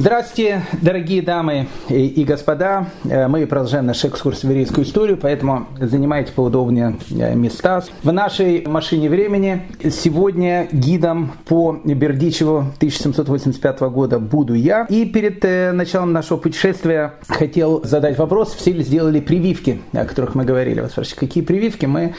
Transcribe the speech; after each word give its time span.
Здравствуйте, 0.00 0.62
дорогие 0.80 1.22
дамы 1.22 1.66
и 1.88 2.22
господа. 2.22 2.86
Э, 3.02 3.26
мы 3.26 3.44
продолжаем 3.48 3.86
наш 3.86 4.04
экскурс 4.04 4.42
в 4.42 4.44
еврейскую 4.44 4.86
историю, 4.86 5.16
поэтому 5.16 5.66
занимайте 5.80 6.30
поудобнее 6.30 6.96
э, 7.10 7.34
места. 7.34 7.82
В 8.04 8.12
нашей 8.12 8.64
машине 8.64 9.10
времени 9.10 9.62
сегодня 9.90 10.68
гидом 10.70 11.32
по 11.46 11.80
Бердичеву 11.84 12.58
1785 12.76 13.80
года 13.80 14.20
буду 14.20 14.54
я. 14.54 14.86
И 14.88 15.04
перед 15.04 15.44
э, 15.44 15.72
началом 15.72 16.12
нашего 16.12 16.36
путешествия 16.38 17.14
хотел 17.26 17.82
задать 17.82 18.18
вопрос, 18.18 18.54
все 18.54 18.70
ли 18.70 18.84
сделали 18.84 19.18
прививки, 19.18 19.82
о 19.92 20.04
которых 20.04 20.36
мы 20.36 20.44
говорили. 20.44 20.80
Вот 20.80 20.92
спрашиваете, 20.92 21.26
какие 21.26 21.42
прививки? 21.42 21.86
Мы, 21.86 22.14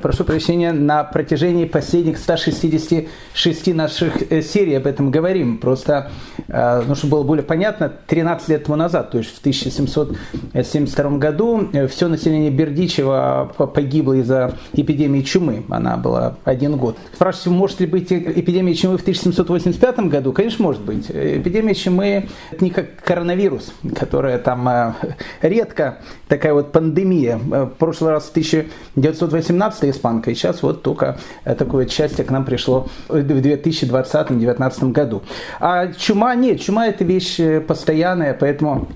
прошу 0.00 0.22
прощения, 0.22 0.70
на 0.70 1.02
протяжении 1.02 1.64
последних 1.64 2.18
166 2.18 3.74
наших 3.74 4.22
серий 4.44 4.76
об 4.76 4.86
этом 4.86 5.10
говорим. 5.10 5.58
Просто, 5.58 6.12
ну, 6.46 6.94
чтобы 6.94 7.23
было 7.23 7.23
более 7.24 7.44
понятно, 7.44 7.92
13 8.06 8.48
лет 8.48 8.64
тому 8.64 8.76
назад, 8.76 9.10
то 9.10 9.18
есть 9.18 9.34
в 9.34 9.40
1772 9.40 11.18
году, 11.18 11.68
э, 11.72 11.86
все 11.86 12.08
население 12.08 12.50
Бердичева 12.50 13.52
погибло 13.56 14.14
из-за 14.14 14.54
эпидемии 14.72 15.22
чумы. 15.22 15.64
Она 15.68 15.96
была 15.96 16.36
один 16.44 16.76
год. 16.76 16.96
Спрашиваете, 17.14 17.50
может 17.50 17.80
ли 17.80 17.86
быть 17.86 18.12
эпидемия 18.12 18.74
чумы 18.74 18.98
в 18.98 19.02
1785 19.02 20.00
году? 20.08 20.32
Конечно, 20.32 20.64
может 20.64 20.82
быть. 20.82 21.10
Эпидемия 21.10 21.74
чумы– 21.74 22.28
это 22.50 22.64
не 22.64 22.70
как 22.70 22.96
коронавирус, 23.02 23.72
которая 23.94 24.38
там 24.38 24.68
э, 24.68 24.94
редко, 25.42 25.98
такая 26.28 26.54
вот 26.54 26.72
пандемия. 26.72 27.38
Э, 27.52 27.64
в 27.64 27.70
прошлый 27.78 28.10
раз 28.12 28.24
в 28.24 28.30
1918 28.30 29.84
испанка, 29.84 30.30
и 30.30 30.34
сейчас 30.34 30.62
вот 30.62 30.82
только 30.82 31.18
такое 31.44 31.86
счастье 31.88 32.24
к 32.24 32.30
нам 32.30 32.44
пришло 32.44 32.88
в 33.08 33.16
2020-2019 33.16 34.92
году. 34.92 35.22
А 35.60 35.92
чума 35.92 36.34
нет, 36.34 36.60
чума– 36.60 36.86
это 36.88 37.04
вещь 37.14 37.64
постоянная, 37.66 38.34
поэтому 38.34 38.88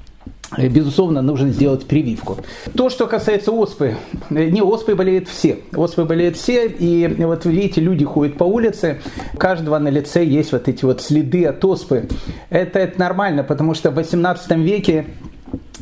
безусловно, 0.57 1.21
нужно 1.21 1.51
сделать 1.51 1.87
прививку. 1.87 2.39
То, 2.75 2.89
что 2.89 3.07
касается 3.07 3.53
оспы, 3.53 3.97
не 4.31 4.63
оспы 4.63 4.95
болеют 4.95 5.29
все. 5.29 5.59
Оспы 5.75 6.05
болеют 6.05 6.37
все, 6.37 6.67
и 6.67 7.07
вот 7.23 7.45
видите, 7.45 7.81
люди 7.81 8.05
ходят 8.05 8.39
по 8.39 8.45
улице, 8.45 9.01
у 9.35 9.37
каждого 9.37 9.79
на 9.79 9.89
лице 9.89 10.25
есть 10.25 10.53
вот 10.53 10.69
эти 10.69 10.85
вот 10.85 11.03
следы 11.03 11.45
от 11.45 11.65
оспы. 11.65 12.09
Это, 12.49 12.79
это 12.79 12.99
нормально, 12.99 13.45
потому 13.45 13.75
что 13.75 13.91
в 13.91 13.95
18 13.95 14.51
веке 14.59 15.07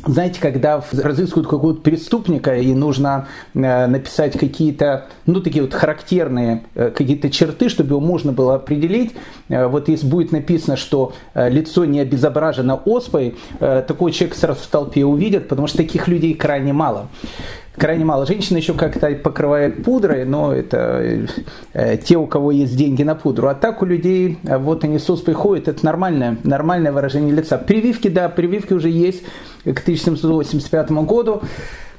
знаете, 0.05 0.39
когда 0.39 0.83
разыскивают 0.91 1.47
какого-то 1.47 1.81
преступника 1.81 2.55
и 2.55 2.73
нужно 2.73 3.27
э, 3.53 3.87
написать 3.87 4.37
какие-то, 4.37 5.07
ну, 5.25 5.41
такие 5.41 5.63
вот 5.63 5.73
характерные 5.73 6.63
э, 6.75 6.91
какие-то 6.91 7.29
черты, 7.29 7.69
чтобы 7.69 7.91
его 7.91 7.99
можно 7.99 8.31
было 8.31 8.55
определить, 8.55 9.13
э, 9.49 9.67
вот 9.67 9.89
если 9.89 10.07
будет 10.07 10.31
написано, 10.31 10.77
что 10.77 11.13
лицо 11.33 11.85
не 11.85 11.99
обезображено 11.99 12.75
оспой, 12.75 13.35
такой 13.59 14.11
человек 14.11 14.35
сразу 14.35 14.61
в 14.61 14.67
толпе 14.67 15.05
увидят, 15.05 15.47
потому 15.47 15.67
что 15.67 15.77
таких 15.77 16.07
людей 16.07 16.33
крайне 16.33 16.73
мало 16.73 17.07
крайне 17.77 18.05
мало. 18.05 18.25
Женщины 18.25 18.57
еще 18.57 18.73
как-то 18.73 19.09
покрывают 19.15 19.83
пудрой, 19.83 20.25
но 20.25 20.53
это 20.53 21.27
э, 21.73 21.97
те, 21.97 22.17
у 22.17 22.25
кого 22.25 22.51
есть 22.51 22.75
деньги 22.75 23.03
на 23.03 23.15
пудру. 23.15 23.47
А 23.47 23.55
так 23.55 23.81
у 23.81 23.85
людей, 23.85 24.39
э, 24.43 24.57
вот 24.57 24.83
они 24.83 24.99
с 24.99 25.09
оспой 25.09 25.33
ходят, 25.33 25.67
это 25.67 25.85
нормальное, 25.85 26.37
нормальное 26.43 26.91
выражение 26.91 27.33
лица. 27.33 27.57
Прививки, 27.57 28.07
да, 28.07 28.29
прививки 28.29 28.73
уже 28.73 28.89
есть 28.89 29.23
к 29.63 29.79
1785 29.79 30.91
году. 31.05 31.41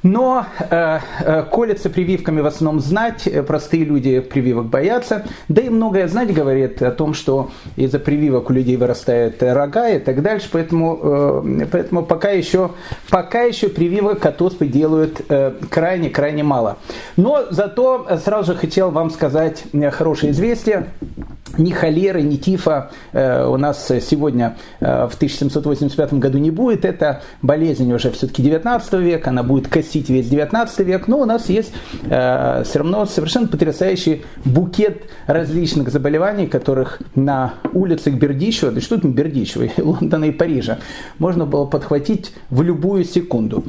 Но 0.02 0.46
э, 0.58 0.98
э, 1.20 1.42
колется 1.50 1.91
прививками 1.91 2.41
в 2.41 2.46
основном 2.46 2.80
знать, 2.80 3.27
э, 3.27 3.42
простые 3.42 3.84
люди 3.84 4.20
прививок 4.20 4.66
боятся, 4.66 5.24
да 5.48 5.62
и 5.62 5.68
многое 5.68 6.08
знать 6.08 6.32
говорит 6.32 6.82
о 6.82 6.91
том, 6.91 7.14
что 7.14 7.50
из-за 7.77 7.98
прививок 7.98 8.50
у 8.50 8.52
людей 8.52 8.76
вырастают 8.76 9.42
рога 9.42 9.88
и 9.91 9.98
так 9.98 10.22
дальше, 10.22 10.48
поэтому, 10.52 10.98
э, 11.02 11.66
поэтому 11.70 12.04
пока, 12.04 12.30
еще, 12.30 12.70
пока 13.10 13.42
еще 13.42 13.69
прививок 13.69 14.24
от 14.24 14.41
оспы 14.42 14.66
делают 14.66 15.20
крайне-крайне 15.70 16.42
э, 16.42 16.44
мало. 16.44 16.78
Но 17.16 17.46
зато 17.50 18.06
сразу 18.24 18.53
же 18.53 18.59
хотел 18.59 18.91
вам 18.91 19.10
сказать 19.10 19.65
э, 19.72 19.91
хорошее 19.91 20.32
известие. 20.32 20.88
Ни 21.56 21.72
холеры, 21.72 22.22
ни 22.22 22.36
тифа 22.36 22.91
э, 23.12 23.44
у 23.47 23.56
нас 23.56 23.86
сегодня 23.86 24.56
э, 24.80 25.09
в 25.10 25.15
1785 25.16 26.15
году 26.15 26.38
не 26.38 26.50
будет. 26.50 26.84
Это 26.84 27.22
болезнь 27.42 27.92
уже 27.92 28.10
все-таки 28.10 28.42
19 28.42 28.92
века, 28.94 29.30
она 29.30 29.42
будет 29.42 29.66
косить 29.88 30.10
весь 30.10 30.28
19 30.28 30.81
век, 30.81 31.09
но 31.09 31.19
у 31.19 31.25
нас 31.25 31.49
есть 31.49 31.72
э, 32.04 32.62
все 32.65 32.78
равно 32.78 33.06
совершенно 33.06 33.49
потрясающий 33.49 34.22
букет 34.44 35.04
различных 35.26 35.91
заболеваний, 35.91 36.47
которых 36.47 37.00
на 37.15 37.54
улицах 37.72 38.15
Бердичева, 38.15 38.71
да 38.71 38.81
что 38.82 39.00
там 39.00 39.12
Бердичева, 39.12 39.69
Лондона 39.78 40.27
и 40.27 40.31
Парижа, 40.31 40.78
можно 41.19 41.47
было 41.47 41.65
подхватить 41.65 42.34
в 42.50 42.62
любую 42.62 43.04
секунду. 43.04 43.65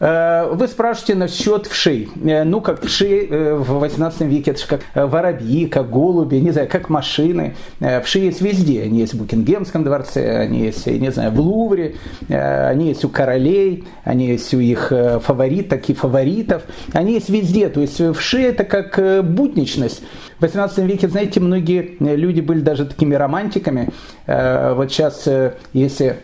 Э, 0.00 0.48
вы 0.52 0.68
спрашиваете 0.68 1.14
насчет 1.14 1.66
вшей. 1.66 2.08
Э, 2.24 2.44
ну, 2.44 2.60
как 2.60 2.84
вши 2.84 3.26
э, 3.28 3.54
в 3.54 3.78
18 3.78 4.22
веке, 4.22 4.52
это 4.52 4.60
же 4.60 4.66
как 4.66 4.80
воробьи, 4.94 5.66
как 5.66 5.90
голуби, 5.90 6.36
не 6.36 6.50
знаю, 6.50 6.68
как 6.68 6.88
машины. 6.88 7.54
Вши 8.02 8.20
есть 8.20 8.40
везде. 8.40 8.82
Они 8.82 9.00
есть 9.00 9.14
в 9.14 9.18
Букингемском 9.18 9.84
дворце, 9.84 10.38
они 10.38 10.64
есть, 10.64 10.86
не 10.86 11.10
знаю, 11.10 11.32
в 11.32 11.40
Лувре, 11.40 11.96
они 12.28 12.88
есть 12.88 13.04
у 13.04 13.08
королей, 13.08 13.84
они 14.04 14.26
есть 14.26 14.52
у 14.54 14.58
их 14.58 14.92
фаворит, 15.22 15.68
таких 15.68 15.98
фаворитов. 15.98 16.62
Они 16.92 17.14
есть 17.14 17.28
везде. 17.28 17.68
То 17.68 17.80
есть 17.80 18.00
вши 18.14 18.42
это 18.42 18.64
как 18.64 19.24
будничность. 19.24 20.02
В 20.38 20.42
18 20.42 20.78
веке, 20.78 21.08
знаете, 21.08 21.40
многие 21.40 21.96
люди 22.00 22.40
были 22.40 22.60
даже 22.60 22.86
такими 22.86 23.14
романтиками. 23.14 23.90
Вот 24.26 24.90
сейчас, 24.90 25.28
если 25.72 26.18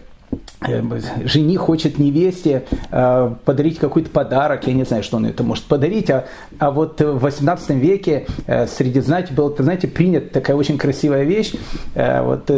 жених 1.25 1.61
хочет 1.61 1.99
невесте 1.99 2.65
э, 2.91 3.35
подарить 3.45 3.79
какой-то 3.79 4.11
подарок, 4.11 4.67
я 4.67 4.75
не 4.75 4.85
знаю, 4.85 5.03
что 5.03 5.17
он 5.17 5.27
это 5.27 5.43
может 5.43 5.65
подарить, 5.65 6.11
а, 6.11 6.27
а 6.59 6.71
вот 6.71 7.01
в 7.01 7.19
18 7.19 7.71
веке 7.71 8.27
э, 8.47 8.67
среди 8.67 9.01
знати 9.01 9.33
было, 9.33 9.55
знаете, 9.59 9.89
принята 9.89 10.35
такая 10.35 10.57
очень 10.57 10.79
красивая 10.79 11.25
вещь. 11.25 11.55
Вот 11.95 12.51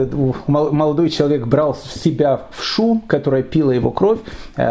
молодой 0.46 1.10
человек 1.10 1.46
брал 1.46 1.74
себя 1.76 2.42
в 2.50 2.62
шу, 2.62 3.02
которая 3.06 3.42
пила 3.42 3.72
его 3.72 3.90
кровь, 3.90 4.18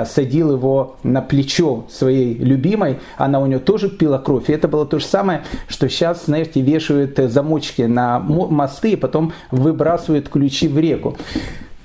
садил 0.05 0.53
его 0.53 0.97
на 1.03 1.21
плечо 1.21 1.85
своей 1.89 2.35
любимой, 2.35 2.99
она 3.17 3.39
у 3.39 3.45
нее 3.45 3.59
тоже 3.59 3.89
пила 3.89 4.19
кровь, 4.19 4.49
и 4.49 4.53
это 4.53 4.67
было 4.67 4.85
то 4.85 4.99
же 4.99 5.05
самое, 5.05 5.43
что 5.67 5.89
сейчас, 5.89 6.25
знаете, 6.25 6.61
вешают 6.61 7.17
замочки 7.17 7.83
на 7.83 8.19
мосты 8.19 8.91
и 8.91 8.95
потом 8.95 9.33
выбрасывают 9.51 10.29
ключи 10.29 10.67
в 10.67 10.77
реку. 10.77 11.17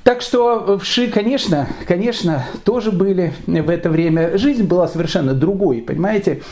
Так 0.06 0.22
что 0.22 0.78
вши, 0.78 1.08
конечно, 1.08 1.66
конечно, 1.84 2.46
тоже 2.64 2.92
были 2.92 3.32
в 3.44 3.68
это 3.68 3.90
время. 3.90 4.38
Жизнь 4.38 4.62
была 4.62 4.86
совершенно 4.86 5.34
другой, 5.34 5.82
понимаете? 5.82 6.42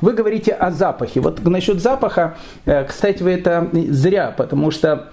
Вы 0.00 0.14
говорите 0.14 0.52
о 0.52 0.70
запахе. 0.70 1.20
Вот 1.20 1.44
насчет 1.44 1.82
запаха, 1.82 2.38
э, 2.64 2.84
кстати, 2.84 3.22
вы 3.22 3.32
это 3.32 3.68
зря, 3.90 4.32
потому 4.34 4.70
что 4.70 5.11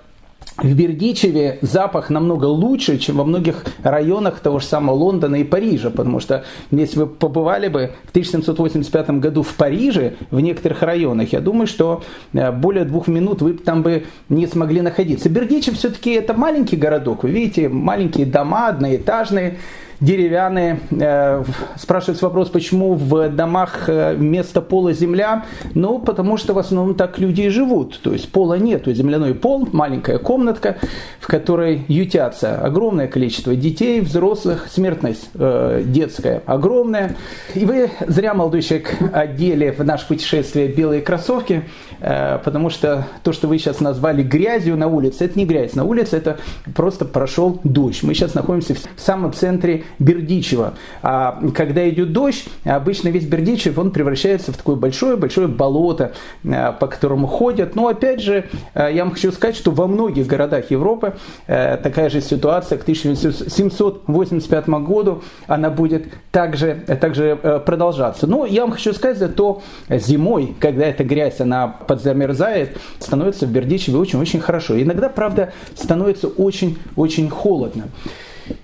в 0.62 0.76
Бердичеве 0.76 1.60
запах 1.62 2.10
намного 2.10 2.46
лучше, 2.46 2.98
чем 2.98 3.18
во 3.18 3.26
многих 3.26 3.66
районах 3.84 4.40
того 4.40 4.60
же 4.60 4.66
самого 4.66 4.96
Лондона 4.96 5.36
и 5.38 5.44
Парижа, 5.44 5.90
потому 5.90 6.20
что 6.20 6.44
если 6.72 7.00
вы 7.00 7.08
побывали 7.08 7.68
бы 7.68 7.92
в 8.06 8.10
1785 8.10 9.10
году 9.12 9.44
в 9.44 9.54
Париже, 9.56 10.16
в 10.32 10.40
некоторых 10.40 10.82
районах, 10.82 11.32
я 11.34 11.40
думаю, 11.40 11.68
что 11.68 12.04
э, 12.34 12.52
более 12.52 12.86
двух 12.86 13.08
минут 13.08 13.42
вы 13.42 13.54
там 13.54 13.84
бы 13.84 14.06
не 14.28 14.48
смогли 14.48 14.82
находиться. 14.82 15.30
Бердичев 15.30 15.76
все-таки 15.76 16.12
это 16.12 16.34
маленький 16.34 16.76
городок, 16.76 17.24
вы 17.24 17.30
видите, 17.30 17.70
маленькие 17.70 18.26
дома, 18.26 18.68
одноэтажные, 18.68 19.58
деревянные. 20.00 20.80
Э, 20.92 21.44
спрашивается 21.78 22.26
вопрос, 22.26 22.50
почему 22.50 22.94
в 22.94 23.30
домах 23.30 23.88
э, 23.88 24.16
вместо 24.16 24.62
пола 24.62 24.94
земля? 24.94 25.46
Ну, 25.74 26.00
потому 26.00 26.38
что 26.38 26.54
в 26.54 26.60
основном 26.60 26.96
так 26.96 27.20
люди 27.20 27.42
и 27.42 27.50
живут. 27.50 28.00
То 28.02 28.14
есть 28.14 28.32
пола 28.32 28.56
нет, 28.56 28.86
земляной 28.88 29.34
пол, 29.34 29.68
маленькая 29.72 30.18
комнатка, 30.18 30.78
в 31.20 31.28
которой 31.28 31.86
ютятся 31.88 32.60
огромное 32.62 33.08
количество 33.08 33.56
детей, 33.56 34.02
взрослых, 34.02 34.68
смертность 34.70 35.30
э, 35.36 35.84
детская 35.86 36.42
огромная. 36.46 37.16
И 37.56 37.66
вы 37.66 37.92
зря, 38.08 38.34
молодой 38.34 38.62
человек, 38.62 38.96
одели 39.14 39.70
в 39.72 39.84
наше 39.84 40.08
путешествие 40.08 40.68
белые 40.68 41.02
кроссовки, 41.02 41.64
потому 42.00 42.70
что 42.70 43.08
то, 43.24 43.34
что 43.34 43.48
вы 43.48 43.58
сейчас 43.58 43.80
назвали 43.80 44.24
грязью 44.24 44.78
на 44.78 44.88
улице, 44.88 45.26
это 45.26 45.38
не 45.38 45.46
грязь 45.46 45.74
на 45.76 45.84
улице, 45.84 46.18
это 46.18 46.38
просто 46.76 47.06
прошел 47.06 47.60
дождь. 47.64 48.04
Мы 48.04 48.14
сейчас 48.14 48.34
находимся 48.34 48.76
в 48.76 49.02
самом 49.02 49.34
центре 49.34 49.84
Бердичева. 50.00 50.74
А 51.02 51.40
когда 51.56 51.88
идет 51.90 52.14
дождь, 52.14 52.46
обычно 52.66 53.10
весь 53.10 53.26
Бердичев, 53.26 53.78
он 53.78 53.92
превращается 53.92 54.52
в 54.52 54.58
такое 54.58 54.76
большое-большое 54.76 55.48
болото, 55.48 56.14
а, 56.46 56.72
по 56.72 56.88
которому 56.88 57.28
ходят. 57.28 57.76
Но 57.76 57.88
опять 57.88 58.22
же, 58.22 58.46
а, 58.74 58.90
я 58.90 59.04
вам 59.04 59.14
хочу 59.14 59.32
сказать, 59.32 59.56
что 59.56 59.72
во 59.72 59.88
многих 59.88 60.28
городах 60.28 60.72
Европы 60.72 61.14
такая 61.48 62.10
же 62.10 62.22
ситуация 62.22 62.78
к 62.78 62.84
1785 62.84 64.70
году, 64.80 65.24
она 65.48 65.70
будет 65.70 66.08
также, 66.32 66.76
также 67.02 67.36
продолжаться. 67.66 68.28
Но 68.28 68.46
я 68.46 68.62
вам 68.62 68.72
хочу 68.72 68.94
сказать, 68.94 69.18
зато 69.18 69.62
зимой, 69.90 70.56
когда 70.60 70.86
эта 70.86 71.04
грязь, 71.04 71.40
она 71.42 71.68
подзамерзает, 71.90 72.78
становится 73.00 73.48
в 73.48 73.52
Бердичеве 73.52 73.98
очень-очень 73.98 74.40
хорошо. 74.40 74.80
Иногда, 74.80 75.10
правда, 75.10 75.54
становится 75.76 76.28
очень-очень 76.28 77.32
холодно. 77.32 77.86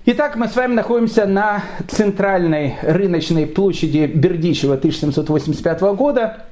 Итак, 0.04 0.36
мы 0.36 0.46
с 0.46 0.54
вами 0.54 0.74
находимся 0.74 1.26
на 1.26 1.64
центральной 1.88 2.76
рыночной 2.82 3.46
площади 3.46 4.06
Бердичева 4.06 4.74
1785 4.74 5.80
года. 5.96 6.44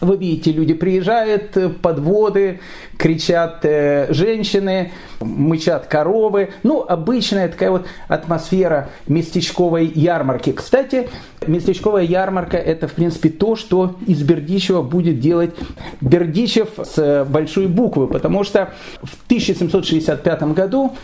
Вы 0.00 0.16
видите, 0.16 0.52
люди 0.52 0.74
приезжают, 0.74 1.56
подводы, 1.82 2.60
кричат 2.96 3.64
э, 3.64 4.12
женщины, 4.12 4.92
мычат 5.20 5.86
коровы. 5.86 6.50
Ну, 6.62 6.84
обычная 6.86 7.48
такая 7.48 7.70
вот 7.70 7.86
атмосфера 8.06 8.90
местечковой 9.06 9.86
ярмарки. 9.86 10.52
Кстати, 10.52 11.08
местечковая 11.46 12.04
ярмарка– 12.04 12.56
это, 12.58 12.86
в 12.86 12.92
принципе, 12.92 13.28
то, 13.30 13.56
что 13.56 13.96
из 14.06 14.22
Бердичева 14.22 14.82
будет 14.82 15.18
делать 15.20 15.54
Бердичев 16.00 16.70
с 16.82 17.24
большой 17.28 17.66
буквы, 17.66 18.06
потому 18.06 18.44
что 18.44 18.72
в 19.02 19.24
1765 19.26 20.42
году 20.54 20.94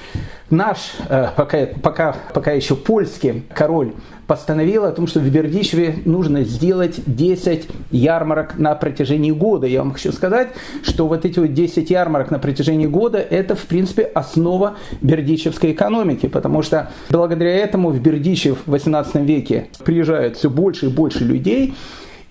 наш, 0.51 0.79
э, 1.09 1.29
пока, 1.37 1.67
пока, 1.83 2.17
пока 2.33 2.53
еще 2.53 2.77
польский 2.77 3.45
король 3.55 3.93
постановил 4.27 4.85
о 4.85 4.93
том, 4.93 5.07
что 5.07 5.21
в 5.21 5.29
Бердичеве 5.29 5.97
нужно 6.05 6.45
сделать 6.45 7.01
10 7.07 7.69
ярмарок 7.91 8.59
на 8.59 8.75
протяжении 8.75 9.31
года. 9.31 9.67
Я 9.67 9.83
вам 9.83 9.93
хочу 9.93 10.13
сказать, 10.13 10.49
что 10.83 11.07
вот 11.07 11.25
эти 11.25 11.39
вот 11.39 11.53
10 11.53 11.91
ярмарок 11.91 12.31
на 12.31 12.39
протяжении 12.39 12.87
года– 12.87 13.19
это, 13.31 13.55
в 13.55 13.65
принципе, 13.67 14.03
основа 14.03 14.77
бердичевской 15.01 15.73
экономики, 15.73 16.27
потому 16.27 16.63
что 16.63 16.91
благодаря 17.11 17.55
этому 17.57 17.91
в 17.91 18.01
Бердичев 18.01 18.59
в 18.67 18.71
18 18.71 19.17
веке 19.17 19.69
приезжает 19.85 20.37
все 20.37 20.51
больше 20.51 20.87
и 20.87 20.89
больше 20.89 21.25
людей, 21.25 21.75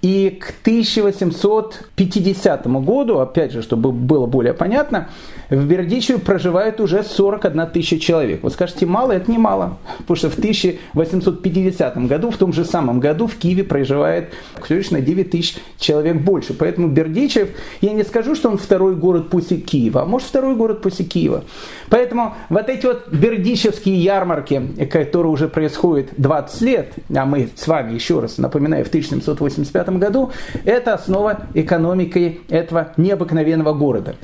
и 0.03 0.29
к 0.29 0.53
1850 0.61 2.67
году, 2.67 3.17
опять 3.19 3.53
же, 3.53 3.61
чтобы 3.61 3.93
было 3.93 4.25
более 4.25 4.53
понятно, 4.53 5.07
в 5.49 5.65
Бердичеве 5.65 6.19
проживает 6.19 6.81
уже 6.81 7.03
41 7.03 7.67
тысяча 7.67 7.97
человек. 7.97 8.43
Вы 8.43 8.49
скажете, 8.49 8.85
мало? 8.85 9.13
Это 9.13 9.31
не 9.31 9.37
мало. 9.37 9.77
Потому 9.99 10.17
что 10.17 10.29
в 10.29 10.37
1850 10.37 12.07
году, 12.07 12.31
в 12.31 12.37
том 12.37 12.51
же 12.51 12.65
самом 12.65 12.99
году, 12.99 13.27
в 13.27 13.35
Киеве 13.35 13.63
проживает 13.63 14.33
всего 14.61 14.79
лишь 14.79 14.91
на 14.91 14.99
9 14.99 15.31
тысяч 15.31 15.55
человек 15.79 16.17
больше. 16.17 16.53
Поэтому 16.53 16.89
Бердичев, 16.89 17.51
я 17.79 17.93
не 17.93 18.03
скажу, 18.03 18.35
что 18.35 18.49
он 18.49 18.57
второй 18.57 18.95
город 18.95 19.29
после 19.29 19.55
Киева, 19.55 20.01
а 20.01 20.05
может 20.05 20.27
второй 20.27 20.55
город 20.55 20.81
после 20.81 21.05
Киева. 21.05 21.45
Поэтому 21.93 22.33
вот 22.49 22.69
эти 22.69 22.87
вот 22.87 23.09
бердичевские 23.09 24.03
ярмарки, 24.03 24.59
которые 24.91 25.31
уже 25.31 25.47
происходят 25.47 26.07
20 26.17 26.61
лет, 26.61 26.93
а 27.15 27.23
мы 27.23 27.47
с 27.55 27.67
вами, 27.67 27.93
еще 27.93 28.19
раз 28.19 28.39
напоминаю, 28.39 28.83
в 28.83 28.87
1785 28.87 29.89
году, 29.99 30.31
это 30.65 30.95
основа 30.95 31.41
экономики 31.53 32.41
этого 32.49 32.93
необыкновенного 32.97 33.73
города. 33.73 34.15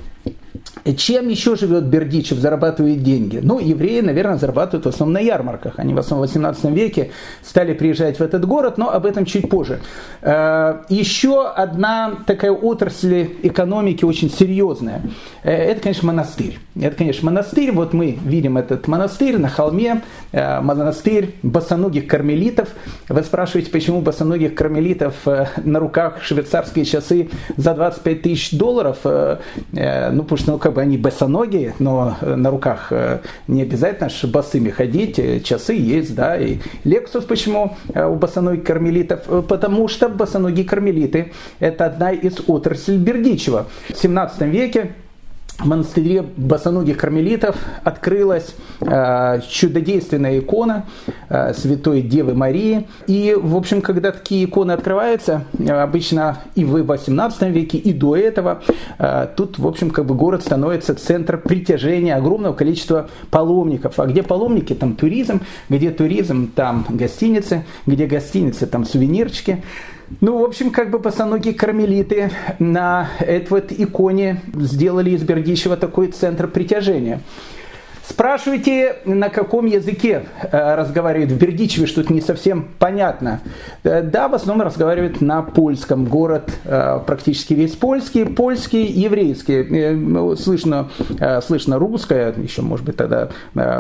Чем 0.98 1.28
еще 1.28 1.56
живет 1.56 1.86
Бердичев, 1.86 2.38
зарабатывает 2.38 3.04
деньги? 3.04 3.40
Ну, 3.42 3.60
евреи, 3.60 4.02
наверное, 4.02 4.38
зарабатывают 4.38 4.86
в 4.86 4.90
основном 4.90 5.14
на 5.14 5.20
ярмарках. 5.20 5.74
Они 5.78 5.94
в 5.94 6.00
основном 6.00 6.28
в 6.28 6.30
18 6.30 6.66
веке 6.66 7.12
стали 7.44 7.74
приезжать 7.74 8.20
в 8.20 8.22
этот 8.22 8.46
город, 8.46 8.78
но 8.78 8.90
об 8.90 9.06
этом 9.06 9.26
чуть 9.26 9.50
позже. 9.50 9.80
Э, 10.22 10.82
еще 10.90 11.48
одна 11.48 12.20
такая 12.26 12.52
отрасль 12.52 13.30
экономики 13.44 14.06
очень 14.06 14.30
серьезная. 14.30 15.02
Э, 15.44 15.52
это, 15.52 15.82
конечно, 15.82 16.08
монастырь. 16.08 16.60
Это, 16.80 16.96
конечно, 16.96 17.26
монастырь. 17.26 17.72
Вот 17.72 17.94
мы 17.94 18.18
видим 18.24 18.58
этот 18.58 18.88
монастырь 18.88 19.38
на 19.38 19.50
холме. 19.50 20.02
Э, 20.32 20.62
монастырь 20.62 21.36
босоногих 21.44 22.08
кармелитов. 22.08 22.70
Вы 23.10 23.24
спрашиваете, 23.24 23.72
почему 23.72 24.02
босоногих 24.02 24.56
кармелитов 24.56 25.16
на 25.58 25.80
руках 25.80 26.22
швейцарские 26.24 26.86
часы 26.86 27.30
за 27.58 27.74
25 27.74 28.22
тысяч 28.22 28.52
долларов? 28.52 29.00
Ну, 29.04 30.24
потому 30.24 30.38
что 30.38 30.59
как 30.60 30.74
бы 30.74 30.82
они 30.82 30.98
босоногие, 30.98 31.74
но 31.80 32.18
э, 32.22 32.36
на 32.36 32.52
руках 32.52 32.92
э, 32.92 33.20
не 33.48 33.64
обязательно 33.64 34.10
ж 34.10 34.26
босыми 34.26 34.70
ходить, 34.70 35.18
э, 35.20 35.40
часы 35.40 35.74
есть, 35.74 36.16
да, 36.16 36.38
и 36.38 36.60
Лексус 36.84 37.26
почему 37.26 37.78
у 37.96 38.16
босоногих 38.16 38.64
кармелитов? 38.64 39.24
Потому 39.48 39.88
что 39.88 40.10
босоногие 40.10 40.66
кармелиты– 40.66 41.32
это 41.60 41.86
одна 41.86 42.12
из 42.12 42.40
отраслей 42.48 42.98
Бердичева. 42.98 43.68
В 43.90 43.98
17 43.98 44.42
веке 44.42 44.92
монастыре 45.66 46.24
босоногих 46.38 46.98
кармелитов 46.98 47.56
открылась 47.84 48.56
э, 48.82 49.42
чудодейственная 49.50 50.40
икона 50.40 50.86
э, 51.30 51.54
Святой 51.54 52.02
Девы 52.02 52.34
Марии. 52.34 52.88
И, 53.08 53.36
в 53.40 53.56
общем, 53.56 53.82
когда 53.82 54.12
такие 54.12 54.46
иконы 54.46 54.72
открываются, 54.72 55.44
э, 55.58 55.70
обычно 55.70 56.40
и 56.56 56.66
в 56.66 56.82
18 56.84 57.50
веке, 57.50 57.78
и 57.78 57.94
до 57.94 58.16
этого, 58.16 58.62
э, 58.98 59.28
тут, 59.36 59.60
в 59.60 59.68
общем, 59.68 59.92
как 59.92 60.06
бы 60.06 60.16
город 60.16 60.44
становится 60.44 60.96
центром 60.96 61.42
притяжения 61.42 62.16
огромного 62.16 62.54
количества 62.54 63.10
паломников. 63.30 64.00
А 64.00 64.06
где 64.06 64.24
паломники, 64.24 64.74
там 64.74 64.96
туризм, 64.96 65.42
где 65.70 65.92
туризм, 65.92 66.52
там 66.54 66.86
гостиницы, 66.90 67.66
где 67.86 68.06
гостиницы, 68.06 68.66
там 68.66 68.86
сувенирчики. 68.86 69.64
Ну, 70.22 70.40
в 70.40 70.44
общем, 70.44 70.72
как 70.72 70.90
бы 70.90 71.00
босоногие 71.00 71.54
кармелиты 71.54 72.32
на 72.58 73.10
этой 73.20 73.48
вот 73.50 73.72
иконе 73.72 74.42
сделали 74.56 75.12
из 75.12 75.24
Бердичева 75.24 75.78
такой 75.78 76.08
центр 76.08 76.48
притяжения. 76.48 77.22
Спрашивайте, 78.10 78.96
на 79.06 79.30
каком 79.30 79.68
языке 79.68 80.26
э, 80.42 80.76
разговаривает 80.76 81.32
в 81.32 81.38
Бердичеве, 81.38 81.86
что-то 81.86 82.12
не 82.12 82.22
совсем 82.22 82.68
понятно. 82.80 83.42
Э, 83.84 84.02
да, 84.02 84.28
в 84.28 84.34
основном 84.34 84.66
разговаривает 84.66 85.22
на 85.22 85.44
польском. 85.44 86.06
Город 86.06 86.50
э, 86.66 87.02
практически 87.06 87.54
весь 87.54 87.76
польский, 87.76 88.26
польский, 88.26 88.84
еврейский. 88.88 89.94
Ну, 89.94 90.36
слышно, 90.36 90.90
слышно 91.46 91.78
русское, 91.78 92.34
еще, 92.36 92.64
может 92.64 92.84
быть, 92.84 92.96
тогда 92.98 93.30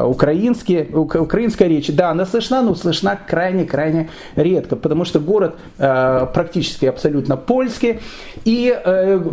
украинские, 0.05 0.85
украинская 0.85 1.67
речь. 1.67 1.87
Да, 1.87 2.11
она 2.11 2.27
слышна, 2.27 2.61
но 2.61 2.75
слышна 2.75 3.17
крайне-крайне 3.27 4.09
редко, 4.35 4.75
потому 4.75 5.05
что 5.05 5.19
город 5.19 5.55
практически 5.77 6.85
абсолютно 6.85 7.35
польский. 7.35 7.99
И 8.45 8.77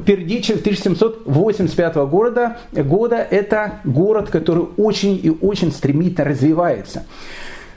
Бердичев 0.06 0.60
1785 0.60 1.96
года, 1.96 2.56
года 2.72 3.16
это 3.16 3.81
город, 3.84 4.31
который 4.31 4.66
очень 4.87 5.21
и 5.23 5.31
очень 5.31 5.73
стремительно 5.73 6.25
развивается. 6.25 7.05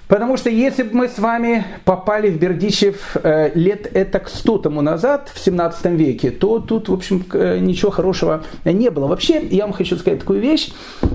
Потому 0.10 0.38
что 0.38 0.50
если 0.50 0.82
бы 0.82 0.98
мы 0.98 1.08
с 1.08 1.20
вами 1.20 1.64
попали 1.86 2.32
в 2.32 2.40
Бердичев 2.40 3.16
э, 3.24 3.52
лет 3.54 3.88
это 3.94 4.24
100 4.26 4.58
тому 4.58 4.82
назад, 4.82 5.32
в 5.32 5.40
17 5.40 5.86
веке, 5.92 6.32
то 6.32 6.58
тут, 6.58 6.90
в 6.90 6.94
общем, 6.94 7.24
э, 7.32 7.60
ничего 7.60 7.92
хорошего 7.92 8.44
не 8.66 8.90
было. 8.90 9.06
Вообще, 9.06 9.40
я 9.52 9.66
вам 9.66 9.74
хочу 9.74 9.98
сказать 9.98 10.22
такую 10.22 10.42
вещь, 10.42 10.72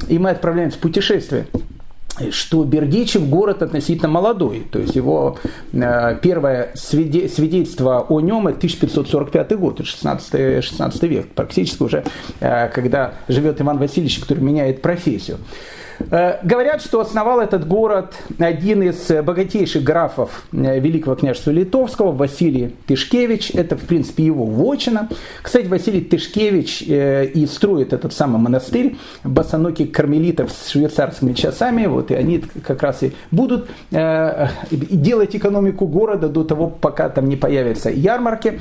и 0.09 0.17
мы 0.21 0.31
отправляемся 0.31 0.79
в 0.79 0.81
путешествие 0.81 1.47
что 2.31 2.63
Бердичев 2.63 3.29
город 3.29 3.65
относительно 3.65 4.09
молодой, 4.09 4.65
то 4.71 4.79
есть 4.79 4.95
его 4.95 5.37
э, 5.73 6.17
первое 6.23 6.71
свидетельство 6.77 8.07
о 8.09 8.21
нем 8.21 8.47
это 8.47 8.59
1545 8.59 9.59
год, 9.59 9.85
16, 9.85 10.65
16 10.65 11.03
век, 11.03 11.27
практически 11.35 11.83
уже, 11.83 12.05
когда 12.39 13.15
живет 13.27 13.61
Иван 13.61 13.79
Васильевич, 13.79 14.21
который 14.21 14.45
меняет 14.45 14.81
профессию. 14.81 15.39
Э, 16.11 16.39
говорят, 16.43 16.83
что 16.83 17.01
основал 17.01 17.41
этот 17.41 17.67
город 17.67 18.15
один 18.39 18.83
из 18.83 19.11
богатейших 19.23 19.83
графов 19.83 20.45
э, 20.53 20.81
Великого 20.81 21.17
княжества 21.17 21.51
Литовского, 21.51 22.13
Василий 22.13 22.75
Тышкевич. 22.87 23.51
Это, 23.55 23.77
в 23.77 23.83
принципе, 23.83 24.25
его 24.25 24.45
вотчина. 24.45 25.09
Кстати, 25.43 25.67
Василий 25.67 26.01
Тышкевич 26.01 26.85
э, 26.87 27.27
и 27.27 27.47
строит 27.47 27.93
этот 27.93 28.13
самый 28.13 28.39
монастырь 28.41 28.97
босоногих 29.23 29.93
кармелитов 29.93 30.51
с 30.51 30.69
швейцарскими 30.69 31.33
часами. 31.33 31.87
Вот, 31.87 32.11
и 32.11 32.15
они 32.15 32.43
как 32.67 32.83
раз 32.83 33.03
и 33.03 33.13
будут 33.31 33.69
делать 33.91 35.37
экономику 35.37 35.87
города 35.87 36.29
до 36.29 36.45
того, 36.45 36.69
пока 36.69 37.09
там 37.09 37.29
не 37.29 37.37
появятся 37.37 37.91
ярмарки. 37.91 38.61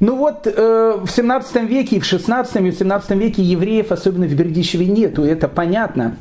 Ну 0.00 0.16
вот, 0.16 0.46
э, 0.46 0.98
в 1.04 1.10
17 1.10 1.66
веке, 1.66 1.96
и 1.96 2.00
в 2.00 2.06
16 2.06 2.56
и 2.56 2.70
в 2.70 2.74
17 2.74 3.10
веке 3.18 3.42
евреев, 3.42 3.92
особенно 3.92 4.26
в 4.26 4.34
Бердичеве, 4.34 4.86
нету, 4.86 5.24
это 5.24 5.46
понятно. 5.46 6.16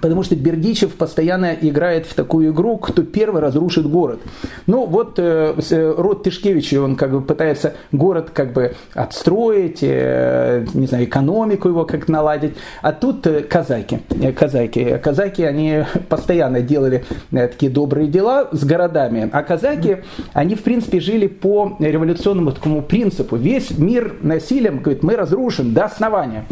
Потому 0.00 0.22
что 0.22 0.34
Бердичев 0.36 0.94
постоянно 0.94 1.54
играет 1.60 2.06
в 2.06 2.14
такую 2.14 2.52
игру, 2.52 2.78
кто 2.78 3.02
первый 3.02 3.42
разрушит 3.42 3.86
город. 3.86 4.20
Ну 4.66 4.86
вот 4.86 5.18
э, 5.18 5.54
э 5.70 5.94
род 5.96 6.22
Тышкевича, 6.22 6.82
он 6.82 6.96
как 6.96 7.12
бы 7.12 7.20
пытается 7.20 7.74
город 7.92 8.30
как 8.32 8.52
бы 8.52 8.74
отстроить, 8.94 9.78
э, 9.82 10.66
не 10.74 10.86
знаю, 10.86 11.04
экономику 11.04 11.68
его 11.68 11.84
как 11.84 12.08
наладить. 12.08 12.54
А 12.82 12.92
тут 12.92 13.26
э, 13.26 13.42
казаки. 13.42 14.00
Э, 14.10 14.32
казаки. 14.32 14.98
Казаки, 15.02 15.42
они 15.42 15.84
постоянно 16.08 16.60
делали 16.60 17.04
э, 17.32 17.48
такие 17.48 17.70
добрые 17.70 18.08
дела 18.08 18.48
с 18.52 18.64
городами. 18.64 19.28
А 19.32 19.42
казаки, 19.42 19.98
они 20.32 20.54
в 20.54 20.62
принципе 20.62 21.00
жили 21.00 21.26
по 21.26 21.76
революционному 21.78 22.52
такому 22.52 22.82
принципу. 22.82 23.36
Весь 23.36 23.76
мир 23.76 24.14
насилием, 24.22 24.78
говорит, 24.78 25.02
мы 25.02 25.16
разрушим 25.16 25.74
до 25.74 25.84
основания. 25.84 26.46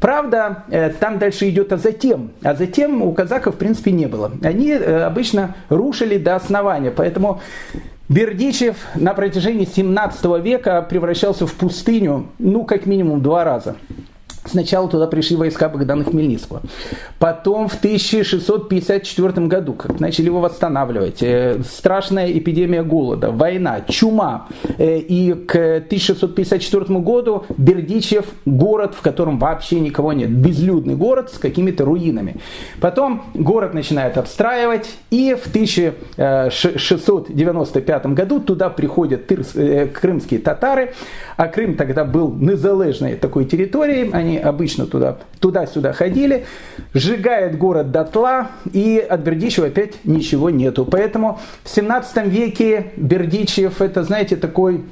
Правда, 0.00 0.64
э, 0.70 0.90
там 0.90 1.18
дальше 1.18 1.48
идет 1.48 1.72
а 1.72 1.76
затем. 1.76 2.30
А 2.42 2.54
затем 2.54 3.02
у 3.02 3.12
казаков, 3.12 3.54
в 3.54 3.58
принципе, 3.58 3.92
не 3.92 4.06
было. 4.06 4.32
Они 4.42 4.70
э, 4.70 5.02
обычно 5.02 5.54
рушили 5.68 6.18
до 6.18 6.36
основания. 6.36 6.90
Поэтому 6.90 7.40
Бердичев 8.08 8.76
на 8.94 9.14
протяжении 9.14 9.64
17 9.64 10.24
века 10.42 10.82
превращался 10.82 11.46
в 11.46 11.54
пустыню, 11.54 12.26
ну, 12.38 12.64
как 12.64 12.86
минимум 12.86 13.22
два 13.22 13.44
раза. 13.44 13.76
Сначала 14.46 14.88
туда 14.88 15.06
пришли 15.06 15.36
войска 15.36 15.68
Богдана 15.68 16.04
Хмельницкого. 16.04 16.62
Потом 17.18 17.68
в 17.68 17.76
1654 17.76 19.46
году, 19.46 19.72
как 19.72 20.00
начали 20.00 20.26
его 20.26 20.40
восстанавливать, 20.40 21.22
э, 21.22 21.62
страшная 21.64 22.30
эпидемия 22.30 22.82
голода, 22.82 23.30
война, 23.30 23.80
чума. 23.88 24.48
Э, 24.78 24.98
и 24.98 25.32
к 25.32 25.80
1654 25.80 27.00
году 27.00 27.44
Бердичев 27.56 28.26
город, 28.44 28.94
в 28.94 29.00
котором 29.00 29.38
вообще 29.38 29.80
никого 29.80 30.12
нет. 30.12 30.28
Безлюдный 30.30 30.94
город 30.94 31.32
с 31.32 31.38
какими-то 31.38 31.86
руинами. 31.86 32.36
Потом 32.80 33.22
город 33.34 33.72
начинает 33.74 34.18
обстраивать. 34.18 34.88
И 35.10 35.34
в 35.34 35.46
1695 35.48 38.06
году 38.06 38.40
туда 38.40 38.68
приходят 38.68 39.22
э, 39.30 39.86
крымские 39.86 40.40
татары. 40.40 40.92
А 41.36 41.48
Крым 41.48 41.74
тогда 41.76 42.04
был 42.04 42.32
незалежной 42.32 43.16
такой 43.16 43.46
территорией. 43.46 44.10
Они 44.12 44.33
обычно 44.36 44.86
туда, 44.86 45.18
туда-сюда 45.40 45.92
ходили, 45.92 46.46
сжигает 46.92 47.58
город 47.58 47.90
дотла, 47.90 48.48
и 48.72 48.98
от 48.98 49.20
Бердичева 49.20 49.68
опять 49.68 50.04
ничего 50.04 50.50
нету. 50.50 50.84
Поэтому 50.84 51.38
в 51.62 51.70
17 51.70 52.26
веке 52.26 52.92
Бердичев 52.96 53.80
это, 53.80 54.02
знаете, 54.04 54.36
такой 54.36 54.84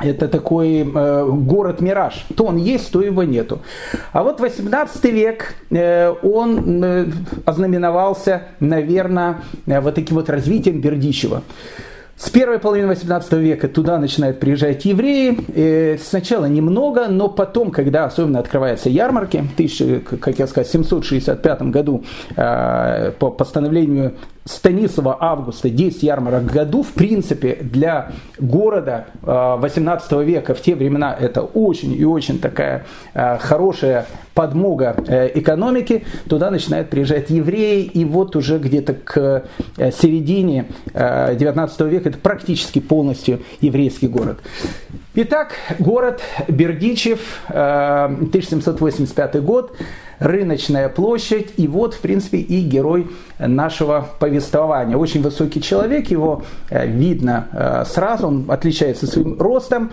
это 0.00 0.26
такой 0.26 0.80
э, 0.80 1.26
город-мираж. 1.26 2.26
То 2.34 2.46
он 2.46 2.56
есть, 2.56 2.90
то 2.90 3.00
его 3.00 3.22
нету. 3.22 3.60
А 4.12 4.24
вот 4.24 4.40
18 4.40 5.04
век, 5.04 5.54
э, 5.70 6.12
он 6.22 6.82
э, 6.82 7.06
ознаменовался, 7.44 8.42
наверное, 8.58 9.42
э, 9.66 9.80
вот 9.80 9.94
таким 9.94 10.16
вот 10.16 10.28
развитием 10.28 10.80
Бердичева. 10.80 11.42
С 12.16 12.30
первой 12.30 12.58
половины 12.58 12.88
18 12.88 13.32
века 13.34 13.68
туда 13.68 13.98
начинают 13.98 14.38
приезжать 14.38 14.84
евреи. 14.84 15.38
И 15.48 15.98
сначала 16.02 16.44
немного, 16.46 17.08
но 17.08 17.28
потом, 17.28 17.70
когда 17.70 18.04
особенно 18.04 18.38
открываются 18.38 18.88
ярмарки, 18.88 19.38
в 19.38 19.52
1000, 19.54 20.00
как 20.20 20.38
я 20.38 20.46
сказал, 20.46 20.70
765 20.70 21.62
году 21.62 22.04
э, 22.36 23.12
по 23.18 23.30
постановлению 23.30 24.14
Станислава 24.44 25.16
Августа 25.20 25.70
10 25.70 26.02
ярмарок 26.02 26.42
в 26.42 26.52
году, 26.52 26.82
в 26.82 26.92
принципе, 26.92 27.58
для 27.60 28.10
города 28.38 29.06
18 29.22 30.12
э, 30.12 30.24
века 30.24 30.54
в 30.54 30.60
те 30.60 30.74
времена 30.74 31.16
это 31.18 31.42
очень 31.42 31.94
и 31.94 32.04
очень 32.04 32.40
такая 32.40 32.84
э, 33.14 33.38
хорошая 33.38 34.06
подмога 34.34 34.96
э, 35.06 35.30
экономики. 35.38 36.04
Туда 36.28 36.50
начинают 36.50 36.90
приезжать 36.90 37.30
евреи, 37.30 37.84
и 37.84 38.04
вот 38.04 38.34
уже 38.34 38.58
где-то 38.58 38.94
к 38.94 39.44
середине 39.76 40.66
19 40.94 41.80
века 41.82 42.08
это 42.08 42.18
практически 42.18 42.80
полностью 42.80 43.42
еврейский 43.60 44.08
город. 44.08 44.38
Итак, 45.14 45.52
город 45.78 46.22
Бердичев, 46.48 47.42
1785 47.48 49.42
год, 49.42 49.76
рыночная 50.18 50.88
площадь, 50.88 51.52
и 51.56 51.68
вот, 51.68 51.94
в 51.94 52.00
принципе, 52.00 52.38
и 52.38 52.62
герой 52.62 53.08
нашего 53.46 54.08
повествования. 54.18 54.96
Очень 54.96 55.22
высокий 55.22 55.60
человек, 55.60 56.10
его 56.10 56.42
э, 56.70 56.86
видно 56.86 57.48
э, 57.52 57.84
сразу, 57.86 58.28
он 58.28 58.44
отличается 58.48 59.06
своим 59.06 59.40
ростом 59.40 59.90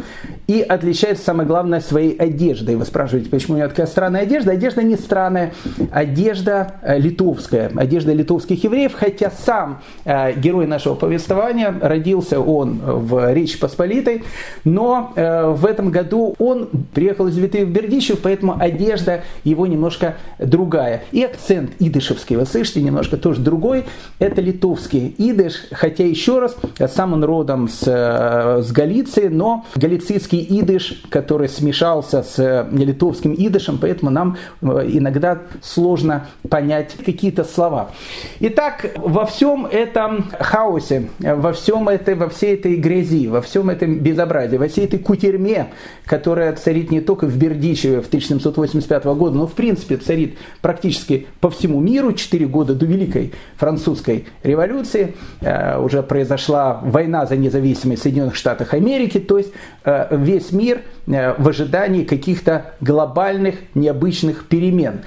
и 0.47 0.61
отличается, 0.61 1.23
самое 1.25 1.47
главное, 1.47 1.81
своей 1.81 2.15
одеждой. 2.15 2.75
Вы 2.75 2.85
спрашиваете, 2.85 3.29
почему 3.29 3.55
у 3.55 3.59
него 3.59 3.69
такая 3.69 3.87
странная 3.87 4.21
одежда? 4.21 4.51
Одежда 4.51 4.83
не 4.83 4.95
странная, 4.95 5.53
одежда 5.91 6.75
э, 6.81 6.97
литовская, 6.99 7.71
одежда 7.75 8.13
литовских 8.13 8.63
евреев, 8.63 8.93
хотя 8.93 9.31
сам 9.31 9.81
герой 10.05 10.67
нашего 10.67 10.95
повествования, 10.95 11.73
родился 11.81 12.39
он 12.39 12.79
в 12.83 13.33
Речи 13.33 13.59
Посполитой, 13.59 14.23
но 14.63 15.13
в 15.15 15.65
этом 15.65 15.91
году 15.91 16.35
он 16.39 16.69
приехал 16.93 17.27
из 17.27 17.37
Виты 17.37 17.63
Бердичев, 17.63 18.19
поэтому 18.19 18.55
одежда 18.59 19.23
его 19.43 19.67
немножко 19.67 20.15
другая. 20.39 21.03
И 21.11 21.23
акцент 21.23 21.71
идышевский, 21.79 22.35
вы 22.35 22.45
слышите, 22.45 22.81
немножко 22.81 23.17
тоже 23.17 23.38
другой. 23.43 23.85
Это 24.19 24.41
литовский 24.41 25.13
идыш, 25.17 25.67
хотя 25.71 26.05
еще 26.05 26.39
раз, 26.39 26.55
сам 26.87 27.13
он 27.13 27.23
родом 27.23 27.67
с, 27.67 27.83
э, 27.85 28.61
с 28.61 28.71
Галиции, 28.71 29.27
но 29.27 29.65
галицийский 29.75 30.45
идыш, 30.61 31.01
который 31.09 31.49
смешался 31.49 32.23
с 32.23 32.39
э, 32.39 32.67
литовским 32.71 33.33
идышем, 33.37 33.77
поэтому 33.79 34.11
нам 34.11 34.37
э, 34.61 34.89
иногда 34.91 35.39
сложно 35.61 36.27
понять 36.49 36.95
какие-то 37.05 37.43
слова. 37.43 37.91
Итак, 38.39 38.85
во 38.97 39.25
всем 39.25 39.65
этом 39.65 40.29
хаосе, 40.39 41.09
во 41.19 41.53
всем 41.53 41.89
этой, 41.89 42.15
во 42.15 42.29
всей 42.29 42.55
этой 42.55 42.75
грязи, 42.75 43.27
во 43.27 43.41
всем 43.41 43.69
этом 43.69 43.99
безобразии, 43.99 44.57
во 44.57 44.67
всей 44.67 44.85
этой 44.85 44.99
кутерьме, 44.99 45.67
которая 46.05 46.53
царит 46.55 46.91
не 46.91 47.01
только 47.01 47.25
в 47.25 47.37
Бердичеве 47.37 48.01
в 48.01 48.07
1785 48.07 49.05
года, 49.05 49.37
но 49.37 49.47
в 49.47 49.53
принципе 49.53 49.97
царит 49.97 50.37
практически 50.61 51.27
по 51.39 51.49
всему 51.49 51.79
миру, 51.79 52.13
4 52.13 52.45
года 52.47 52.73
до 52.73 52.85
Великой 52.85 53.18
французской 53.57 54.25
революции, 54.43 55.15
э, 55.41 55.79
уже 55.79 56.03
произошла 56.03 56.79
война 56.83 57.25
за 57.25 57.35
независимость 57.35 58.03
Соединенных 58.03 58.35
Штатах 58.35 58.73
Америки, 58.73 59.19
то 59.19 59.37
есть 59.37 59.51
э, 59.85 60.07
весь 60.11 60.51
мир 60.51 60.81
э, 61.07 61.33
в 61.37 61.47
ожидании 61.47 62.03
каких-то 62.03 62.73
глобальных 62.81 63.55
необычных 63.75 64.47
перемен. 64.47 65.01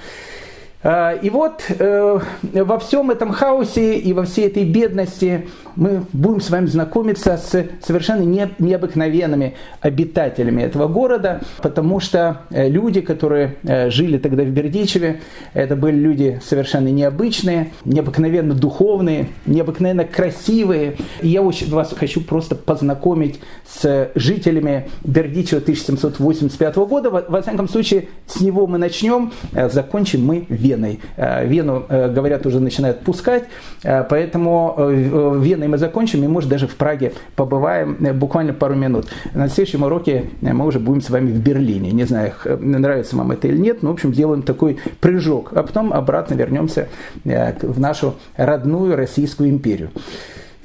И 0.83 1.29
вот 1.29 1.63
во 1.69 2.79
всем 2.79 3.09
этом 3.11 3.31
хаосе 3.31 3.97
и 3.97 4.11
во 4.11 4.25
всей 4.25 4.47
этой 4.47 4.65
бедности 4.65 5.47
мы 5.75 6.03
будем 6.13 6.41
с 6.41 6.49
вами 6.49 6.67
знакомиться 6.67 7.37
с 7.37 7.65
совершенно 7.81 8.23
не, 8.23 8.49
необыкновенными 8.59 9.55
обитателями 9.81 10.61
этого 10.61 10.87
города, 10.87 11.41
потому 11.61 11.99
что 11.99 12.41
э, 12.49 12.69
люди, 12.69 13.01
которые 13.01 13.55
э, 13.63 13.89
жили 13.89 14.17
тогда 14.17 14.43
в 14.43 14.49
Бердичеве, 14.49 15.21
это 15.53 15.75
были 15.75 15.95
люди 15.95 16.41
совершенно 16.43 16.89
необычные, 16.89 17.71
необыкновенно 17.85 18.53
духовные, 18.53 19.29
необыкновенно 19.45 20.05
красивые. 20.05 20.97
И 21.21 21.29
я 21.29 21.41
очень 21.41 21.69
вас 21.69 21.93
хочу 21.97 22.21
просто 22.21 22.55
познакомить 22.55 23.39
с 23.67 24.11
жителями 24.15 24.89
Бердичева 25.03 25.61
1785 25.61 26.75
года. 26.75 27.09
Во, 27.09 27.41
всяком 27.41 27.67
случае, 27.67 28.07
с 28.27 28.39
него 28.41 28.67
мы 28.67 28.77
начнем, 28.77 29.31
э, 29.53 29.69
закончим 29.69 30.25
мы 30.25 30.45
Веной. 30.73 30.99
Вену, 31.17 31.85
говорят, 31.89 32.45
уже 32.45 32.59
начинают 32.59 33.01
пускать, 33.01 33.45
поэтому 33.83 34.75
Вена 35.39 35.63
и 35.63 35.67
мы 35.67 35.77
закончим, 35.77 36.23
и, 36.23 36.27
может, 36.27 36.49
даже 36.49 36.67
в 36.67 36.75
Праге 36.75 37.13
побываем 37.35 37.97
э, 38.05 38.13
буквально 38.13 38.53
пару 38.53 38.75
минут. 38.75 39.07
На 39.33 39.47
следующем 39.47 39.83
уроке 39.83 40.29
э, 40.41 40.53
мы 40.53 40.65
уже 40.65 40.79
будем 40.79 41.01
с 41.01 41.09
вами 41.09 41.31
в 41.31 41.39
Берлине. 41.39 41.91
Не 41.91 42.03
знаю, 42.05 42.33
нравится 42.45 43.15
вам 43.15 43.31
это 43.31 43.47
или 43.47 43.57
нет, 43.57 43.83
но, 43.83 43.89
в 43.89 43.93
общем, 43.93 44.13
сделаем 44.13 44.41
такой 44.41 44.79
прыжок, 44.99 45.51
а 45.53 45.63
потом 45.63 45.93
обратно 45.93 46.35
вернемся 46.35 46.87
э, 47.25 47.53
в 47.61 47.79
нашу 47.79 48.15
родную 48.35 48.95
Российскую 48.95 49.49
империю. 49.49 49.89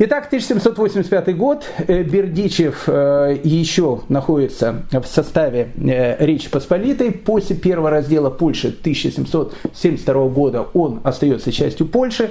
Итак, 0.00 0.26
1785 0.26 1.36
год. 1.36 1.66
Бердичев 1.88 2.86
еще 2.86 4.02
находится 4.08 4.82
в 4.92 5.04
составе 5.04 5.70
Речи 5.76 6.48
Посполитой. 6.48 7.10
После 7.10 7.56
первого 7.56 7.90
раздела 7.90 8.30
Польши 8.30 8.68
1772 8.68 10.28
года 10.28 10.68
он 10.72 11.00
остается 11.02 11.50
частью 11.50 11.88
Польши. 11.88 12.30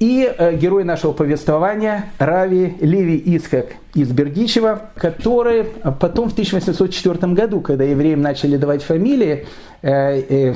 И 0.00 0.32
э, 0.36 0.56
герой 0.56 0.84
нашего 0.84 1.12
повествования 1.12 2.12
Рави 2.18 2.76
Леви 2.80 3.16
Ицхак 3.16 3.66
из 3.94 4.10
Бердичева, 4.10 4.90
который 4.96 5.64
потом 6.00 6.28
в 6.28 6.32
1804 6.32 7.32
году, 7.32 7.60
когда 7.60 7.84
евреям 7.84 8.20
начали 8.20 8.56
давать 8.56 8.82
фамилии, 8.82 9.46
э, 9.82 9.90
э, 9.90 10.54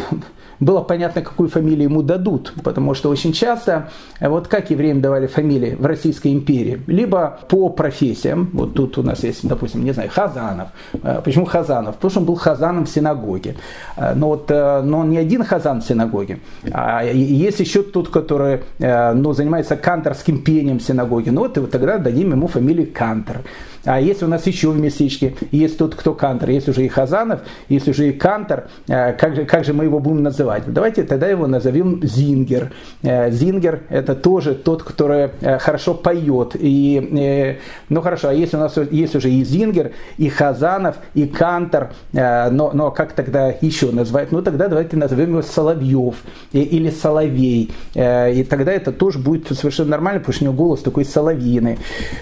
было 0.63 0.81
понятно, 0.81 1.23
какую 1.23 1.49
фамилию 1.49 1.91
ему 1.91 2.03
дадут, 2.03 2.55
потому 2.63 2.95
что 2.95 3.11
очень 3.11 3.33
часто, 3.33 3.91
э, 4.21 4.29
вот 4.29 4.47
как 4.47 4.71
евреям 4.71 5.01
давали 5.01 5.27
фамилии 5.27 5.75
в 5.75 5.85
Российской 5.85 6.33
империи, 6.33 6.81
либо 6.87 7.41
по 7.49 7.69
профессиям, 7.69 8.49
вот 8.53 8.75
тут 8.75 8.99
у 8.99 9.03
нас 9.03 9.25
есть, 9.25 9.47
допустим, 9.47 9.85
не 9.85 9.93
знаю, 9.93 10.09
Хазанов. 10.11 10.69
Э, 11.03 11.21
почему 11.25 11.47
Хазанов? 11.47 11.97
Потому 11.97 12.11
что 12.11 12.21
он 12.21 12.27
был 12.27 12.37
Хазаном 12.37 12.85
в 12.85 12.89
синагоге. 12.89 13.57
Э, 13.97 14.15
но, 14.15 14.29
вот, 14.29 14.51
но 14.51 14.99
он 14.99 15.11
не 15.11 15.19
один 15.19 15.43
Хазан 15.45 15.81
в 15.81 15.85
синагоге, 15.85 16.39
а 16.73 17.03
есть 17.05 17.61
еще 17.61 17.83
тот, 17.83 18.09
который 18.09 18.61
ну, 18.79 19.33
занимается 19.33 19.77
канторским 19.77 20.43
пением 20.43 20.79
в 20.79 20.83
синагоге. 20.83 21.33
Ну 21.33 21.41
вот, 21.41 21.57
и 21.57 21.61
вот 21.61 21.71
тогда 21.71 21.99
дадим 21.99 22.31
ему 22.31 22.47
фамилию 22.47 22.89
Кантор. 22.93 23.39
А 23.85 24.01
если 24.01 24.25
у 24.25 24.29
нас 24.29 24.47
еще 24.47 24.71
в 24.71 24.79
местечке 24.79 25.35
есть 25.51 25.79
тот, 25.79 25.95
кто 25.95 26.15
Кантор, 26.15 26.51
есть 26.51 26.69
уже 26.69 26.85
и 26.85 26.89
Хазанов, 26.89 27.41
есть 27.69 27.89
уже 27.89 28.09
и 28.09 28.13
Кантор, 28.13 28.69
э, 28.89 29.13
как 29.13 29.35
же, 29.35 29.45
как 29.45 29.65
же 29.65 29.73
мы 29.73 29.85
его 29.85 29.99
будем 29.99 30.23
называть? 30.23 30.65
Давайте 30.67 31.03
тогда 31.03 31.27
его 31.27 31.47
назовем 31.47 32.01
Зингер. 32.03 32.73
Э, 33.03 33.31
Зингер 33.31 33.81
это 33.89 34.15
тоже 34.15 34.55
тот, 34.55 34.83
который 34.83 35.31
э, 35.41 35.59
хорошо 35.59 35.95
поет. 35.95 36.53
И, 36.55 37.59
ну 37.89 38.01
хорошо, 38.01 38.29
а 38.29 38.35
если 38.35 38.57
у 38.57 38.61
нас 38.61 38.77
есть 38.91 39.17
уже 39.17 39.31
и 39.31 39.45
Зингер, 39.45 39.93
и 40.17 40.29
Хазанов, 40.29 40.97
и 41.15 41.27
Кантор, 41.27 41.93
но, 42.13 42.71
но 42.73 42.91
как 42.91 43.13
тогда 43.13 43.53
еще 43.61 43.91
назвать? 43.91 44.33
Ну 44.33 44.43
тогда 44.43 44.69
давайте 44.69 44.97
назовем 44.97 45.31
его 45.31 45.43
Соловьев 45.43 46.17
или 46.53 46.91
Соловей. 46.91 47.73
И 47.95 48.47
тогда 48.49 48.73
это 48.73 48.93
тоже 48.93 49.19
будет 49.19 49.49
совершенно 49.49 49.91
нормально, 49.91 50.21
потому 50.21 50.35
что 50.35 50.45
у 50.45 50.49
него 50.49 50.57
голос 50.57 50.81
такой 50.81 51.05
соловьиный. 51.05 51.79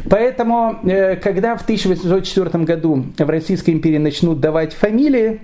Поэтому, 0.08 0.78
когда 1.22 1.49
в 1.56 1.62
1804 1.62 2.64
году 2.64 3.06
в 3.18 3.28
Российской 3.28 3.70
империи 3.70 3.98
начнут 3.98 4.40
давать 4.40 4.72
фамилии, 4.74 5.40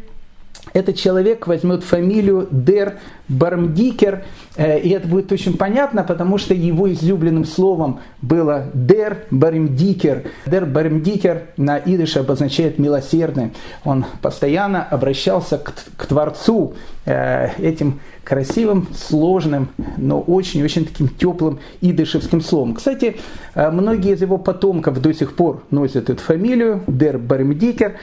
этот 0.76 0.96
человек 0.96 1.46
возьмет 1.46 1.82
фамилию 1.84 2.48
Дер 2.50 2.98
Бармдикер, 3.28 4.24
э, 4.56 4.78
и 4.80 4.90
это 4.90 5.08
будет 5.08 5.32
очень 5.32 5.56
понятно, 5.56 6.04
потому 6.04 6.36
что 6.36 6.52
его 6.52 6.92
излюбленным 6.92 7.46
словом 7.46 8.00
было 8.20 8.66
Дер 8.74 9.24
Бармдикер. 9.30 10.24
Дер 10.44 10.66
Бармдикер 10.66 11.44
на 11.56 11.78
идыше 11.78 12.18
обозначает 12.18 12.78
милосердный. 12.78 13.52
Он 13.84 14.04
постоянно 14.20 14.82
обращался 14.82 15.56
к, 15.56 15.72
к 15.96 16.06
Творцу 16.06 16.74
э, 17.06 17.48
этим 17.58 18.00
красивым, 18.22 18.88
сложным, 18.94 19.70
но 19.96 20.20
очень-очень 20.20 20.84
таким 20.84 21.08
теплым 21.08 21.58
идышевским 21.80 22.42
словом. 22.42 22.74
Кстати, 22.74 23.16
э, 23.54 23.70
многие 23.70 24.12
из 24.12 24.20
его 24.20 24.36
потомков 24.36 25.00
до 25.00 25.14
сих 25.14 25.36
пор 25.36 25.62
носят 25.70 26.10
эту 26.10 26.22
фамилию 26.22 26.82
Дер 26.86 27.16
Бармдикер. 27.16 27.96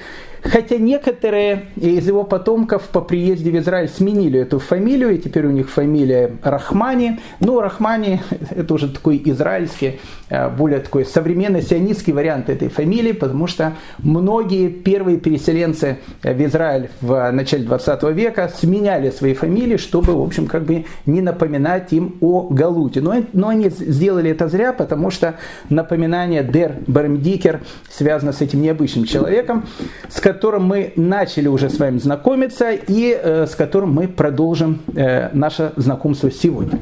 Хотя 0.43 0.77
некоторые 0.77 1.67
из 1.77 2.05
его 2.05 2.23
потомков 2.23 2.89
по 2.89 2.99
приезде 2.99 3.49
в 3.49 3.57
Израиль 3.57 3.87
сменили 3.87 4.41
эту 4.41 4.59
фамилию, 4.59 5.15
и 5.15 5.17
теперь 5.17 5.45
у 5.45 5.51
них 5.51 5.69
фамилия 5.69 6.31
Рахмани. 6.43 7.19
Но 7.39 7.61
Рахмани– 7.61 8.19
это 8.49 8.73
уже 8.73 8.89
такой 8.89 9.21
израильский, 9.25 10.01
э, 10.29 10.49
более 10.49 10.79
такой 10.81 11.05
современный 11.05 11.61
сионистский 11.61 12.11
вариант 12.11 12.49
этой 12.49 12.67
фамилии, 12.67 13.13
потому 13.13 13.47
что 13.47 13.73
многие 13.99 14.67
первые 14.67 15.17
переселенцы 15.17 15.99
в 16.21 16.45
Израиль 16.45 16.89
в 16.99 17.31
начале 17.31 17.63
20 17.63 18.03
века 18.11 18.51
сменяли 18.53 19.11
свои 19.11 19.33
фамилии, 19.33 19.77
чтобы, 19.77 20.13
в 20.13 20.21
общем, 20.21 20.47
как 20.47 20.65
бы 20.65 20.85
не 21.05 21.21
напоминать 21.21 21.93
им 21.93 22.17
о 22.19 22.49
Галуте. 22.49 22.99
Но, 22.99 23.15
но 23.31 23.47
они 23.47 23.69
сделали 23.69 24.31
это 24.31 24.49
зря, 24.49 24.73
потому 24.73 25.09
что 25.09 25.35
напоминание 25.69 26.43
Дер 26.43 26.75
Бармдикер 26.85 27.61
связано 27.89 28.33
с 28.33 28.41
этим 28.41 28.61
необычным 28.61 29.05
человеком, 29.05 29.65
с 30.09 30.19
которым 30.19 30.32
мы 30.63 30.93
начали 30.95 31.47
уже 31.47 31.69
с 31.69 31.79
вами 31.79 31.97
знакомиться 31.99 32.71
и 32.71 33.17
э, 33.21 33.45
с 33.47 33.55
которым 33.55 33.93
мы 33.93 34.07
продолжим 34.07 34.81
э, 34.95 35.29
наше 35.33 35.71
знакомство 35.75 36.31
сегодня. 36.31 36.79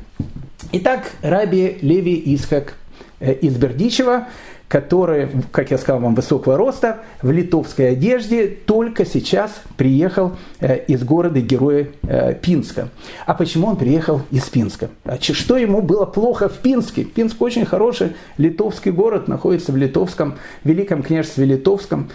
Итак, 0.72 1.12
Раби 1.22 1.78
Леви 1.82 2.22
Исхак 2.34 2.74
э, 3.20 3.34
из 3.34 3.56
Бердичева, 3.58 4.28
который, 4.72 5.28
как 5.52 5.70
я 5.70 5.78
сказал 5.78 6.00
вам, 6.00 6.16
высокого 6.16 6.56
роста, 6.56 7.00
в 7.22 7.30
литовской 7.30 7.90
одежде, 7.90 8.48
только 8.48 9.06
сейчас 9.06 9.52
приехал 9.76 10.38
э, 10.62 10.86
из 10.86 11.04
города 11.04 11.42
героя 11.42 11.90
э, 12.04 12.36
Пинска. 12.36 12.88
А 13.26 13.34
почему 13.34 13.68
он 13.68 13.76
приехал 13.76 14.22
из 14.32 14.46
Пинска? 14.46 14.90
А 15.04 15.18
что 15.20 15.58
ему 15.58 15.82
было 15.82 16.06
плохо 16.06 16.48
в 16.48 16.60
Пинске? 16.60 17.04
Пинск 17.04 17.42
очень 17.42 17.66
хороший 17.66 18.14
литовский 18.38 18.92
город, 18.92 19.28
находится 19.28 19.74
в 19.74 19.76
Литовском, 19.76 20.36
Великом 20.64 21.04
княжестве 21.04 21.44
Литовском. 21.44 22.10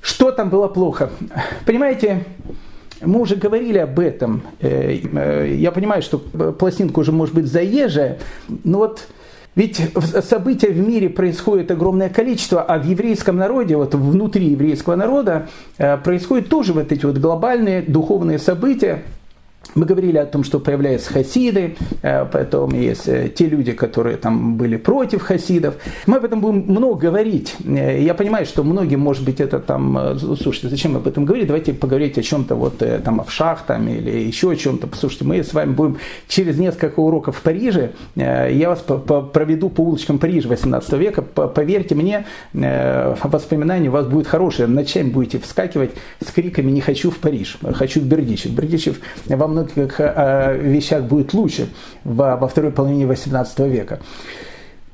Что 0.00 0.32
там 0.32 0.48
было 0.48 0.68
плохо? 0.68 1.10
Понимаете, 1.66 2.24
мы 3.02 3.20
уже 3.20 3.36
говорили 3.36 3.78
об 3.78 3.98
этом. 3.98 4.42
Э, 4.60 4.98
э, 5.02 5.54
я 5.56 5.72
понимаю, 5.72 6.02
что 6.02 6.18
пластинка 6.18 6.98
уже 7.00 7.12
может 7.12 7.34
быть 7.34 7.46
заезжая, 7.46 8.18
но 8.64 8.78
вот 8.78 9.06
ведь 9.56 9.80
события 10.22 10.68
в 10.68 10.78
мире 10.78 11.08
происходит 11.08 11.70
огромное 11.70 12.08
количество, 12.08 12.62
а 12.62 12.78
в 12.78 12.86
еврейском 12.86 13.36
народе, 13.36 13.76
вот 13.76 13.94
внутри 13.94 14.46
еврейского 14.46 14.94
народа, 14.94 15.48
э, 15.76 15.96
происходят 15.98 16.48
тоже 16.48 16.72
вот 16.72 16.92
эти 16.92 17.04
вот 17.04 17.18
глобальные 17.18 17.82
духовные 17.82 18.38
события, 18.38 19.02
мы 19.74 19.86
говорили 19.86 20.18
о 20.18 20.26
том, 20.26 20.44
что 20.44 20.58
появляются 20.58 21.12
хасиды, 21.12 21.76
э, 22.02 22.24
потом 22.24 22.74
есть 22.74 23.08
э, 23.08 23.28
те 23.28 23.46
люди, 23.46 23.72
которые 23.72 24.16
там 24.16 24.56
были 24.56 24.76
против 24.76 25.22
хасидов. 25.22 25.74
Мы 26.06 26.16
об 26.16 26.24
этом 26.24 26.40
будем 26.40 26.64
много 26.68 27.00
говорить. 27.00 27.54
Э, 27.64 28.00
я 28.02 28.14
понимаю, 28.14 28.46
что 28.46 28.64
многим, 28.64 29.00
может 29.00 29.24
быть, 29.24 29.40
это 29.40 29.60
там, 29.60 30.18
слушайте, 30.18 30.68
зачем 30.68 30.96
об 30.96 31.06
этом 31.06 31.24
говорить? 31.24 31.46
Давайте 31.46 31.72
поговорить 31.72 32.18
о 32.18 32.22
чем-то 32.22 32.54
вот 32.54 32.82
там, 33.04 33.20
о 33.20 33.24
вшах 33.24 33.62
там, 33.66 33.88
или 33.88 34.10
еще 34.10 34.50
о 34.50 34.56
чем-то. 34.56 34.86
Послушайте, 34.86 35.24
мы 35.24 35.42
с 35.42 35.52
вами 35.52 35.72
будем 35.72 35.98
через 36.26 36.58
несколько 36.58 37.00
уроков 37.00 37.36
в 37.36 37.42
Париже. 37.42 37.92
Я 38.16 38.68
вас 38.68 38.84
проведу 39.32 39.68
по 39.68 39.82
улочкам 39.82 40.18
Парижа 40.18 40.48
18 40.48 40.92
века. 40.94 41.22
Поверьте 41.22 41.94
мне, 41.94 42.26
воспоминания 42.52 43.88
у 43.88 43.92
вас 43.92 44.06
будет 44.06 44.26
хорошие. 44.26 44.66
Ночами 44.66 45.10
будете 45.10 45.38
вскакивать 45.38 45.90
с 46.20 46.30
криками 46.30 46.70
«Не 46.70 46.80
хочу 46.80 47.10
в 47.10 47.18
Париж, 47.18 47.58
хочу 47.74 48.00
в 48.00 48.04
Бердичев». 48.04 48.52
Бердичев 48.52 49.00
многом 49.59 49.59
многих 49.60 50.00
э, 50.00 50.58
вещах 50.60 51.04
будет 51.04 51.32
лучше 51.34 51.68
во 52.04 52.48
второй 52.48 52.70
половине 52.70 53.04
XVIII 53.04 53.68
века. 53.68 54.00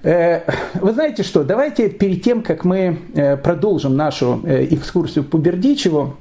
Э, 0.03 0.43
вы 0.75 0.93
знаете 0.93 1.23
что, 1.23 1.45
давайте 1.45 1.89
перед 1.89 2.23
тем, 2.23 2.43
как 2.43 2.65
мы 2.65 2.99
э, 3.15 3.37
продолжим 3.37 3.97
нашу 3.97 4.41
экскурсию 4.45 5.25
по 5.25 5.37
Бердичеву, 5.39 6.17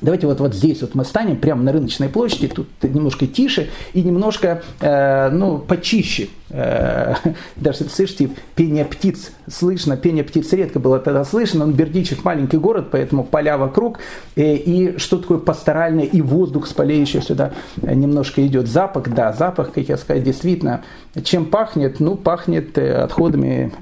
Давайте 0.00 0.28
вот, 0.28 0.38
вот 0.38 0.54
здесь 0.54 0.80
вот 0.82 0.94
мы 0.94 1.04
станем, 1.04 1.38
прямо 1.38 1.62
на 1.62 1.72
рыночной 1.72 2.08
площади, 2.08 2.46
тут 2.46 2.68
немножко 2.82 3.26
тише 3.26 3.68
и 3.94 4.02
немножко 4.02 4.62
э, 4.80 5.30
ну, 5.30 5.58
почище. 5.58 6.28
Э, 6.50 7.14
даже, 7.56 7.84
слышите, 7.84 8.30
пение 8.54 8.84
птиц 8.84 9.32
слышно, 9.50 9.96
пение 9.96 10.24
птиц 10.24 10.52
редко 10.52 10.78
было 10.78 10.98
тогда 10.98 11.24
слышно, 11.24 11.66
но 11.66 11.72
Бердичев 11.72 12.24
маленький 12.24 12.58
город, 12.58 12.88
поэтому 12.90 13.24
поля 13.24 13.58
вокруг, 13.58 13.98
э, 14.36 14.54
и 14.54 14.98
что 14.98 15.18
такое 15.18 15.38
пасторальное, 15.38 16.04
и 16.04 16.20
воздух 16.20 16.66
с 16.66 16.72
полей 16.72 17.00
еще 17.00 17.20
сюда 17.20 17.52
немножко 17.82 18.46
идет. 18.46 18.68
Запах, 18.68 19.08
да, 19.08 19.32
запах, 19.32 19.72
как 19.72 19.88
я 19.88 19.96
сказал, 19.96 20.22
действительно, 20.22 20.82
чем 21.22 21.46
пахнет? 21.46 22.00
Ну, 22.00 22.16
пахнет 22.16 22.76
э, 22.78 22.94
отходами 22.94 23.72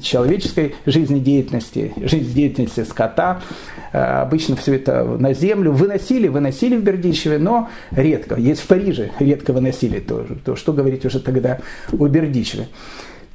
человеческой 0.00 0.74
жизнедеятельности, 0.86 1.92
жизнедеятельности 1.96 2.84
скота, 2.84 3.40
обычно 3.92 4.56
все 4.56 4.74
это 4.76 5.04
на 5.04 5.34
землю 5.34 5.72
выносили, 5.72 6.28
выносили 6.28 6.76
в 6.76 6.82
Бердичеве, 6.82 7.38
но 7.38 7.68
редко. 7.90 8.36
Есть 8.36 8.62
в 8.62 8.66
Париже, 8.66 9.10
редко 9.18 9.52
выносили 9.52 10.00
тоже. 10.00 10.36
То 10.44 10.56
что 10.56 10.72
говорить 10.72 11.04
уже 11.04 11.20
тогда 11.20 11.58
о 11.98 12.06
Бердичеве. 12.08 12.68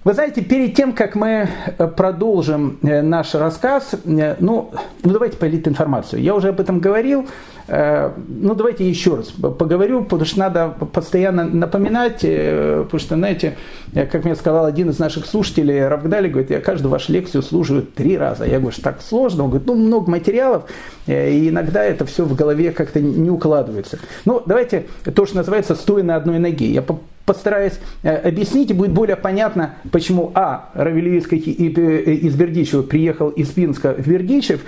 Вы 0.03 0.13
знаете, 0.13 0.41
перед 0.41 0.73
тем, 0.73 0.93
как 0.93 1.15
мы 1.15 1.49
э, 1.77 1.87
продолжим 1.87 2.79
э, 2.81 3.01
наш 3.01 3.33
рассказ, 3.35 3.95
ну, 4.05 4.29
ну 4.39 4.71
давайте 5.03 5.37
политинформацию. 5.37 6.21
Я 6.21 6.33
уже 6.33 6.49
об 6.49 6.59
этом 6.61 6.79
говорил, 6.79 7.27
Э, 7.67 8.11
ну, 8.27 8.55
давайте 8.55 8.89
еще 8.89 9.15
раз 9.15 9.27
поговорю, 9.27 10.03
потому 10.03 10.25
что 10.25 10.39
надо 10.39 10.69
постоянно 10.69 11.43
напоминать, 11.43 12.19
э, 12.23 12.83
потому 12.85 12.99
что, 12.99 13.15
знаете, 13.15 13.57
как 13.93 14.23
мне 14.23 14.35
сказал 14.35 14.65
один 14.65 14.89
из 14.89 14.99
наших 14.99 15.25
слушателей, 15.25 15.85
Равгдали, 15.87 16.29
говорит, 16.29 16.49
я 16.49 16.61
каждую 16.61 16.91
вашу 16.91 17.11
лекцию 17.11 17.43
слушаю 17.43 17.81
три 17.81 18.17
раза. 18.17 18.45
Я 18.45 18.59
говорю, 18.59 18.71
что 18.71 18.83
так 18.83 19.01
сложно. 19.01 19.43
Он 19.43 19.49
говорит, 19.49 19.67
ну, 19.67 19.75
много 19.75 20.09
материалов, 20.09 20.63
э, 20.63 20.69
и 21.07 21.49
иногда 21.49 21.83
это 21.83 22.05
все 22.05 22.25
в 22.25 22.35
голове 22.35 22.71
как-то 22.71 22.99
не 22.99 23.29
укладывается. 23.29 23.99
Ну, 24.25 24.41
давайте 24.45 24.85
то, 25.15 25.25
что 25.25 25.37
называется, 25.37 25.75
стоя 25.75 26.03
на 26.03 26.15
одной 26.15 26.39
ноге. 26.39 26.67
Я 26.67 26.83
постараюсь 27.25 27.73
объяснить, 28.03 28.71
и 28.71 28.73
будет 28.73 28.91
более 28.91 29.15
понятно, 29.15 29.75
почему, 29.91 30.31
а, 30.33 30.69
Равилевицкий 30.73 31.37
из 31.37 32.35
Бердичева 32.35 32.83
приехал 32.83 33.29
из 33.29 33.49
Пинска 33.49 33.93
в 33.93 34.07
Бердичев, 34.07 34.61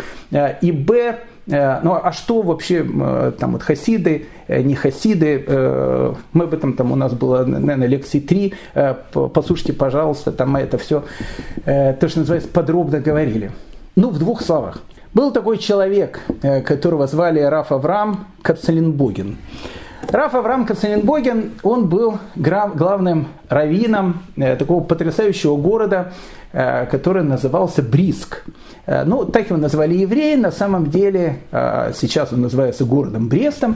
и, 0.62 0.72
б, 0.72 1.20
Э, 1.50 1.80
ну 1.82 2.00
а 2.02 2.12
что 2.12 2.42
вообще 2.42 2.86
э, 2.86 3.32
там 3.38 3.54
вот 3.54 3.64
хасиды, 3.64 4.28
э, 4.48 4.62
не 4.62 4.76
хасиды, 4.76 5.46
мы 6.34 6.44
об 6.44 6.54
этом 6.54 6.74
там 6.74 6.92
у 6.92 6.96
нас 6.96 7.14
было, 7.14 7.44
наверное, 7.44 7.88
лекции 7.88 8.20
три, 8.20 8.54
послушайте, 9.12 9.74
пожалуйста, 9.74 10.32
там 10.32 10.52
мы 10.52 10.60
это 10.60 10.78
все, 10.78 11.04
то, 11.66 12.08
что 12.08 12.20
называется, 12.20 12.50
подробно 12.50 13.00
говорили. 13.00 13.52
Ну, 13.96 14.10
в 14.10 14.20
двух 14.20 14.42
словах. 14.42 14.82
Был 15.14 15.32
такой 15.32 15.58
человек, 15.58 16.22
которого 16.66 17.08
звали 17.08 17.40
Раф 17.40 17.72
Авраам 17.72 18.28
Кацалинбогин. 18.42 19.38
Раф 20.10 20.36
Авраам 20.36 20.66
Кацалинбогин, 20.66 21.54
он 21.64 21.90
был 21.90 22.20
главным 22.36 23.28
раввином 23.50 24.22
такого 24.36 24.84
потрясающего 24.84 25.58
города, 25.58 26.14
который 26.52 27.24
назывался 27.24 27.82
Бриск. 27.82 28.44
Э, 28.90 29.04
ну, 29.04 29.24
так 29.24 29.50
его 29.50 29.58
назвали 29.58 29.94
евреи, 29.94 30.36
на 30.36 30.52
самом 30.52 30.90
деле 30.90 31.38
э, 31.52 31.92
сейчас 31.94 32.34
он 32.34 32.42
называется 32.42 32.86
городом 32.86 33.30
Брестом. 33.30 33.76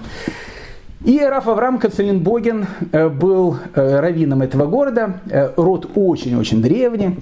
И 1.06 1.19
Раф 1.19 1.48
Авраам 1.48 1.78
Кацелинбоген 1.78 2.65
э, 2.91 3.10
был 3.10 3.58
раввином 3.76 4.41
этого 4.41 4.65
города, 4.65 5.19
род 5.56 5.91
очень-очень 5.93 6.63
древний. 6.63 7.19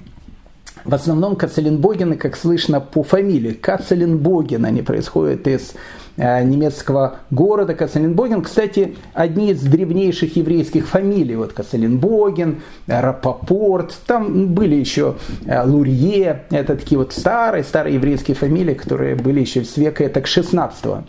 В 0.84 0.94
основном 0.94 1.36
Кацелинбогены, 1.36 2.16
как 2.16 2.36
слышно 2.36 2.80
по 2.80 3.02
фамилии, 3.02 3.52
Кацелинбоген, 3.52 4.64
они 4.64 4.82
происходят 4.82 5.46
из 5.46 5.74
Э, 6.18 6.42
немецкого 6.42 7.20
города 7.30 7.74
Кацелинбоген. 7.74 8.42
Кстати, 8.42 8.96
одни 9.14 9.52
из 9.52 9.62
древнейших 9.62 10.36
еврейских 10.36 10.86
фамилий, 10.86 11.36
вот 11.36 11.54
Кацелинбоген, 11.54 12.60
Рапопорт, 12.86 13.98
там 14.06 14.48
были 14.48 14.74
еще 14.74 15.14
э, 15.46 15.64
Лурье, 15.64 16.42
это 16.50 16.76
такие 16.76 16.98
вот 16.98 17.14
старые, 17.14 17.64
старые 17.64 17.94
еврейские 17.94 18.34
фамилии, 18.34 18.74
которые 18.74 19.14
были 19.14 19.40
еще 19.40 19.64
с 19.64 19.78
века 19.78 20.06
так 20.10 20.26
16 20.26 20.84
-го. 20.84 21.02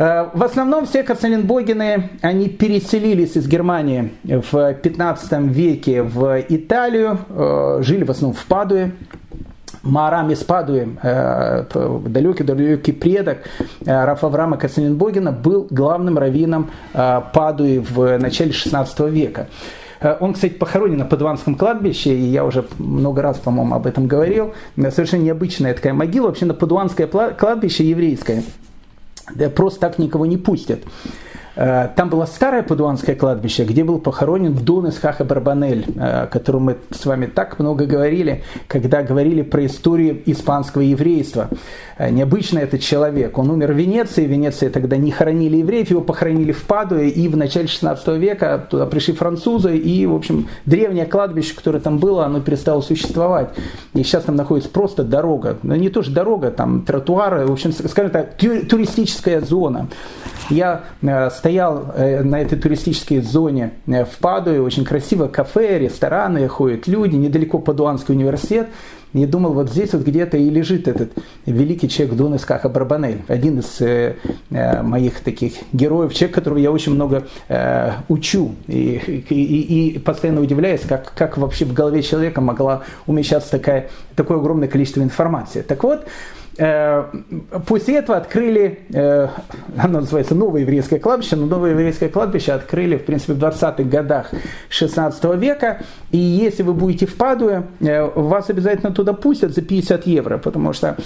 Э, 0.00 0.30
в 0.32 0.42
основном 0.42 0.86
все 0.86 1.02
Кацелинбогены, 1.02 2.10
они 2.22 2.48
переселились 2.48 3.36
из 3.36 3.46
Германии 3.46 4.12
в 4.24 4.72
15 4.72 5.40
веке 5.52 6.02
в 6.02 6.42
Италию, 6.48 7.18
жили 7.82 8.04
в 8.04 8.10
основном 8.10 8.34
в 8.34 8.46
Падуе, 8.46 8.92
Маарам 9.82 10.30
из 10.30 10.42
Падуи, 10.42 10.88
далекий-далекий 11.02 12.92
предок 12.92 13.38
Рафа 13.84 14.26
Авраама 14.26 14.56
Кацеленбогена, 14.56 15.32
был 15.32 15.66
главным 15.70 16.18
раввином 16.18 16.70
Падуи 16.92 17.78
в 17.78 18.18
начале 18.18 18.50
XVI 18.50 19.10
века. 19.10 19.48
Он, 20.20 20.32
кстати, 20.32 20.52
похоронен 20.52 20.98
на 20.98 21.04
Падуанском 21.04 21.56
кладбище, 21.56 22.14
и 22.14 22.22
я 22.22 22.44
уже 22.46 22.64
много 22.78 23.20
раз, 23.20 23.38
по-моему, 23.38 23.74
об 23.74 23.86
этом 23.86 24.06
говорил. 24.06 24.54
Совершенно 24.76 25.22
необычная 25.22 25.74
такая 25.74 25.92
могила. 25.92 26.26
Вообще 26.28 26.46
на 26.46 26.54
Падуанское 26.54 27.06
кладбище 27.06 27.84
еврейское 27.88 28.42
просто 29.48 29.80
так 29.80 29.98
никого 29.98 30.26
не 30.26 30.36
пустят. 30.36 30.80
Э, 31.56 31.88
там 31.94 32.08
было 32.08 32.26
старое 32.26 32.62
Падуанское 32.62 33.14
кладбище, 33.14 33.64
где 33.64 33.84
был 33.84 33.98
похоронен 33.98 34.54
Дун 34.54 34.86
из 34.86 34.98
Хаха 34.98 35.24
Барбанель, 35.24 35.86
о 35.98 36.26
котором 36.26 36.64
мы 36.64 36.76
с 36.90 37.04
вами 37.06 37.26
так 37.26 37.58
много 37.58 37.86
говорили, 37.86 38.44
когда 38.68 39.02
говорили 39.02 39.42
про 39.42 39.66
историю 39.66 40.20
испанского 40.26 40.82
еврейства. 40.82 41.48
Э, 41.98 42.10
необычно 42.10 42.60
этот 42.60 42.80
человек. 42.80 43.36
Он 43.36 43.50
умер 43.50 43.72
в 43.72 43.76
Венеции, 43.76 44.26
в 44.26 44.30
Венеции 44.30 44.68
тогда 44.68 44.96
не 44.96 45.10
хоронили 45.10 45.58
евреев, 45.58 45.90
его 45.90 46.00
похоронили 46.00 46.52
в 46.52 46.64
Падуе, 46.64 47.10
и 47.10 47.28
в 47.28 47.36
начале 47.36 47.68
16 47.68 48.08
века 48.18 48.66
туда 48.70 48.86
пришли 48.86 49.14
французы, 49.14 49.76
и, 49.76 50.06
в 50.06 50.14
общем, 50.14 50.48
древнее 50.64 51.06
кладбище, 51.06 51.54
которое 51.54 51.80
там 51.80 51.98
было, 51.98 52.24
оно 52.24 52.40
перестало 52.40 52.80
существовать. 52.80 53.50
И 53.92 54.02
сейчас 54.02 54.24
там 54.24 54.36
находится 54.36 54.70
просто 54.70 55.02
дорога. 55.02 55.58
Ну, 55.62 55.74
не 55.74 55.90
то, 55.90 56.02
что 56.02 56.12
дорога, 56.12 56.50
там 56.50 56.82
тротуары, 56.82 57.46
в 57.46 57.52
общем, 57.52 57.72
скажем 57.72 58.10
так, 58.10 58.36
туристическая 58.36 59.40
зона. 59.40 59.88
Я 60.48 60.82
э, 61.02 61.30
стоял 61.50 61.92
э, 61.96 62.22
на 62.22 62.40
этой 62.40 62.56
туристической 62.56 63.20
зоне 63.20 63.72
э, 63.88 64.04
в 64.04 64.18
Падуе, 64.18 64.62
очень 64.62 64.84
красиво, 64.84 65.26
кафе, 65.26 65.80
рестораны, 65.80 66.46
ходят 66.46 66.86
люди, 66.86 67.16
недалеко 67.16 67.58
Падуанский 67.58 68.14
университет. 68.14 68.68
И 69.12 69.26
думал, 69.26 69.54
вот 69.54 69.68
здесь 69.68 69.92
вот 69.92 70.02
где-то 70.02 70.36
и 70.36 70.48
лежит 70.48 70.86
этот 70.86 71.10
великий 71.44 71.88
человек 71.88 72.14
Дон 72.14 72.36
Искаха 72.36 72.68
Барбанель, 72.68 73.22
один 73.26 73.58
из 73.58 73.80
э, 73.80 74.14
моих 74.50 75.18
таких 75.20 75.54
героев, 75.72 76.14
человек, 76.14 76.36
которого 76.36 76.58
я 76.58 76.70
очень 76.70 76.94
много 76.94 77.26
э, 77.48 77.90
учу 78.08 78.54
и, 78.68 79.24
и, 79.28 79.94
и 79.94 79.98
постоянно 79.98 80.40
удивляюсь, 80.40 80.82
как, 80.88 81.12
как 81.16 81.38
вообще 81.38 81.64
в 81.64 81.72
голове 81.72 82.04
человека 82.04 82.40
могла 82.40 82.82
умещаться 83.08 83.50
такая, 83.50 83.90
такое 84.14 84.38
огромное 84.38 84.68
количество 84.68 85.02
информации. 85.02 85.62
Так 85.62 85.82
вот, 85.82 86.04
Э, 86.04 86.39
после 86.60 87.96
этого 87.96 88.18
открыли, 88.18 88.80
э, 88.92 89.28
оно 89.78 90.00
называется 90.00 90.34
Новое 90.34 90.60
еврейское 90.60 90.98
кладбище, 90.98 91.36
но 91.36 91.46
Новое 91.46 91.70
еврейское 91.70 92.10
кладбище 92.10 92.52
открыли, 92.52 92.98
в 92.98 93.04
принципе, 93.06 93.32
в 93.32 93.38
20-х 93.38 93.82
годах 93.84 94.32
16 94.68 95.36
века. 95.36 95.80
И 96.10 96.18
если 96.18 96.62
вы 96.62 96.74
будете 96.74 97.06
в 97.06 97.16
Падуе, 97.16 97.62
э, 97.80 98.04
вас 98.04 98.50
обязательно 98.50 98.92
туда 98.92 99.14
пустят 99.14 99.54
за 99.54 99.62
50 99.62 100.06
евро, 100.06 100.36
потому 100.36 100.74
что 100.74 100.96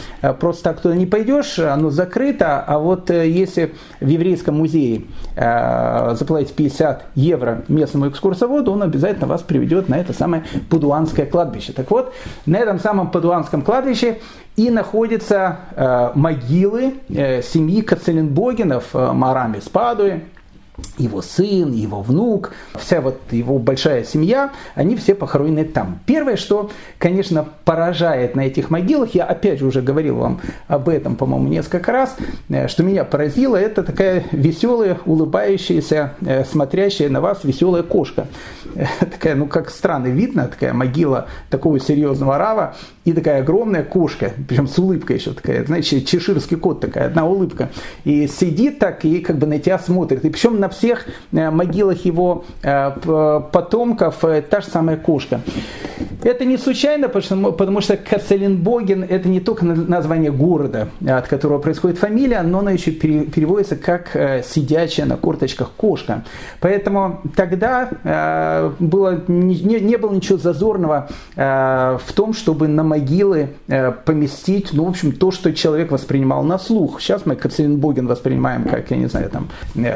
просто 0.40 0.64
так 0.64 0.80
туда 0.80 0.96
не 0.96 1.06
пойдешь, 1.06 1.60
оно 1.60 1.90
закрыто. 1.90 2.60
А 2.60 2.78
вот 2.78 3.10
если 3.10 3.74
в 4.00 4.08
еврейском 4.08 4.56
музее 4.56 5.02
заплатить 5.36 6.54
50 6.54 7.06
евро 7.14 7.62
местному 7.68 8.08
экскурсоводу, 8.08 8.72
он 8.72 8.82
обязательно 8.82 9.26
вас 9.26 9.42
приведет 9.42 9.88
на 9.88 9.98
это 9.98 10.12
самое 10.12 10.44
Падуанское 10.68 11.26
кладбище. 11.26 11.72
Так 11.72 11.90
вот, 11.90 12.12
на 12.46 12.56
этом 12.56 12.80
самом 12.80 13.10
Падуанском 13.10 13.62
кладбище 13.62 14.18
и 14.56 14.70
находятся 14.70 15.58
э, 15.74 16.12
могилы 16.14 16.94
э, 17.08 17.42
семьи 17.42 17.80
Кацеленбогенов, 17.80 18.94
э, 18.94 19.12
Марами 19.12 19.58
Спадуи, 19.58 20.22
его 20.98 21.22
сын, 21.22 21.72
его 21.72 22.02
внук, 22.02 22.52
вся 22.74 23.00
вот 23.00 23.20
его 23.30 23.58
большая 23.58 24.04
семья, 24.04 24.52
они 24.74 24.96
все 24.96 25.14
похоронены 25.14 25.64
там. 25.64 26.00
Первое, 26.06 26.37
что, 26.37 26.70
конечно, 26.98 27.46
поражает 27.64 28.34
на 28.34 28.42
этих 28.42 28.70
могилах, 28.70 29.14
я 29.14 29.24
опять 29.24 29.60
же 29.60 29.66
уже 29.66 29.82
говорил 29.82 30.16
вам 30.16 30.40
об 30.66 30.88
этом, 30.88 31.14
по-моему, 31.16 31.48
несколько 31.48 31.92
раз, 31.92 32.16
э, 32.48 32.66
что 32.68 32.82
меня 32.82 33.04
поразило, 33.04 33.56
это 33.56 33.82
такая 33.84 34.24
веселая, 34.32 34.98
улыбающаяся, 35.06 36.14
э, 36.20 36.44
смотрящая 36.44 37.08
на 37.08 37.20
вас 37.20 37.44
веселая 37.44 37.82
кошка. 37.82 38.26
Такая, 38.98 39.37
ну 39.37 39.46
как 39.46 39.70
странно 39.70 40.08
видно, 40.08 40.48
такая 40.48 40.72
могила 40.72 41.28
такого 41.50 41.78
серьезного 41.78 42.38
рава 42.38 42.74
и 43.04 43.12
такая 43.12 43.42
огромная 43.42 43.84
кошка, 43.84 44.32
причем 44.48 44.66
с 44.66 44.78
улыбкой 44.78 45.16
еще 45.16 45.32
такая, 45.32 45.64
знаете, 45.64 46.02
чеширский 46.02 46.56
кот 46.56 46.80
такая, 46.80 47.06
одна 47.06 47.26
улыбка. 47.26 47.70
И 48.04 48.26
сидит 48.26 48.78
так 48.78 49.04
и 49.04 49.20
как 49.20 49.38
бы 49.38 49.46
на 49.46 49.58
тебя 49.58 49.78
смотрит. 49.78 50.24
И 50.24 50.30
причем 50.30 50.58
на 50.64 50.70
всех 50.70 51.07
э, 51.33 51.50
могилах 51.50 52.07
его 52.07 52.44
э, 52.62 52.90
потомков 53.53 54.24
э, 54.24 54.40
та 54.40 54.62
же 54.62 54.68
самая 54.68 54.96
кошка. 54.96 55.40
Это 56.22 56.46
не 56.46 56.57
случайно, 56.57 57.09
потому 57.11 57.83
что 57.83 57.98
Кацелинбоген 57.98 59.05
это 59.05 59.29
не 59.29 59.40
только 59.40 59.66
название 59.66 60.33
города, 60.33 60.88
от 61.07 61.29
которого 61.29 61.59
происходит 61.59 61.98
фамилия, 61.98 62.40
но 62.42 62.61
она 62.61 62.70
еще 62.70 62.92
переводится 62.92 63.77
как 63.77 64.16
сидячая 64.44 65.05
на 65.05 65.18
корточках 65.18 65.72
кошка. 65.77 66.24
Поэтому 66.61 67.20
тогда 67.37 68.70
было, 68.79 69.22
не, 69.29 69.81
не 69.81 69.96
было 69.96 70.14
ничего 70.14 70.38
зазорного 70.38 71.11
в 71.37 72.12
том, 72.14 72.33
чтобы 72.33 72.68
на 72.68 72.83
могилы 72.83 73.50
поместить, 74.07 74.70
ну, 74.72 74.87
в 74.87 74.88
общем, 74.88 75.12
то, 75.12 75.31
что 75.31 75.53
человек 75.53 75.90
воспринимал 75.90 76.42
на 76.42 76.59
слух. 76.59 77.03
Сейчас 77.03 77.27
мы 77.27 77.37
Кацелинбоген 77.37 78.07
воспринимаем 78.07 78.64
как, 78.64 78.90
я 78.90 78.96
не 78.96 79.07
знаю, 79.07 79.31
там, 79.31 79.48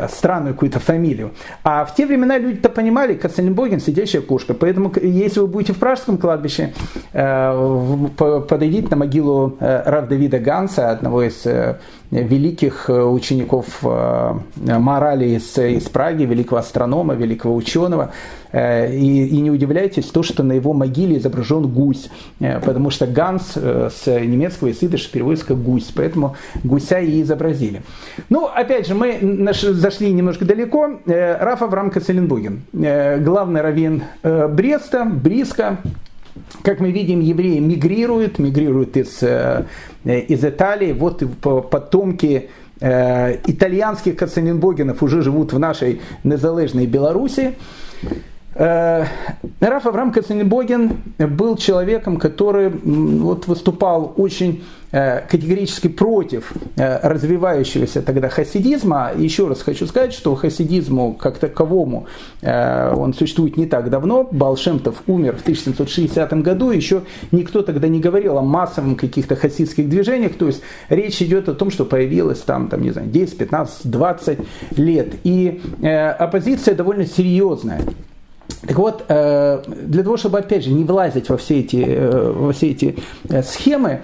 странную 0.09 0.55
какую-то 0.59 0.81
фамилию. 0.81 1.31
А 1.63 1.85
в 1.85 1.95
те 1.95 2.05
времена 2.05 2.37
люди-то 2.37 2.69
понимали, 2.69 3.15
Кацельнбоген 3.15 3.81
сидящая 3.81 4.23
кошка. 4.23 4.55
Поэтому, 4.55 4.93
если 5.01 5.39
вы 5.41 5.47
будете 5.47 5.73
в 5.73 5.79
пражском 5.79 6.19
кладбище, 6.19 6.75
э, 7.13 8.09
подойдите 8.49 8.89
на 8.91 8.97
могилу 8.97 9.57
э, 9.61 9.83
Рав 9.87 10.09
Давида 10.09 10.41
Ганса, 10.41 10.91
одного 10.91 11.23
из 11.23 11.47
э, 11.47 11.79
великих 12.11 12.89
учеников 12.89 13.83
морали 13.83 15.37
из, 15.37 15.59
из 15.59 15.89
Праги, 15.89 16.25
великого 16.25 16.59
астронома, 16.59 17.15
великого 17.15 17.55
ученого. 17.55 18.13
И, 18.51 19.29
и 19.31 19.41
не 19.41 19.51
удивляйтесь 19.51 20.07
то, 20.07 20.23
что 20.23 20.43
на 20.43 20.55
его 20.55 20.73
могиле 20.73 21.19
изображен 21.19 21.67
гусь, 21.67 22.09
потому 22.39 22.89
что 22.89 23.07
Ганс 23.07 23.53
с 23.53 24.07
немецкого 24.07 24.69
из 24.69 24.83
идыша 24.83 25.13
переводится 25.13 25.49
как 25.49 25.63
гусь, 25.63 25.93
поэтому 25.95 26.35
гуся 26.65 26.99
и 26.99 27.21
изобразили. 27.21 27.83
Ну, 28.31 28.47
опять 28.47 28.89
же, 28.89 28.95
мы 28.95 29.53
зашли 29.53 30.11
немножко 30.13 30.47
далеко. 30.47 31.01
Раф 31.05 31.61
Авраам 31.61 31.91
Кацеленбоген, 31.91 32.63
главный 32.73 33.61
раввин 33.61 34.05
Бреста, 34.23 35.05
Бриска, 35.05 35.77
как 36.63 36.81
мы 36.81 36.91
видим, 36.91 37.21
евреи 37.21 37.59
мигрируют, 37.59 38.39
мигрируют 38.39 38.97
из, 38.97 39.23
э, 39.23 39.67
из 40.05 40.45
Италии. 40.45 40.93
Вот 40.93 41.23
потомки 41.71 42.51
э, 42.81 43.37
итальянских 43.47 44.17
Кацаненбогенов 44.17 45.03
уже 45.03 45.23
живут 45.23 45.53
в 45.53 45.59
нашей 45.59 46.01
незалежной 46.25 46.87
Беларуси. 46.87 47.55
Э, 48.55 49.05
Раф 49.61 49.87
Авраам 49.87 50.13
Кацаненбоген 50.13 50.99
был 51.19 51.57
человеком, 51.57 52.17
который 52.17 52.69
вот, 52.69 53.47
выступал 53.47 54.13
очень 54.17 54.65
категорически 54.91 55.89
против 55.89 56.53
э, 56.77 57.09
развивающегося 57.09 58.03
тогда 58.03 58.29
хасидизма. 58.29 59.13
Еще 59.17 59.47
раз 59.47 59.63
хочу 59.63 59.87
сказать, 59.87 60.15
что 60.15 60.35
хасидизму 60.35 61.13
как 61.13 61.39
таковому 61.39 62.07
э, 62.41 62.95
он 62.95 63.13
существует 63.13 63.57
не 63.57 63.67
так 63.67 63.91
давно. 63.91 64.27
Балшемтов 64.31 65.03
умер 65.07 65.37
в 65.37 65.43
1760 65.43 66.33
году. 66.43 66.71
Еще 66.71 67.03
никто 67.33 67.63
тогда 67.63 67.89
не 67.89 68.01
говорил 68.01 68.39
о 68.39 68.43
массовом 68.43 68.97
каких-то 68.97 69.37
хасидских 69.37 69.89
движениях. 69.89 70.35
То 70.37 70.47
есть 70.47 70.63
речь 70.89 71.21
идет 71.21 71.49
о 71.49 71.55
том, 71.55 71.71
что 71.71 71.85
появилось 71.85 72.41
там, 72.41 72.69
там 72.69 72.83
не 72.83 72.91
знаю, 72.91 73.09
10, 73.09 73.37
15, 73.37 73.91
20 73.91 74.39
лет. 74.77 75.15
И 75.25 75.61
оппозиция 76.19 76.75
довольно 76.75 77.07
серьезная. 77.07 77.83
Так 78.67 78.77
вот, 78.77 79.05
э, 79.09 79.63
для 79.67 80.03
того, 80.03 80.17
чтобы, 80.17 80.39
опять 80.39 80.65
же, 80.65 80.71
не 80.71 80.83
влазить 80.85 81.29
во 81.29 81.37
все 81.37 81.61
эти, 81.61 81.85
э, 81.87 82.33
во 82.33 82.53
все 82.53 82.71
эти 82.71 82.97
э, 83.29 83.43
схемы, 83.43 84.01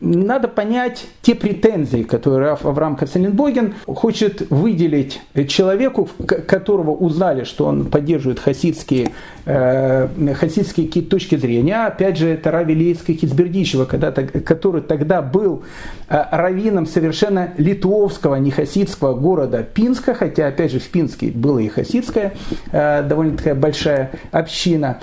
надо 0.00 0.48
понять 0.48 1.06
те 1.22 1.34
претензии, 1.34 2.02
которые 2.02 2.52
Авраам 2.52 2.96
Кацелинбоген 2.96 3.74
хочет 3.86 4.50
выделить 4.50 5.20
человеку, 5.48 6.08
которого 6.26 6.90
узнали, 6.90 7.44
что 7.44 7.66
он 7.66 7.86
поддерживает 7.86 8.38
хасидские, 8.38 9.12
хасидские 9.44 11.02
точки 11.02 11.36
зрения. 11.36 11.86
Опять 11.86 12.18
же, 12.18 12.28
это 12.28 12.50
Рави 12.50 12.74
Лейский 12.74 13.14
Хизбердичева, 13.14 13.84
который 13.84 14.82
тогда 14.82 15.22
был 15.22 15.62
раввином 16.08 16.86
совершенно 16.86 17.52
литовского, 17.56 18.36
не 18.36 18.50
хасидского 18.50 19.14
города 19.14 19.62
Пинска, 19.62 20.14
хотя, 20.14 20.48
опять 20.48 20.72
же, 20.72 20.80
в 20.80 20.88
Пинске 20.88 21.30
было 21.30 21.58
и 21.58 21.68
хасидское, 21.68 22.34
довольно 22.72 23.36
такая 23.36 23.54
большая 23.54 23.85
большая 23.86 24.10
община. 24.32 24.98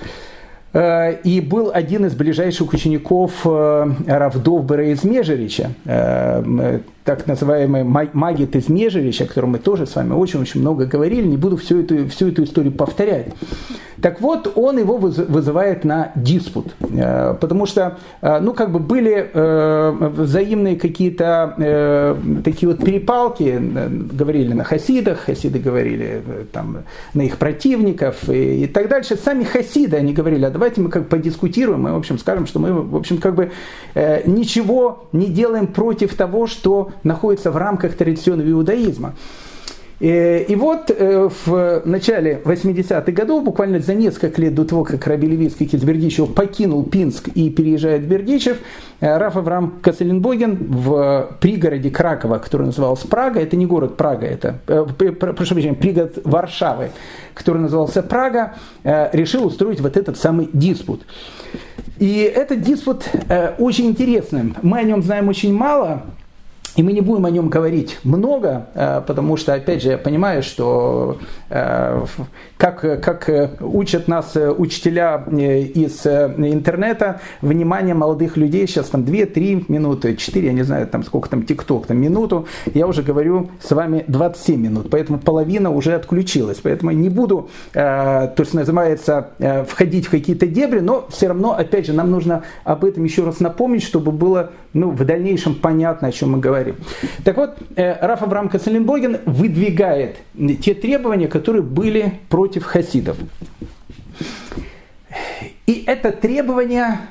Э, 0.73 1.15
и 1.23 1.39
был 1.39 1.71
один 1.73 2.05
из 2.05 2.15
ближайших 2.15 2.73
учеников 2.73 3.31
э, 3.45 3.91
Равдовбера 4.07 4.91
из 4.91 5.03
Межерича, 5.03 5.71
э, 5.85 6.79
так 7.03 7.27
называемый 7.27 7.83
Магит 7.83 8.55
из 8.55 8.69
Межевича, 8.69 9.25
о 9.25 9.27
котором 9.27 9.51
мы 9.51 9.59
тоже 9.59 9.85
с 9.85 9.95
вами 9.95 10.13
очень-очень 10.13 10.61
много 10.61 10.85
говорили, 10.85 11.27
не 11.27 11.37
буду 11.37 11.57
всю 11.57 11.81
эту, 11.81 12.07
всю 12.07 12.29
эту 12.29 12.43
историю 12.43 12.71
повторять. 12.71 13.27
Так 14.03 14.19
вот, 14.19 14.51
он 14.55 14.77
его 14.77 14.97
вызывает 14.97 15.85
на 15.85 16.11
диспут, 16.15 16.75
э, 16.81 17.35
потому 17.39 17.65
что, 17.65 17.99
э, 18.21 18.39
ну, 18.41 18.53
как 18.53 18.71
бы 18.73 18.79
были 18.79 19.29
э, 19.33 20.09
взаимные 20.17 20.75
какие-то 20.75 21.55
такие 22.43 22.69
вот 22.69 22.83
перепалки, 22.83 23.57
говорили 24.13 24.53
на 24.53 24.65
хасидах, 24.65 25.19
хасиды 25.19 25.59
говорили 25.59 26.21
там 26.51 26.79
на 27.13 27.21
их 27.21 27.37
противников 27.37 28.29
и, 28.29 28.63
и 28.63 28.67
так 28.67 28.89
дальше. 28.89 29.15
Сами 29.15 29.45
хасиды, 29.45 29.95
они 29.95 30.13
говорили, 30.13 30.43
а 30.43 30.49
давайте 30.49 30.81
мы 30.81 30.89
как 30.89 31.07
подискутируем, 31.07 31.81
мы, 31.81 31.93
в 31.93 31.97
общем, 31.97 32.19
скажем, 32.19 32.45
что 32.45 32.59
мы, 32.59 32.73
в 32.73 32.95
общем, 32.95 33.19
как 33.19 33.35
бы 33.35 33.51
ничего 33.95 35.05
не 35.13 35.27
делаем 35.27 35.67
против 35.67 36.15
того, 36.15 36.47
что 36.47 36.91
находится 37.03 37.51
в 37.51 37.57
рамках 37.57 37.95
традиционного 37.95 38.49
иудаизма. 38.49 39.13
Э, 40.03 40.43
и 40.43 40.55
вот 40.55 40.91
э, 40.91 41.29
в 41.45 41.81
начале 41.85 42.41
80-х 42.43 43.09
годов, 43.13 43.45
буквально 43.45 43.79
за 43.79 43.93
несколько 43.93 44.41
лет 44.41 44.53
до 44.53 44.65
того, 44.65 44.83
как 44.83 45.07
Раби 45.07 45.27
Левицкий 45.27 45.65
Кизбердичев 45.65 46.33
покинул 46.33 46.83
Пинск 46.83 47.29
и 47.29 47.49
переезжает 47.49 48.01
в 48.01 48.07
Бердичев, 48.07 48.57
э, 48.99 49.17
Раф 49.17 49.37
Авраам 49.37 49.79
Кацелинбоген 49.81 50.57
в 50.57 51.37
пригороде 51.39 51.89
Кракова, 51.89 52.39
который 52.39 52.65
назывался 52.65 53.07
Прага, 53.07 53.39
это 53.39 53.55
не 53.55 53.65
город 53.65 53.95
Прага, 53.95 54.25
это, 54.25 54.59
прошу 54.65 55.53
прощения, 55.55 55.73
пригород 55.73 56.19
Варшавы, 56.25 56.89
который 57.33 57.61
назывался 57.61 58.03
Прага, 58.03 58.55
решил 58.83 59.45
устроить 59.45 59.79
вот 59.79 59.95
этот 59.95 60.17
самый 60.17 60.49
диспут. 60.51 61.05
И 61.99 62.19
этот 62.19 62.61
диспут 62.61 63.05
очень 63.57 63.85
интересный. 63.85 64.53
Мы 64.61 64.79
о 64.79 64.83
нем 64.83 65.01
знаем 65.01 65.29
очень 65.29 65.53
мало, 65.53 66.03
и 66.75 66.81
мы 66.81 66.93
не 66.93 67.01
будем 67.01 67.25
о 67.25 67.29
нем 67.29 67.49
говорить 67.49 67.99
много, 68.03 68.67
э, 68.73 69.01
потому 69.05 69.37
что, 69.37 69.53
опять 69.53 69.83
же, 69.83 69.89
я 69.89 69.97
понимаю, 69.97 70.41
что 70.41 71.19
э, 71.49 72.05
как, 72.57 72.81
как 72.81 73.29
учат 73.61 74.07
нас 74.07 74.35
учителя 74.35 75.23
э, 75.27 75.61
из 75.61 76.05
интернета, 76.05 77.21
внимание 77.41 77.93
молодых 77.93 78.37
людей 78.37 78.67
сейчас 78.67 78.87
там 78.87 79.01
2-3 79.01 79.65
минуты, 79.67 80.15
4, 80.15 80.47
я 80.47 80.53
не 80.53 80.63
знаю, 80.63 80.87
там 80.87 81.03
сколько 81.03 81.29
там 81.29 81.43
ТикТок, 81.43 81.85
там 81.85 81.97
минуту, 81.97 82.47
я 82.73 82.87
уже 82.87 83.03
говорю 83.03 83.49
с 83.61 83.71
вами 83.71 84.03
27 84.07 84.59
минут, 84.59 84.89
поэтому 84.89 85.19
половина 85.19 85.69
уже 85.69 85.93
отключилась, 85.93 86.57
поэтому 86.57 86.91
не 86.91 87.09
буду, 87.09 87.49
то 87.73 88.33
есть 88.37 88.53
называется, 88.53 89.29
входить 89.67 90.07
в 90.07 90.11
какие-то 90.11 90.47
дебри, 90.47 90.79
но 90.79 91.05
все 91.09 91.27
равно, 91.27 91.53
опять 91.53 91.85
же, 91.85 91.93
нам 91.93 92.09
нужно 92.09 92.43
об 92.63 92.83
этом 92.83 93.03
еще 93.03 93.23
раз 93.23 93.39
напомнить, 93.39 93.83
чтобы 93.83 94.11
было 94.11 94.51
ну, 94.73 94.89
в 94.89 95.05
дальнейшем 95.05 95.55
понятно, 95.55 96.07
о 96.07 96.11
чем 96.11 96.31
мы 96.31 96.39
говорим 96.39 96.62
говорим. 96.63 96.75
Так 97.23 97.37
вот, 97.37 97.57
э, 97.75 98.05
Раф 98.05 98.23
Абрам 98.23 98.49
Кацеленбоген 98.49 99.19
выдвигает 99.25 100.17
те 100.61 100.73
требования, 100.73 101.27
которые 101.27 101.61
были 101.61 102.19
против 102.29 102.63
хасидов. 102.63 103.17
И 105.65 105.83
это 105.85 106.11
требования, 106.11 107.01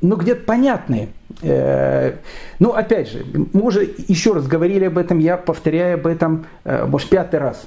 ну, 0.00 0.16
где-то 0.16 0.44
понятные. 0.44 1.08
Э, 1.42 2.14
ну, 2.58 2.70
опять 2.70 3.10
же, 3.10 3.24
мы 3.52 3.62
уже 3.62 3.88
еще 4.08 4.32
раз 4.32 4.46
говорили 4.46 4.84
об 4.84 4.98
этом, 4.98 5.18
я 5.18 5.36
повторяю 5.36 5.94
об 5.94 6.06
этом, 6.06 6.46
э, 6.64 6.86
может, 6.86 7.08
пятый 7.08 7.40
раз. 7.40 7.66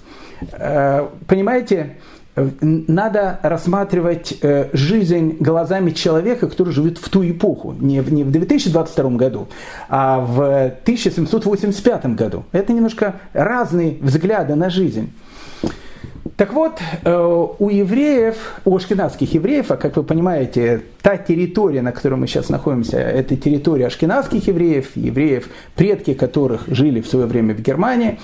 Понимаете, 1.28 1.98
надо 2.36 3.40
рассматривать 3.42 4.38
э, 4.42 4.70
жизнь 4.74 5.38
глазами 5.40 5.92
человека, 5.92 6.48
который 6.48 6.74
живет 6.74 6.98
в 6.98 7.10
ту 7.10 7.24
эпоху, 7.30 7.76
не 7.80 8.02
в, 8.02 8.14
не 8.14 8.24
в 8.24 8.32
2022 8.32 9.10
году, 9.12 9.48
а 9.90 10.20
в 10.20 10.42
1785 10.84 12.06
году. 12.16 12.44
Это 12.52 12.74
немножко 12.74 13.16
разные 13.34 13.98
взгляды 14.02 14.56
на 14.56 14.70
жизнь. 14.70 15.12
Так 16.40 16.54
вот, 16.54 16.80
э, 17.04 17.48
у 17.60 17.70
евреев, 17.70 18.62
у 18.64 18.76
ашкенадских 18.78 19.34
евреев, 19.34 19.72
а 19.72 19.78
как 19.78 19.98
вы 19.98 20.04
понимаете, 20.04 20.84
та 21.02 21.18
территория, 21.18 21.82
на 21.82 21.92
которой 21.92 22.16
мы 22.16 22.28
сейчас 22.28 22.48
находимся, 22.48 22.98
это 22.98 23.36
территория 23.36 23.88
ашкенадских 23.88 24.48
евреев, 24.48 24.96
евреев, 24.96 25.50
предки 25.76 26.14
которых 26.14 26.64
жили 26.68 27.02
в 27.02 27.08
свое 27.08 27.26
время 27.26 27.54
в 27.54 27.62
Германии, 27.62 28.20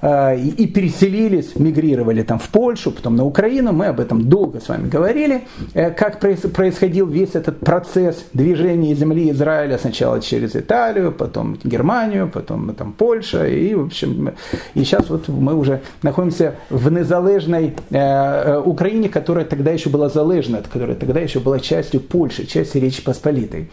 и 0.00 0.66
переселились, 0.66 1.56
мигрировали 1.56 2.22
там 2.22 2.38
в 2.38 2.48
Польшу, 2.48 2.92
потом 2.92 3.16
на 3.16 3.24
Украину. 3.24 3.72
Мы 3.72 3.86
об 3.86 4.00
этом 4.00 4.28
долго 4.28 4.60
с 4.60 4.68
вами 4.68 4.88
говорили, 4.88 5.42
э, 5.74 5.90
как 5.90 6.20
происходил 6.20 7.06
весь 7.06 7.34
этот 7.34 7.60
процесс 7.60 8.24
движения 8.32 8.94
земли 8.94 9.30
Израиля 9.30 9.78
сначала 9.78 10.20
через 10.20 10.54
Италию, 10.54 11.12
потом 11.12 11.58
Германию, 11.64 12.30
потом 12.32 12.74
там 12.74 12.92
Польша. 12.92 13.46
И, 13.46 13.74
в 13.74 13.86
общем, 13.86 14.34
и 14.74 14.84
сейчас 14.84 15.10
вот 15.10 15.28
мы 15.28 15.54
уже 15.54 15.80
находимся 16.02 16.54
в 16.70 16.90
незалежной 16.90 17.74
э, 17.90 18.58
Украине, 18.64 19.08
которая 19.08 19.44
тогда 19.44 19.72
еще 19.72 19.90
была 19.90 20.08
залежна, 20.08 20.62
которая 20.62 20.96
тогда 20.96 21.20
еще 21.20 21.40
была 21.40 21.58
частью 21.58 22.00
Польши, 22.00 22.46
частью 22.46 22.82
Речи 22.82 23.02
Посполитой. 23.02 23.68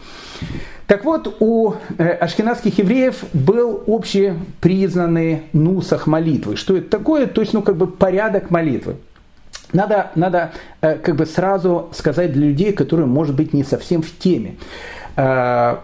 Так 0.86 1.04
вот, 1.04 1.36
у 1.40 1.74
э, 1.98 2.08
ашкенадских 2.08 2.78
евреев 2.78 3.24
был 3.32 3.82
общепризнанный 3.86 5.42
нусах 5.52 6.06
молитвы. 6.06 6.56
Что 6.56 6.76
это 6.76 6.88
такое? 6.88 7.26
То 7.26 7.40
есть, 7.40 7.52
ну, 7.52 7.62
как 7.62 7.76
бы 7.76 7.88
порядок 7.88 8.50
молитвы. 8.50 8.96
Надо, 9.72 10.12
надо 10.14 10.52
э, 10.80 10.96
как 10.96 11.16
бы 11.16 11.26
сразу 11.26 11.88
сказать 11.92 12.32
для 12.32 12.46
людей, 12.46 12.72
которые, 12.72 13.06
может 13.06 13.34
быть, 13.34 13.52
не 13.52 13.64
совсем 13.64 14.00
в 14.00 14.16
теме. 14.16 14.56
Э, 15.16 15.78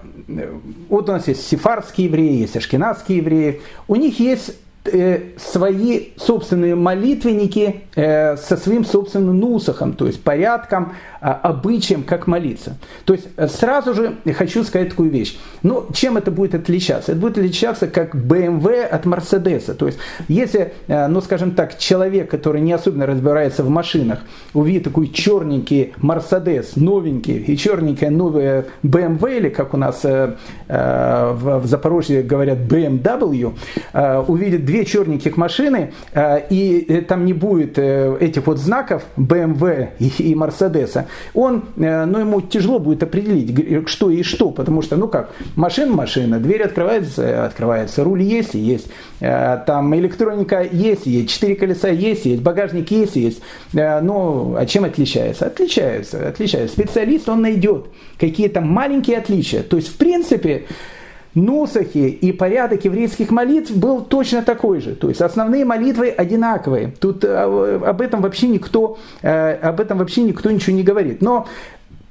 вот 0.89 1.09
у 1.09 1.13
нас 1.13 1.27
есть 1.27 1.49
сефарские 1.49 2.07
евреи, 2.07 2.41
есть 2.41 2.57
ашкенадские 2.57 3.19
евреи. 3.19 3.61
У 3.89 3.97
них 3.97 4.21
есть 4.21 4.55
свои 5.37 6.09
собственные 6.17 6.75
молитвенники 6.75 7.83
со 7.95 8.57
своим 8.57 8.85
собственным 8.85 9.39
нусахом, 9.39 9.93
то 9.93 10.07
есть 10.07 10.23
порядком, 10.23 10.93
а, 11.25 11.35
обычаем, 11.35 12.03
как 12.03 12.27
молиться. 12.27 12.79
То 13.05 13.15
есть 13.15 13.29
э, 13.37 13.47
сразу 13.47 13.95
же 13.95 14.17
хочу 14.37 14.65
сказать 14.65 14.89
такую 14.89 15.09
вещь. 15.09 15.39
Ну, 15.63 15.87
чем 15.95 16.17
это 16.17 16.33
будет 16.33 16.57
отличаться? 16.57 17.13
Это 17.13 17.21
будет 17.21 17.39
отличаться 17.39 17.87
как 17.87 18.17
BMW 18.17 18.83
от 18.83 19.07
Мерседеса. 19.07 19.75
То 19.75 19.87
есть, 19.87 20.01
если, 20.27 20.73
э, 20.89 21.07
ну, 21.07 21.21
скажем 21.21 21.53
так, 21.53 21.79
человек, 21.79 22.29
который 22.29 22.61
не 22.61 22.73
особенно 22.73 23.07
разбирается 23.07 23.63
в 23.63 23.69
машинах, 23.69 24.19
увидит 24.53 24.83
такой 24.83 25.07
черненький 25.11 25.93
Мерседес, 25.99 26.75
новенький, 26.75 27.37
и 27.37 27.57
черненькая 27.57 28.11
новая 28.11 28.67
BMW, 28.83 29.37
или 29.37 29.49
как 29.49 29.75
у 29.75 29.77
нас 29.77 30.01
э, 30.03 30.35
в 30.67 31.67
Запорожье 31.67 32.25
говорят 32.25 32.59
BMW, 32.59 33.55
увидит 34.27 34.63
две 34.73 34.85
черненьких 34.85 35.37
машины, 35.37 35.93
и 36.15 37.05
там 37.09 37.25
не 37.25 37.33
будет 37.33 37.79
этих 37.79 38.47
вот 38.47 38.59
знаков 38.59 39.03
BMW 39.17 39.89
и 39.99 40.35
Мерседеса, 40.35 41.07
он, 41.35 41.65
э, 41.77 42.05
ну, 42.05 42.19
ему 42.19 42.41
тяжело 42.41 42.79
будет 42.79 43.03
определить, 43.03 43.89
что 43.89 44.11
и 44.11 44.23
что, 44.23 44.51
потому 44.51 44.83
что, 44.83 44.97
ну 44.97 45.09
как, 45.09 45.31
машина, 45.57 45.93
машина, 45.93 46.39
дверь 46.39 46.63
открывается, 46.63 47.45
открывается, 47.45 48.05
руль 48.05 48.23
есть 48.23 48.55
и 48.55 48.59
есть, 48.59 48.89
э, 49.21 49.59
там 49.67 49.95
электроника 49.95 50.63
есть, 50.63 51.07
есть, 51.07 51.31
четыре 51.31 51.57
колеса 51.57 51.89
есть, 51.89 52.25
есть, 52.25 52.43
багажник 52.43 52.91
есть, 52.91 53.17
есть, 53.17 53.43
э, 53.75 54.01
ну, 54.01 54.57
а 54.57 54.67
чем 54.67 54.85
отличается? 54.85 55.47
Отличается, 55.47 56.29
отличается. 56.29 56.75
Специалист, 56.75 57.29
он 57.29 57.43
найдет 57.43 57.87
какие-то 58.19 58.61
маленькие 58.61 59.19
отличия. 59.19 59.63
То 59.63 59.77
есть, 59.77 59.89
в 59.89 59.97
принципе, 59.97 60.65
Нусахи 61.35 62.09
и 62.09 62.33
порядок 62.33 62.85
еврейских 62.85 63.31
молитв 63.31 63.75
был 63.75 64.03
точно 64.03 64.43
такой 64.43 64.81
же. 64.81 64.95
То 64.95 65.09
есть 65.09 65.23
основные 65.23 65.65
молитвы 65.65 66.11
одинаковые. 66.11 66.93
Тут 67.01 67.25
э, 67.25 67.81
об 67.85 68.01
этом 68.01 68.21
вообще 68.21 68.49
никто, 68.49 68.99
э, 69.23 69.55
об 69.55 69.81
этом 69.81 69.99
вообще 69.99 70.23
никто 70.23 70.51
ничего 70.51 70.77
не 70.77 70.83
говорит. 70.83 71.23
Но 71.23 71.47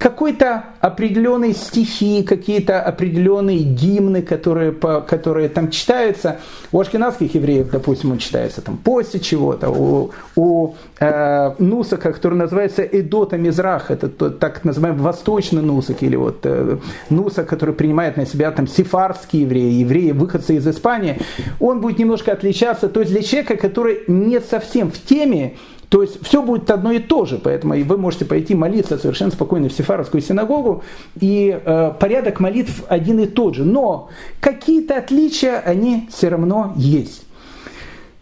какой-то 0.01 0.63
определенные 0.79 1.53
стихи, 1.53 2.23
какие-то 2.23 2.81
определенные 2.81 3.59
гимны, 3.59 4.23
которые, 4.23 4.71
по, 4.71 4.99
которые 5.01 5.47
там 5.47 5.69
читаются. 5.69 6.39
У 6.71 6.79
ашкенадских 6.79 7.35
евреев, 7.35 7.69
допустим, 7.69 8.11
он 8.11 8.17
читается 8.17 8.61
там 8.61 8.77
после 8.77 9.19
чего-то. 9.19 9.69
У, 9.69 10.09
у 10.35 10.73
э, 10.99 11.53
Нусака, 11.59 12.13
который 12.13 12.33
называется 12.33 12.81
Эдота 12.81 13.37
Мизрах, 13.37 13.91
это 13.91 14.09
тот, 14.09 14.39
так 14.39 14.63
называемый 14.63 15.03
восточный 15.03 15.61
Нусак, 15.61 16.01
или 16.01 16.15
вот 16.15 16.39
э, 16.45 16.77
Нусак, 17.11 17.47
который 17.47 17.75
принимает 17.75 18.17
на 18.17 18.25
себя 18.25 18.49
там 18.49 18.67
сифарские 18.67 19.43
евреи, 19.43 19.81
евреи, 19.81 20.11
выходцы 20.13 20.55
из 20.55 20.67
Испании, 20.67 21.19
он 21.59 21.79
будет 21.79 21.99
немножко 21.99 22.31
отличаться. 22.31 22.89
То 22.89 23.01
есть 23.01 23.11
для 23.11 23.21
человека, 23.21 23.55
который 23.55 24.01
не 24.07 24.41
совсем 24.41 24.89
в 24.89 24.99
теме, 24.99 25.57
то 25.91 26.01
есть 26.01 26.25
все 26.25 26.41
будет 26.41 26.71
одно 26.71 26.93
и 26.93 26.99
то 26.99 27.25
же, 27.25 27.37
поэтому 27.37 27.73
вы 27.83 27.97
можете 27.97 28.23
пойти 28.23 28.55
молиться 28.55 28.97
совершенно 28.97 29.29
спокойно 29.29 29.67
в 29.67 29.73
Сефаровскую 29.73 30.21
синагогу, 30.21 30.85
и 31.19 31.61
э, 31.63 31.91
порядок 31.99 32.39
молитв 32.39 32.85
один 32.87 33.19
и 33.19 33.25
тот 33.25 33.55
же. 33.55 33.65
Но 33.65 34.07
какие-то 34.39 34.95
отличия, 34.95 35.59
они 35.59 36.07
все 36.09 36.29
равно 36.29 36.71
есть. 36.77 37.25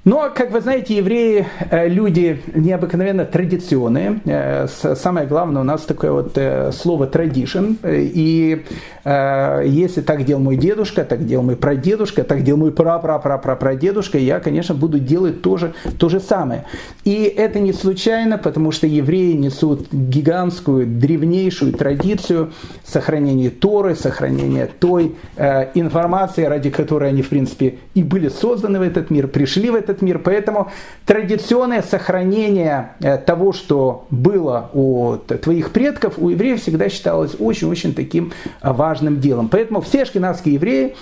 Но, 0.09 0.31
как 0.33 0.49
вы 0.49 0.59
знаете, 0.61 0.97
евреи 0.97 1.45
люди 1.71 2.41
необыкновенно 2.55 3.25
традиционные. 3.25 4.67
Самое 4.95 5.27
главное 5.27 5.61
у 5.61 5.63
нас 5.63 5.83
такое 5.83 6.11
вот 6.11 6.31
слово 6.73 7.05
tradition. 7.05 7.77
И 7.85 8.65
если 9.05 10.01
так 10.01 10.25
делал 10.25 10.41
мой 10.41 10.57
дедушка, 10.57 11.03
так 11.03 11.27
делал 11.27 11.45
мой 11.45 11.55
прадедушка, 11.55 12.23
так 12.23 12.43
делал 12.43 12.59
мой 12.61 12.71
пра-пра-пра-пра-прадедушка, 12.71 14.17
я, 14.17 14.39
конечно, 14.39 14.73
буду 14.73 14.97
делать 14.97 15.43
тоже 15.43 15.73
то 15.99 16.09
же 16.09 16.19
самое. 16.19 16.65
И 17.05 17.23
это 17.23 17.59
не 17.59 17.71
случайно, 17.71 18.39
потому 18.39 18.71
что 18.71 18.87
евреи 18.87 19.33
несут 19.33 19.91
гигантскую, 19.91 20.87
древнейшую 20.87 21.73
традицию 21.73 22.51
сохранения 22.83 23.51
Торы, 23.51 23.95
сохранения 23.95 24.67
той 24.79 25.15
э, 25.35 25.67
информации, 25.75 26.45
ради 26.45 26.71
которой 26.71 27.09
они, 27.09 27.21
в 27.21 27.29
принципе, 27.29 27.75
и 27.93 28.01
были 28.01 28.29
созданы 28.29 28.79
в 28.79 28.81
этот 28.81 29.11
мир, 29.11 29.27
пришли 29.27 29.69
в 29.69 29.75
этот 29.75 29.98
мир. 30.01 30.19
Поэтому 30.19 30.71
традиционное 31.05 31.81
сохранение 31.81 32.91
э, 33.01 33.17
того, 33.17 33.53
что 33.53 34.07
было 34.09 34.69
у 34.73 35.17
твоих 35.17 35.71
предков, 35.71 36.15
у 36.17 36.29
евреев 36.29 36.61
всегда 36.61 36.89
считалось 36.89 37.35
очень-очень 37.39 37.93
таким 37.93 38.31
важным 38.61 39.19
делом. 39.19 39.49
Поэтому 39.49 39.81
все 39.81 40.03
ашкенадские 40.03 40.55
евреи, 40.55 40.95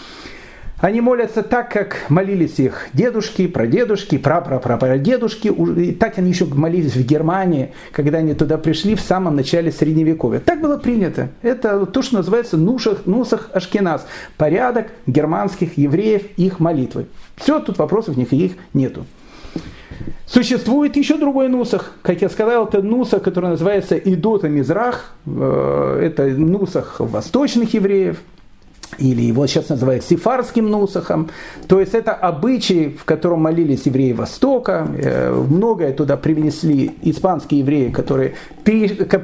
они 0.80 1.02
молятся 1.02 1.42
так, 1.42 1.72
как 1.72 2.06
молились 2.10 2.60
их 2.60 2.90
дедушки, 2.94 3.48
прадедушки, 3.48 4.20
прапрапрапрадедушки. 4.20 5.94
Так 5.94 6.20
они 6.20 6.30
еще 6.30 6.46
молились 6.46 6.96
в 6.96 7.04
Германии, 7.04 7.74
когда 7.92 8.20
они 8.20 8.36
туда 8.36 8.60
пришли 8.60 8.94
в 8.96 9.02
самом 9.02 9.36
начале 9.36 9.72
Средневековья. 9.72 10.40
Так 10.40 10.62
было 10.62 10.78
принято. 10.78 11.30
Это 11.42 11.88
то, 11.88 12.04
что 12.04 12.18
называется 12.18 12.58
нусах, 12.58 13.08
нусах 13.08 13.50
Ашкеназ. 13.54 14.06
Порядок 14.38 14.90
германских 15.08 15.80
евреев, 15.80 16.22
их 16.38 16.60
молитвы. 16.60 17.08
Все, 17.38 17.60
тут 17.60 17.80
вопросов 17.80 18.16
никаких 18.16 18.52
нету. 18.74 19.06
Существует 20.28 20.96
еще 20.96 21.18
другой 21.18 21.48
нусах. 21.48 21.94
Как 22.04 22.22
я 22.22 22.30
сказал, 22.30 22.68
это 22.68 22.84
нусах, 22.84 23.24
который 23.24 23.50
называется 23.50 23.96
Идота 23.98 24.48
Мизрах. 24.48 25.14
Э, 25.26 26.02
это 26.04 26.26
нусах 26.28 27.00
восточных 27.00 27.74
евреев 27.74 28.18
или 28.98 29.22
его 29.22 29.46
сейчас 29.48 29.70
называют 29.70 30.04
сифарским 30.04 30.70
нусахом. 30.70 31.30
То 31.68 31.80
есть 31.80 31.94
это 31.94 32.14
обычай, 32.14 32.90
в 32.90 33.06
котором 33.06 33.42
молились 33.42 33.86
евреи 33.86 34.14
Востока. 34.14 34.88
Э, 34.98 35.32
многое 35.32 35.94
туда 35.94 36.18
привнесли 36.18 36.92
испанские 37.04 37.60
евреи, 37.62 37.90
которые 37.90 38.36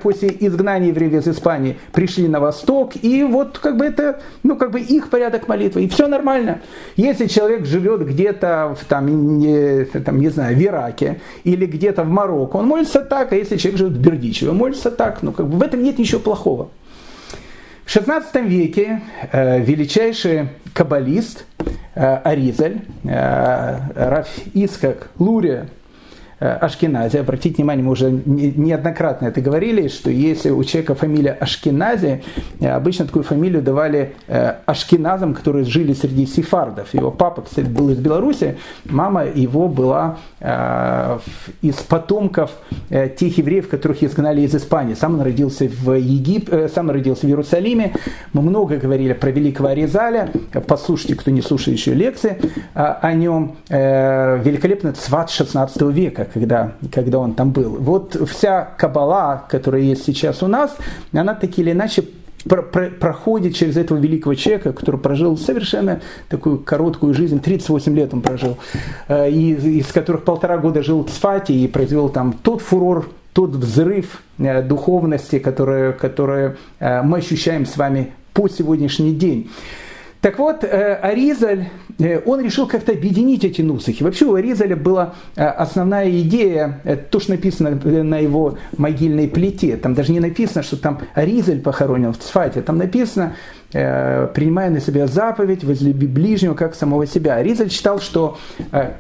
после 0.02 0.30
изгнания 0.40 0.90
евреев 0.90 1.14
из 1.14 1.28
Испании 1.28 1.78
пришли 1.92 2.28
на 2.28 2.40
Восток. 2.40 2.94
И 3.02 3.24
вот 3.24 3.60
как 3.60 3.78
бы 3.78 3.86
это 3.86 4.22
ну, 4.44 4.56
как 4.56 4.72
бы 4.72 4.80
их 4.80 5.10
порядок 5.10 5.48
молитвы. 5.48 5.84
И 5.84 5.88
все 5.88 6.08
нормально. 6.08 6.62
Если 6.96 7.28
человек 7.28 7.66
живет 7.66 8.06
где-то 8.06 8.76
в, 8.80 8.86
там, 8.86 9.38
не, 9.38 9.86
там, 9.86 10.20
не 10.20 10.30
знаю, 10.30 10.56
в 10.56 10.62
Ираке 10.62 11.22
или 11.44 11.66
где-то 11.66 12.04
в 12.04 12.10
Марокко, 12.10 12.58
он 12.58 12.68
молится 12.68 13.02
так. 13.02 13.34
А 13.34 13.36
если 13.36 13.58
человек 13.58 13.80
живет 13.80 13.94
в 13.94 14.02
Бердичеве, 14.02 14.52
молится 14.52 14.92
так. 14.92 15.24
Ну, 15.24 15.32
как 15.32 15.48
бы 15.48 15.58
в 15.58 15.64
этом 15.64 15.82
нет 15.84 15.98
ничего 15.98 16.20
плохого. 16.20 16.70
В 17.86 17.96
XVI 17.96 18.48
веке 18.48 19.02
э, 19.32 19.60
величайший 19.60 20.48
каббалист 20.74 21.46
э, 21.96 22.16
Аризаль, 22.24 22.82
э, 23.04 23.80
Раф 23.96 24.30
Искак 24.54 25.10
Лурия, 25.20 25.68
Ашкенази. 26.40 27.18
Обратите 27.18 27.58
внимание, 27.58 27.84
мы 27.86 27.92
уже 27.92 28.12
неоднократно 28.12 29.28
это 29.28 29.42
говорили, 29.42 29.88
что 29.88 30.10
если 30.10 30.50
у 30.50 30.64
человека 30.64 30.96
фамилия 30.96 31.32
Ашкенази, 31.32 32.24
э, 32.60 32.70
обычно 32.70 33.06
такую 33.06 33.24
фамилию 33.24 33.62
давали 33.62 34.14
э, 34.28 34.56
Ашкеназам, 34.66 35.34
которые 35.34 35.66
жили 35.66 35.94
среди 35.94 36.26
сефардов. 36.26 36.94
Его 36.94 37.12
папа, 37.12 37.42
кстати, 37.42 37.68
был 37.68 37.90
из 37.90 37.98
Беларуси, 37.98 38.58
мама 38.86 39.26
его 39.26 39.68
была 39.68 40.18
из 41.62 41.76
потомков 41.76 42.52
тех 42.90 43.38
евреев, 43.38 43.70
которых 43.70 44.04
изгнали 44.04 44.42
из 44.42 44.54
Испании. 44.54 44.94
Сам 44.94 45.16
он 45.16 45.22
родился 45.22 45.70
в 45.70 45.94
Египте, 45.94 46.68
сам 46.68 46.90
он 46.90 46.96
родился 46.96 47.22
в 47.22 47.30
Иерусалиме. 47.30 47.94
Мы 48.34 48.42
много 48.42 48.78
говорили 48.78 49.14
про 49.14 49.32
великого 49.32 49.70
Аризаля. 49.70 50.30
Послушайте, 50.68 51.16
кто 51.16 51.32
не 51.32 51.42
слушает 51.42 51.78
еще 51.78 51.94
лекции 51.94 52.38
о 52.74 53.14
нем. 53.14 53.56
Великолепный 53.70 54.92
цват 54.92 55.30
16 55.30 55.82
века, 55.94 56.23
когда, 56.26 56.74
когда 56.92 57.20
он 57.20 57.34
там 57.34 57.52
был. 57.52 57.78
Вот 57.80 58.16
вся 58.30 58.62
кабала, 58.78 59.46
которая 59.50 59.82
есть 59.82 60.06
сейчас 60.06 60.44
у 60.44 60.48
нас, 60.48 60.76
она 61.12 61.34
так 61.36 61.58
или 61.58 61.72
иначе 61.72 62.04
проходит 62.46 63.56
через 63.56 63.78
этого 63.78 63.98
великого 63.98 64.36
человека, 64.36 64.74
который 64.74 65.00
прожил 65.00 65.38
совершенно 65.38 66.02
такую 66.30 66.60
короткую 66.60 67.14
жизнь, 67.14 67.40
38 67.40 67.96
лет 67.96 68.14
он 68.14 68.22
прожил, 68.22 68.58
э, 69.08 69.30
и, 69.32 69.54
из 69.80 69.88
которых 69.88 70.24
полтора 70.24 70.58
года 70.58 70.84
жил 70.84 71.04
в 71.04 71.10
Цфате 71.10 71.54
и 71.54 71.68
произвел 71.68 72.10
там 72.10 72.34
тот 72.34 72.62
фурор, 72.62 73.08
тот 73.32 73.52
взрыв 73.52 74.22
э, 74.38 74.62
духовности, 74.62 75.40
который, 75.40 75.94
который 75.94 76.52
э, 76.80 77.02
мы 77.02 77.20
ощущаем 77.20 77.66
с 77.66 77.78
вами 77.78 78.12
по 78.34 78.50
сегодняшний 78.50 79.14
день. 79.14 79.50
Так 80.24 80.40
вот, 80.40 80.64
э, 80.64 80.96
Аризаль, 81.02 81.66
э, 82.00 82.22
он 82.26 82.40
решил 82.40 82.66
как-то 82.66 82.94
объединить 82.94 83.44
эти 83.44 83.62
нусахи. 83.62 84.04
Вообще 84.04 84.24
у 84.24 84.36
Аризаля 84.36 84.78
была 84.78 85.16
э, 85.36 85.44
основная 85.46 86.10
идея, 86.22 86.80
то, 87.10 87.20
что 87.20 87.32
написано 87.32 87.72
на 87.72 88.20
его 88.20 88.58
могильной 88.78 89.28
плите. 89.28 89.76
Там 89.76 89.96
даже 89.96 90.14
не 90.14 90.22
написано, 90.22 90.64
что 90.64 90.78
там 90.78 91.02
Аризаль 91.14 91.60
похоронен 91.60 92.14
в 92.14 92.20
Цфате. 92.20 92.62
Там 92.62 92.78
написано, 92.78 93.36
принимая 93.72 94.70
на 94.70 94.80
себя 94.80 95.08
заповедь, 95.08 95.66
возлюби 95.66 96.08
ближнего, 96.08 96.54
как 96.54 96.76
самого 96.76 97.06
себя. 97.06 97.36
Аризаль 97.36 97.70
считал, 97.70 98.00
что 98.00 98.38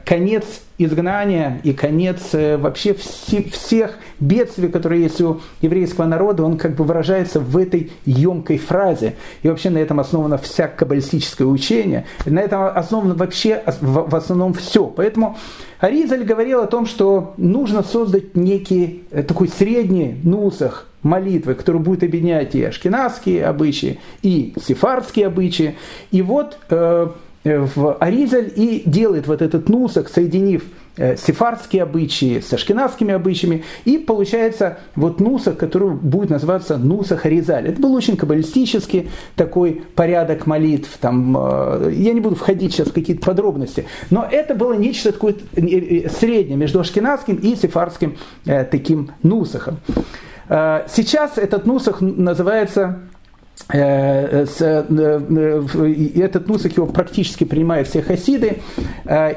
конец 0.04 0.44
изгнания 0.86 1.62
и 1.63 1.74
конец 1.74 2.34
э, 2.34 2.58
вообще 2.58 2.93
всех 2.93 3.98
бедствий, 4.19 4.67
которые 4.67 5.04
есть 5.04 5.22
у 5.22 5.41
еврейского 5.62 6.06
народа, 6.06 6.43
он 6.43 6.58
как 6.58 6.76
бы 6.76 6.84
выражается 6.84 7.39
в 7.39 7.58
этой 7.58 7.91
емкой 8.06 8.58
фразе. 8.58 9.15
И 9.41 9.50
вообще 9.50 9.69
на 9.69 9.78
этом 9.78 10.00
основано 10.00 10.38
вся 10.38 10.67
каббалистическое 10.67 11.48
учение. 11.48 12.06
На 12.26 12.39
этом 12.39 12.63
основано 12.63 13.15
вообще 13.15 13.63
в 13.82 14.15
основном 14.15 14.54
все. 14.54 14.86
Поэтому 14.86 15.38
Аризаль 15.80 16.24
говорил 16.24 16.62
о 16.62 16.67
том, 16.67 16.86
что 16.86 17.34
нужно 17.38 17.84
создать 17.84 18.36
некий 18.36 19.04
э, 19.12 19.24
такой 19.24 19.48
средний 19.48 20.19
нусах 20.24 20.88
молитвы, 21.02 21.54
который 21.56 21.82
будет 21.82 22.02
объединять 22.04 22.56
и 22.56 22.63
ашкенадские 22.63 23.46
обычаи, 23.46 24.00
и 24.22 24.54
сефардские 24.65 25.28
обычаи. 25.28 25.76
И 26.12 26.22
вот 26.22 26.58
Э, 26.76 27.08
в 27.44 27.98
Аризаль 28.00 28.52
и 28.56 28.84
делает 28.86 29.28
вот 29.28 29.42
этот 29.42 29.68
нусах, 29.68 30.08
соединив 30.08 30.64
э, 30.96 31.18
сефардские 31.18 31.84
обычаи 31.84 32.40
с 32.40 32.54
ашкенадскими 32.54 33.14
обычаями, 33.14 33.64
и 33.84 33.98
получается 33.98 34.78
вот 34.96 35.20
нусах, 35.20 35.58
который 35.58 35.90
будет 35.90 36.30
называться 36.30 36.78
нусах 36.78 37.26
Аризаль. 37.26 37.68
Это 37.68 37.82
был 37.82 37.94
очень 37.94 38.16
каббалистический 38.16 39.10
такой 39.36 39.84
порядок 39.96 40.48
молитв, 40.48 40.98
там, 41.00 41.36
э, 41.38 41.92
я 41.94 42.14
не 42.14 42.22
буду 42.22 42.36
входить 42.36 42.74
сейчас 42.74 42.88
в 42.88 42.94
какие-то 42.94 43.26
подробности, 43.26 43.86
но 44.10 44.26
это 44.30 44.56
было 44.56 44.74
нечто 44.74 45.12
такое 45.12 45.36
среднее 45.54 46.56
между 46.56 46.80
ашкенадским 46.80 47.36
и 47.36 47.56
сефардским 47.56 48.18
таким 48.72 49.12
нусахом. 49.22 49.80
Сейчас 50.48 51.38
этот 51.38 51.66
нусах 51.66 52.02
называется 52.02 53.00
Э, 53.71 54.45
э, 54.60 54.84
э, 54.89 56.19
этот 56.21 56.47
нусах 56.47 56.76
его 56.76 56.86
практически 56.86 57.45
принимают 57.45 57.88
все 57.88 58.02
хасиды, 58.02 58.62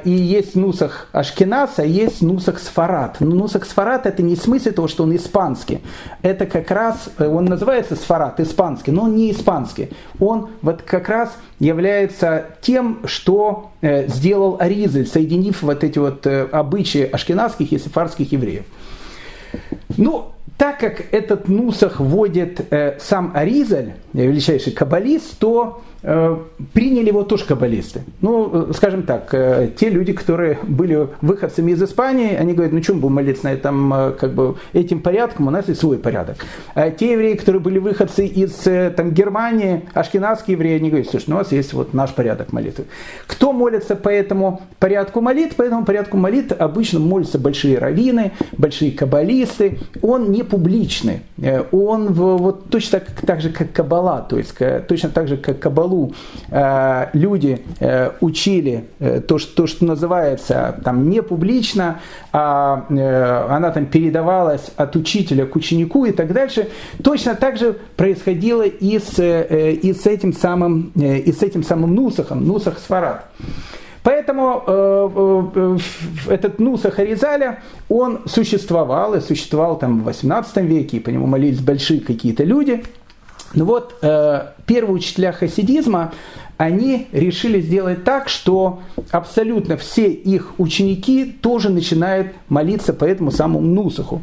и 0.05 0.11
есть 0.11 0.57
нусах 0.57 1.09
Ашкенаса, 1.13 1.85
есть 1.85 2.23
нусах 2.23 2.59
Сфарат. 2.59 3.21
Но 3.21 3.35
нусах 3.35 3.65
Сфарат 3.65 4.05
это 4.05 4.23
не 4.23 4.35
в 4.35 4.41
смысле 4.41 4.73
того, 4.73 4.89
что 4.89 5.05
он 5.05 5.15
испанский, 5.15 5.81
это 6.23 6.47
как 6.47 6.71
раз, 6.71 7.09
он 7.19 7.45
называется 7.45 7.95
Сфарат, 7.95 8.41
испанский, 8.41 8.91
но 8.91 9.05
он 9.05 9.15
не 9.15 9.31
испанский. 9.31 9.91
Он 10.19 10.51
вот 10.61 10.83
как 10.83 11.09
раз 11.09 11.33
является 11.61 12.47
тем, 12.61 13.01
что 13.05 13.71
сделал 13.81 14.57
Аризель, 14.59 15.07
соединив 15.07 15.63
вот 15.63 15.85
эти 15.85 15.99
вот 15.99 16.27
обычаи 16.27 17.05
ашкенадских 17.05 17.73
и 17.73 17.79
сефарских 17.79 18.33
евреев. 18.33 18.65
Ну, 19.97 20.33
так 20.57 20.79
как 20.79 21.13
этот 21.13 21.49
нусах 21.49 22.01
вводит 22.01 22.67
э, 22.73 22.99
сам 22.99 23.33
Аризаль, 23.35 23.95
величайший 24.13 24.73
каббалист, 24.73 25.39
то 25.39 25.83
Э, 25.96 25.96
приняли 26.73 27.09
его 27.09 27.25
тоже 27.25 27.45
каббалисты. 27.47 28.03
Ну, 28.21 28.69
э, 28.71 28.73
скажем 28.75 29.03
так, 29.03 29.35
э, 29.35 29.71
те 29.77 29.91
люди, 29.91 30.13
которые 30.13 30.57
были 30.63 31.09
выходцами 31.21 31.73
из 31.73 31.83
Испании, 31.83 32.37
они 32.37 32.53
говорят, 32.53 32.73
ну, 32.73 32.81
чем 32.81 33.01
будем 33.01 33.15
молиться 33.15 33.47
на 33.47 33.53
этом, 33.53 34.15
как 34.17 34.33
бы, 34.33 34.55
этим 34.73 35.01
порядком, 35.01 35.49
у 35.49 35.51
нас 35.51 35.67
есть 35.67 35.81
свой 35.81 35.99
порядок. 35.99 36.37
А 36.75 36.91
те 36.91 37.13
евреи, 37.13 37.35
которые 37.35 37.61
были 37.61 37.79
выходцы 37.79 38.25
из 38.25 38.53
там, 38.97 39.11
Германии, 39.11 39.83
ашкенадские 39.95 40.55
евреи, 40.55 40.77
они 40.77 40.91
говорят, 40.91 41.09
слушай, 41.11 41.25
ну, 41.27 41.37
у 41.37 41.39
нас 41.39 41.51
есть 41.51 41.73
вот 41.73 41.93
наш 41.93 42.15
порядок 42.15 42.53
молитвы. 42.53 42.85
Кто 43.27 43.53
молится 43.53 43.97
по 43.97 44.09
этому 44.09 44.63
порядку 44.79 45.21
молитв? 45.21 45.57
По 45.57 45.63
этому 45.63 45.85
порядку 45.85 46.17
молитв 46.19 46.55
обычно 46.57 47.01
молятся 47.01 47.41
большие 47.41 47.79
раввины, 47.79 48.31
большие 48.57 48.93
каббалисты. 48.93 49.81
Он 50.03 50.31
не 50.31 50.45
публичный. 50.45 51.23
Он 51.73 52.13
вот 52.13 52.71
точно 52.71 53.01
так, 53.01 53.11
так 53.27 53.41
же, 53.41 53.51
как 53.51 53.73
Кабала, 53.73 54.25
то 54.29 54.39
есть 54.39 54.55
точно 54.87 55.11
так 55.11 55.27
же, 55.27 55.37
как 55.37 55.59
Кабалу 55.97 56.13
люди 57.13 57.63
учили 58.21 58.85
то, 59.27 59.39
что, 59.39 59.57
то, 59.57 59.67
что 59.67 59.85
называется 59.85 60.79
там 60.85 61.09
не 61.09 61.23
публично, 61.23 62.01
а 62.33 62.87
она 63.51 63.71
там 63.71 63.87
передавалась 63.87 64.71
от 64.77 64.97
учителя 64.97 65.47
к 65.47 65.57
ученику 65.57 66.05
и 66.05 66.13
так 66.13 66.33
дальше. 66.33 66.69
Точно 67.03 67.35
так 67.35 67.59
же 67.59 67.77
происходило 67.97 68.63
и 68.63 68.99
с, 68.99 69.19
и 69.19 69.93
с 69.93 70.07
этим 70.07 70.33
самым, 70.33 70.93
и 70.95 71.33
с 71.33 71.43
этим 71.43 71.63
самым 71.63 71.95
Нусахом, 71.95 72.47
Нусах 72.47 72.79
Сфарад. 72.79 73.27
Поэтому 74.07 74.63
э, 74.65 75.49
э, 75.57 75.79
этот 76.33 76.61
Нусах 76.61 77.01
Аризаля, 77.01 77.59
он 77.89 78.21
существовал, 78.27 79.15
и 79.15 79.21
существовал 79.21 79.79
там 79.79 80.03
в 80.03 80.05
18 80.05 80.59
веке, 80.59 80.99
и 80.99 81.01
по 81.01 81.11
нему 81.11 81.27
молились 81.27 81.59
большие 81.59 82.01
какие-то 82.01 82.45
люди. 82.45 82.85
Ну 83.55 83.65
вот, 83.65 83.97
э, 84.03 84.49
первые 84.67 84.95
учителя 84.95 85.33
хасидизма, 85.33 86.13
они 86.57 87.07
решили 87.13 87.61
сделать 87.61 88.05
так, 88.05 88.29
что 88.29 88.81
абсолютно 89.11 89.77
все 89.77 90.11
их 90.11 90.55
ученики 90.59 91.25
тоже 91.25 91.69
начинают 91.69 92.29
молиться 92.49 92.93
по 92.93 93.05
этому 93.05 93.31
самому 93.31 93.61
Нусаху. 93.61 94.21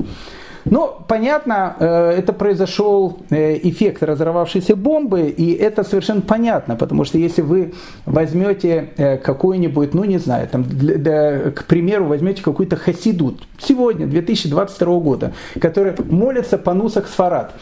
Ну, 0.66 0.96
понятно, 1.08 1.76
э, 1.80 2.12
это 2.12 2.32
произошел 2.34 3.20
э, 3.30 3.60
эффект 3.64 4.02
разорвавшейся 4.02 4.76
бомбы, 4.76 5.28
и 5.28 5.54
это 5.54 5.84
совершенно 5.84 6.22
понятно, 6.22 6.76
потому 6.76 7.04
что 7.04 7.18
если 7.18 7.42
вы 7.42 7.74
возьмете 8.06 8.90
э, 8.98 9.18
какой-нибудь, 9.18 9.94
ну 9.94 10.06
не 10.06 10.20
знаю, 10.20 10.48
там, 10.48 10.64
для, 10.64 10.96
для, 10.96 11.52
к 11.52 11.66
примеру, 11.66 12.06
возьмете 12.06 12.42
какой-то 12.42 12.78
хасидут 12.78 13.44
сегодня, 13.60 14.08
2022 14.08 15.00
года, 15.00 15.34
который 15.60 15.94
молится 16.10 16.58
по 16.58 16.74
нусах 16.74 17.08
сфарад, 17.08 17.54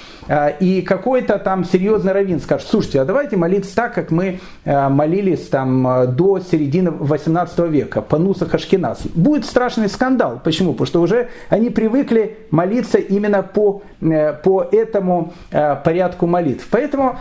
и 0.59 0.81
какой-то 0.81 1.37
там 1.39 1.65
серьезный 1.65 2.13
раввин 2.13 2.39
скажет, 2.39 2.67
слушайте, 2.67 3.01
а 3.01 3.05
давайте 3.05 3.37
молиться 3.37 3.75
так, 3.75 3.93
как 3.93 4.11
мы 4.11 4.39
молились 4.65 5.47
там 5.47 6.15
до 6.15 6.39
середины 6.39 6.91
18 6.91 7.59
века, 7.69 8.01
по 8.01 8.17
нусах 8.17 8.53
Ашкеназ. 8.53 9.01
Будет 9.13 9.45
страшный 9.45 9.89
скандал. 9.89 10.39
Почему? 10.43 10.71
Потому 10.71 10.87
что 10.87 11.01
уже 11.01 11.29
они 11.49 11.69
привыкли 11.69 12.37
молиться 12.49 12.90
именно 12.97 13.43
по, 13.43 13.81
э, 14.01 14.33
по 14.33 14.63
этому 14.71 15.33
э, 15.51 15.75
порядку 15.83 16.27
молитв. 16.27 16.67
Поэтому 16.71 17.17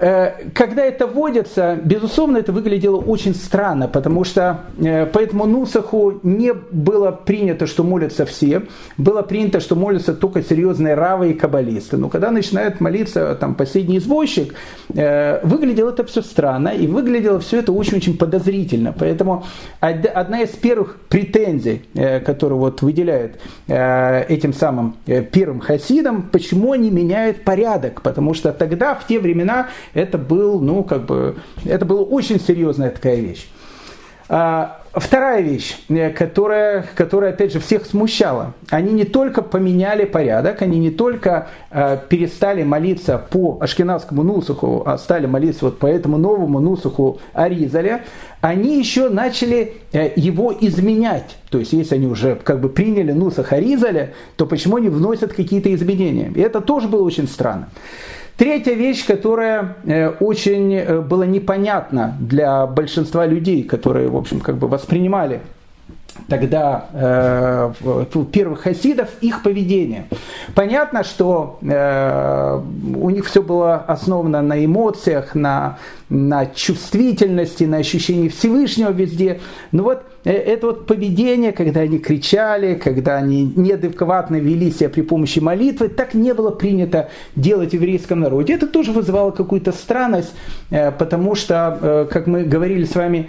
когда 0.00 0.82
это 0.82 1.06
вводится, 1.06 1.78
безусловно, 1.82 2.38
это 2.38 2.52
выглядело 2.52 2.96
очень 2.96 3.34
странно, 3.34 3.86
потому 3.86 4.24
что 4.24 4.60
э, 4.78 5.04
по 5.04 5.18
этому 5.18 5.44
Нусаху 5.44 6.20
не 6.22 6.54
было 6.54 7.10
принято, 7.10 7.66
что 7.66 7.84
молятся 7.84 8.24
все, 8.24 8.62
было 8.96 9.20
принято, 9.20 9.60
что 9.60 9.76
молятся 9.76 10.14
только 10.14 10.42
серьезные 10.42 10.94
равы 10.94 11.32
и 11.32 11.34
каббалисты. 11.34 11.98
Но 11.98 12.08
когда 12.08 12.30
начинает 12.30 12.80
молиться 12.80 13.34
там, 13.34 13.54
последний 13.54 13.98
извозчик, 13.98 14.54
э, 14.94 15.44
выглядело 15.46 15.90
это 15.90 16.04
все 16.04 16.22
странно, 16.22 16.68
и 16.68 16.86
выглядело 16.86 17.38
все 17.38 17.58
это 17.58 17.72
очень-очень 17.72 18.16
подозрительно. 18.16 18.94
Поэтому 18.98 19.44
одна 19.80 20.40
из 20.40 20.50
первых 20.50 20.96
претензий, 21.10 21.82
которую 22.24 22.58
вот 22.58 22.80
выделяют 22.80 23.38
этим 23.66 24.54
самым 24.54 24.96
первым 25.30 25.60
хасидам, 25.60 26.22
почему 26.22 26.72
они 26.72 26.90
меняют 26.90 27.44
порядок, 27.44 28.00
потому 28.02 28.32
что 28.34 28.52
тогда, 28.52 28.94
в 28.94 29.06
те 29.06 29.18
времена, 29.18 29.68
это 29.94 30.18
был, 30.18 30.60
ну, 30.60 30.82
как 30.84 31.06
бы, 31.06 31.36
это 31.64 31.84
была 31.84 32.02
очень 32.02 32.40
серьезная 32.40 32.90
такая 32.90 33.16
вещь. 33.16 33.48
А, 34.32 34.80
вторая 34.92 35.40
вещь, 35.40 35.76
э, 35.88 36.10
которая, 36.10 36.86
которая, 36.94 37.32
опять 37.32 37.52
же, 37.52 37.60
всех 37.60 37.86
смущала. 37.86 38.54
Они 38.68 38.92
не 38.92 39.04
только 39.04 39.42
поменяли 39.42 40.04
порядок, 40.04 40.62
они 40.62 40.78
не 40.78 40.90
только 40.90 41.48
э, 41.70 41.98
перестали 42.08 42.62
молиться 42.62 43.18
по 43.18 43.58
ашкенадскому 43.60 44.22
нусуху, 44.22 44.82
а 44.86 44.98
стали 44.98 45.26
молиться 45.26 45.64
вот 45.64 45.78
по 45.78 45.86
этому 45.86 46.18
новому 46.18 46.60
нусуху 46.60 47.20
Аризаля, 47.32 48.04
они 48.40 48.78
еще 48.78 49.08
начали 49.08 49.74
э, 49.92 50.12
его 50.16 50.54
изменять. 50.60 51.36
То 51.50 51.58
есть, 51.58 51.72
если 51.72 51.96
они 51.96 52.06
уже 52.06 52.36
как 52.36 52.60
бы 52.60 52.68
приняли 52.68 53.12
нусах 53.12 53.52
Аризаля, 53.52 54.12
то 54.36 54.46
почему 54.46 54.76
они 54.76 54.88
вносят 54.88 55.32
какие-то 55.32 55.74
изменения? 55.74 56.32
И 56.34 56.40
это 56.40 56.60
тоже 56.60 56.88
было 56.88 57.02
очень 57.02 57.28
странно. 57.28 57.68
Третья 58.40 58.72
вещь, 58.72 59.04
которая 59.04 59.76
э, 59.84 60.08
очень 60.18 60.74
э, 60.74 61.00
была 61.02 61.26
непонятна 61.26 62.16
для 62.18 62.66
большинства 62.66 63.26
людей, 63.26 63.62
которые, 63.64 64.08
в 64.08 64.16
общем, 64.16 64.40
как 64.40 64.56
бы 64.56 64.66
воспринимали 64.66 65.42
тогда 66.26 66.86
э, 66.94 67.72
первых 68.32 68.60
хасидов 68.60 69.10
их 69.20 69.42
поведение. 69.42 70.06
Понятно, 70.54 71.04
что 71.04 71.58
э, 71.60 72.60
у 72.94 73.10
них 73.10 73.26
все 73.26 73.42
было 73.42 73.76
основано 73.76 74.40
на 74.40 74.64
эмоциях, 74.64 75.34
на, 75.34 75.78
на 76.08 76.46
чувствительности, 76.46 77.64
на 77.64 77.76
ощущении 77.76 78.28
Всевышнего 78.28 78.90
везде. 78.90 79.40
Но 79.70 79.82
вот 79.82 80.02
это 80.24 80.66
вот 80.66 80.86
поведение, 80.86 81.52
когда 81.52 81.80
они 81.80 81.98
кричали, 81.98 82.74
когда 82.74 83.16
они 83.16 83.52
неадекватно 83.56 84.36
вели 84.36 84.70
себя 84.70 84.88
при 84.88 85.02
помощи 85.02 85.38
молитвы, 85.38 85.88
так 85.88 86.14
не 86.14 86.34
было 86.34 86.50
принято 86.50 87.08
делать 87.36 87.70
в 87.70 87.74
еврейском 87.74 88.20
народе. 88.20 88.54
Это 88.54 88.66
тоже 88.66 88.92
вызывало 88.92 89.30
какую-то 89.30 89.72
странность, 89.72 90.32
э, 90.70 90.90
потому 90.90 91.34
что, 91.34 91.78
э, 91.80 92.08
как 92.10 92.26
мы 92.26 92.44
говорили 92.44 92.84
с 92.84 92.94
вами, 92.94 93.28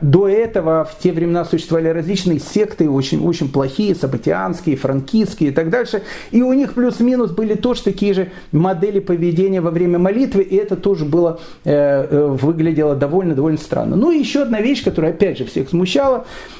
до 0.00 0.28
этого 0.28 0.84
в 0.84 0.98
те 0.98 1.12
времена 1.12 1.44
существовали 1.44 1.88
различные 1.88 2.38
секты, 2.38 2.88
очень, 2.88 3.24
очень 3.24 3.50
плохие, 3.50 3.94
сабатианские, 3.94 4.76
франкистские 4.76 5.50
и 5.50 5.52
так 5.52 5.70
дальше. 5.70 6.02
И 6.30 6.42
у 6.42 6.52
них 6.52 6.74
плюс-минус 6.74 7.30
были 7.30 7.54
тоже 7.54 7.82
такие 7.84 8.14
же 8.14 8.28
модели 8.50 9.00
поведения 9.00 9.60
во 9.60 9.70
время 9.70 9.98
молитвы, 9.98 10.42
и 10.42 10.56
это 10.56 10.76
тоже 10.76 11.04
было 11.04 11.40
Э, 11.64 12.26
выглядело 12.26 12.94
довольно-довольно 12.94 13.56
странно. 13.56 13.96
Ну 13.96 14.10
и 14.10 14.18
еще 14.18 14.42
одна 14.42 14.60
вещь, 14.60 14.84
которая 14.84 15.12
опять 15.12 15.38
же 15.38 15.46
всех 15.46 15.70
смущала, 15.70 16.11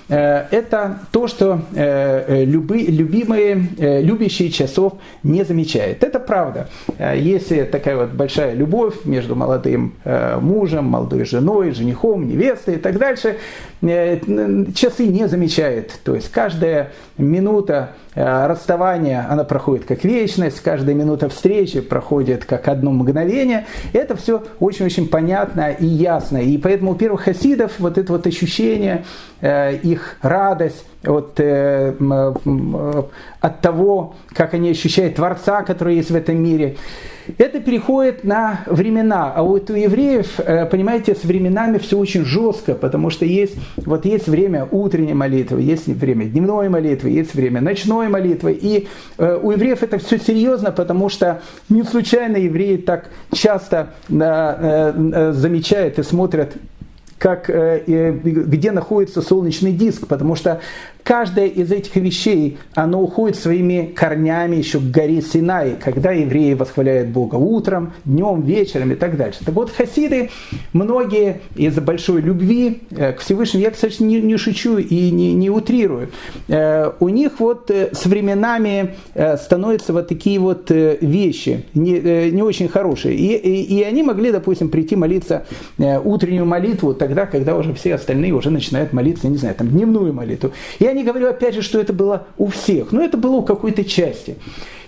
э, 0.08 0.46
это 0.50 1.00
то, 1.10 1.26
что 1.28 1.60
э, 1.74 2.44
любы, 2.44 2.78
любимые, 2.78 3.54
любящие 4.02 4.50
часов 4.50 4.94
не 5.22 5.44
замечают. 5.44 6.02
Это 6.04 6.18
правда. 6.18 6.68
Если 6.98 7.62
такая 7.64 7.96
вот 7.96 8.10
большая 8.10 8.54
любовь 8.54 9.04
между 9.04 9.34
молодым 9.34 9.94
мужем, 10.40 10.86
молодой 10.86 11.24
женой, 11.24 11.72
женихом, 11.72 12.28
невестой 12.28 12.74
и 12.74 12.78
так 12.78 12.98
дальше, 12.98 13.36
часы 13.82 15.06
не 15.06 15.26
замечает. 15.26 15.98
То 16.04 16.14
есть 16.14 16.30
каждая 16.30 16.92
минута 17.18 17.90
расставания, 18.14 19.26
она 19.28 19.42
проходит 19.42 19.86
как 19.86 20.04
вечность, 20.04 20.60
каждая 20.60 20.94
минута 20.94 21.28
встречи 21.28 21.80
проходит 21.80 22.44
как 22.44 22.68
одно 22.68 22.92
мгновение. 22.92 23.66
Это 23.92 24.16
все 24.16 24.44
очень-очень 24.60 25.08
понятно 25.08 25.72
и 25.72 25.86
ясно. 25.86 26.38
И 26.38 26.58
поэтому 26.58 26.92
у 26.92 26.94
первых 26.94 27.22
хасидов 27.22 27.72
вот 27.78 27.98
это 27.98 28.12
вот 28.12 28.26
ощущение, 28.26 29.04
э, 29.40 29.76
их 29.76 30.16
радость, 30.22 30.84
от, 31.04 31.40
э, 31.40 31.94
э, 31.98 33.02
от 33.40 33.60
того, 33.60 34.14
как 34.34 34.54
они 34.54 34.70
ощущают 34.70 35.16
Творца, 35.16 35.62
который 35.62 35.96
есть 35.96 36.10
в 36.10 36.14
этом 36.14 36.42
мире. 36.42 36.76
Это 37.38 37.60
переходит 37.60 38.24
на 38.24 38.60
времена. 38.66 39.32
А 39.34 39.42
вот 39.42 39.70
у 39.70 39.74
евреев, 39.74 40.40
э, 40.40 40.66
понимаете, 40.66 41.14
с 41.14 41.24
временами 41.24 41.78
все 41.78 41.98
очень 41.98 42.24
жестко, 42.24 42.74
потому 42.74 43.10
что 43.10 43.24
есть, 43.24 43.54
вот 43.76 44.04
есть 44.04 44.28
время 44.28 44.66
утренней 44.70 45.14
молитвы, 45.14 45.62
есть 45.62 45.86
время 45.86 46.26
дневной 46.26 46.68
молитвы, 46.68 47.10
есть 47.10 47.34
время 47.34 47.60
ночной 47.60 48.08
молитвы. 48.08 48.58
И 48.60 48.88
э, 49.18 49.38
у 49.40 49.52
евреев 49.52 49.82
это 49.82 49.98
все 49.98 50.18
серьезно, 50.18 50.72
потому 50.72 51.08
что 51.08 51.42
не 51.68 51.82
случайно 51.84 52.36
евреи 52.38 52.76
так 52.76 53.10
часто 53.32 53.90
э, 54.08 55.32
замечают 55.32 55.98
и 55.98 56.02
смотрят 56.02 56.54
как, 57.22 57.48
где 57.48 58.72
находится 58.72 59.22
солнечный 59.22 59.72
диск, 59.72 60.08
потому 60.08 60.34
что 60.34 60.60
Каждая 61.04 61.46
из 61.46 61.72
этих 61.72 61.96
вещей, 61.96 62.58
она 62.74 62.98
уходит 62.98 63.36
своими 63.36 63.92
корнями 63.94 64.56
еще 64.56 64.78
к 64.78 64.84
горе 64.84 65.20
Синай, 65.20 65.74
когда 65.82 66.12
евреи 66.12 66.54
восхваляют 66.54 67.08
Бога 67.08 67.36
утром, 67.36 67.92
днем, 68.04 68.42
вечером 68.42 68.92
и 68.92 68.94
так 68.94 69.16
дальше. 69.16 69.40
Так 69.44 69.54
вот, 69.54 69.70
хасиды, 69.70 70.30
многие 70.72 71.40
из-за 71.56 71.80
большой 71.80 72.20
любви 72.20 72.82
э, 72.90 73.12
к 73.12 73.18
Всевышнему, 73.18 73.64
я, 73.64 73.70
кстати, 73.72 74.02
не, 74.02 74.20
не 74.20 74.36
шучу 74.36 74.78
и 74.78 75.10
не, 75.10 75.34
не 75.34 75.50
утрирую, 75.50 76.10
э, 76.48 76.92
у 77.00 77.08
них 77.08 77.40
вот 77.40 77.70
э, 77.70 77.90
с 77.92 78.06
временами 78.06 78.94
становятся 79.42 79.92
вот 79.92 80.08
такие 80.08 80.38
вот 80.38 80.70
вещи, 80.70 81.64
не, 81.74 82.30
не 82.30 82.42
очень 82.42 82.68
хорошие. 82.68 83.14
И, 83.14 83.36
и, 83.36 83.78
и 83.78 83.82
они 83.82 84.02
могли, 84.02 84.30
допустим, 84.30 84.68
прийти 84.68 84.96
молиться 84.96 85.46
утреннюю 85.78 86.46
молитву, 86.46 86.94
тогда 86.94 87.26
когда 87.26 87.56
уже 87.56 87.74
все 87.74 87.94
остальные 87.94 88.32
уже 88.32 88.50
начинают 88.50 88.92
молиться, 88.92 89.28
не 89.28 89.36
знаю, 89.36 89.54
там 89.54 89.68
дневную 89.68 90.12
молитву. 90.12 90.52
Я 90.92 90.98
не 90.98 91.04
говорю 91.04 91.30
опять 91.30 91.54
же, 91.54 91.62
что 91.62 91.80
это 91.80 91.94
было 91.94 92.26
у 92.36 92.48
всех, 92.48 92.92
но 92.92 93.02
это 93.02 93.16
было 93.16 93.36
у 93.36 93.42
какой-то 93.42 93.82
части. 93.82 94.36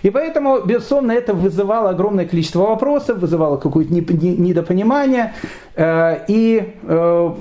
И 0.05 0.11
поэтому, 0.11 0.61
безусловно, 0.61 1.13
это 1.13 1.33
вызывало 1.33 1.89
огромное 1.89 2.27
количество 2.27 2.59
вопросов, 2.59 3.17
вызывало 3.17 3.57
какое-то 3.57 3.91
недопонимание. 3.91 5.33
Э, 5.75 6.17
и, 6.27 6.75
э, 6.83 7.31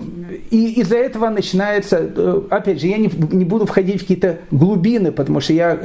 и 0.50 0.80
из-за 0.80 0.96
этого 0.96 1.28
начинается, 1.28 1.98
э, 2.00 2.40
опять 2.48 2.80
же, 2.80 2.86
я 2.86 2.96
не, 2.96 3.10
не 3.32 3.44
буду 3.44 3.66
входить 3.66 3.96
в 3.96 4.00
какие-то 4.00 4.38
глубины, 4.50 5.12
потому 5.12 5.40
что 5.40 5.52
я 5.52 5.78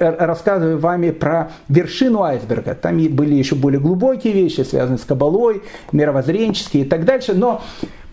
рассказываю 0.00 0.78
вами 0.78 1.10
про 1.10 1.50
вершину 1.68 2.22
айсберга. 2.22 2.74
Там 2.74 2.96
были 3.08 3.34
еще 3.34 3.54
более 3.54 3.80
глубокие 3.80 4.32
вещи, 4.32 4.62
связанные 4.62 4.96
с 4.96 5.04
кабалой, 5.04 5.60
мировоззренческие 5.92 6.86
и 6.86 6.88
так 6.88 7.04
дальше. 7.04 7.34
Но 7.34 7.60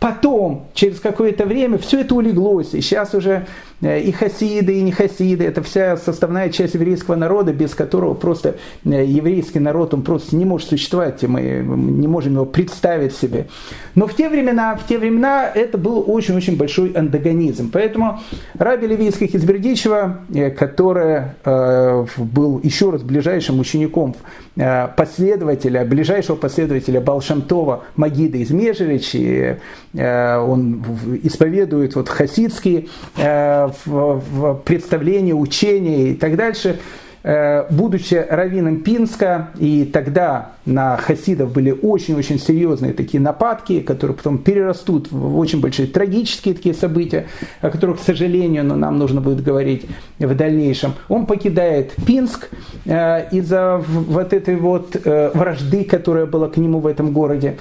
Потом, 0.02 0.66
через 0.74 1.00
какое-то 1.00 1.46
время, 1.46 1.78
все 1.78 2.02
это 2.02 2.16
улеглось, 2.16 2.74
и 2.74 2.82
сейчас 2.82 3.14
уже 3.14 3.46
и 3.82 4.12
хасиды, 4.12 4.80
и 4.80 4.82
не 4.82 4.92
хасиды, 4.92 5.46
это 5.46 5.62
вся 5.62 5.96
составная 5.96 6.50
часть 6.50 6.74
еврейского 6.74 7.14
народа, 7.14 7.54
без 7.54 7.76
которого 8.02 8.14
просто 8.16 8.56
э, 8.84 9.06
еврейский 9.06 9.60
народ, 9.60 9.94
он 9.94 10.02
просто 10.02 10.36
не 10.36 10.46
может 10.46 10.70
существовать, 10.70 11.24
и 11.24 11.28
мы 11.28 11.42
не 11.42 12.08
можем 12.08 12.34
его 12.34 12.46
представить 12.46 13.16
себе. 13.16 13.48
Но 13.94 14.08
в 14.08 14.16
те 14.16 14.28
времена, 14.28 14.76
в 14.76 14.88
те 14.88 14.98
времена 14.98 15.48
это 15.54 15.78
был 15.78 16.04
очень-очень 16.08 16.58
большой 16.58 16.92
антагонизм. 16.94 17.70
Поэтому 17.72 18.20
Раби 18.58 18.88
Левийский 18.88 19.28
из 19.28 19.44
Бердичева, 19.44 20.22
э, 20.34 20.50
который 20.50 21.24
был 22.18 22.60
еще 22.64 22.90
раз 22.90 23.04
ближайшим 23.04 23.60
учеником 23.60 24.16
последователя, 24.98 25.86
ближайшего 25.86 26.36
последователя 26.36 27.00
Балшамтова 27.00 27.84
Магида 27.96 28.38
из 28.38 28.52
Межевича, 28.52 29.60
Э, 29.94 30.38
он 30.38 30.84
исповедует 31.24 31.96
вот 31.96 32.10
хасидские 32.10 32.88
э, 33.18 33.70
представления, 34.66 35.34
учения 35.34 36.12
и 36.12 36.16
так 36.16 36.36
дальше. 36.36 36.80
Э, 37.24 37.68
будучи 37.70 38.16
раввином 38.16 38.80
Пинска, 38.80 39.50
и 39.60 39.86
тогда 39.86 40.54
на 40.66 40.98
хасидов 40.98 41.52
были 41.52 41.70
очень-очень 41.70 42.40
серьезные 42.40 42.94
такие 42.94 43.22
нападки, 43.22 43.80
которые 43.82 44.18
потом 44.18 44.40
перерастут 44.40 45.12
в 45.12 45.38
очень 45.38 45.62
большие 45.62 45.88
трагические 45.88 46.56
такие 46.56 46.74
события, 46.74 47.28
о 47.62 47.70
которых, 47.70 48.00
к 48.00 48.04
сожалению, 48.04 48.66
но 48.66 48.76
нам 48.76 48.98
нужно 48.98 49.22
будет 49.22 49.44
говорить 49.44 49.86
в 50.18 50.36
дальнейшем. 50.36 50.94
Он 51.10 51.28
покидает 51.28 51.94
Пинск 52.08 52.50
из-за 52.86 53.84
вот 53.88 54.34
этой 54.34 54.56
вот 54.56 54.96
вражды, 55.06 55.84
которая 55.84 56.26
была 56.26 56.50
к 56.50 56.58
нему 56.58 56.80
в 56.80 56.88
этом 56.88 57.12
городе, 57.12 57.58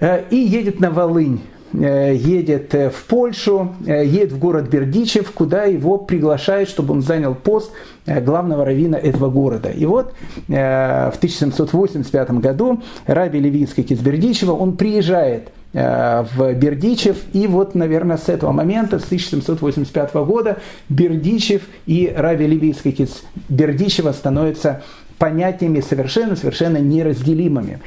и 0.00 0.36
едет 0.36 0.80
на 0.80 0.90
Волынь. 0.90 1.40
Э, 1.72 2.14
едет 2.14 2.74
э, 2.74 2.90
в 2.90 3.04
Польшу, 3.04 3.74
э, 3.86 4.04
едет 4.06 4.32
в 4.32 4.38
город 4.38 4.68
Бердичев, 4.68 5.32
куда 5.32 5.64
его 5.64 5.98
приглашают, 5.98 6.68
чтобы 6.68 6.94
он 6.94 7.02
занял 7.02 7.34
пост 7.34 7.72
главного 8.06 8.64
раввина 8.64 8.94
этого 8.96 9.30
города. 9.30 9.68
И 9.68 9.84
вот 9.84 10.14
в 10.46 10.52
1785 10.52 12.30
году 12.34 12.82
Раби 13.06 13.40
Левицкий 13.40 13.82
из 13.82 13.98
Бердичева, 13.98 14.52
он 14.52 14.76
приезжает 14.76 15.48
в 15.72 16.54
Бердичев, 16.54 17.16
и 17.32 17.48
вот, 17.48 17.74
наверное, 17.74 18.16
с 18.16 18.28
этого 18.28 18.52
момента, 18.52 19.00
с 19.00 19.06
1785 19.06 20.14
года, 20.14 20.58
Бердичев 20.88 21.62
и 21.86 22.14
Раби 22.16 22.46
Левицкий 22.46 22.92
из 22.92 23.24
Бердичева 23.48 24.12
становятся 24.12 24.84
понятиями 25.18 25.80
совершенно-совершенно 25.80 26.78
неразделимыми. 26.78 27.80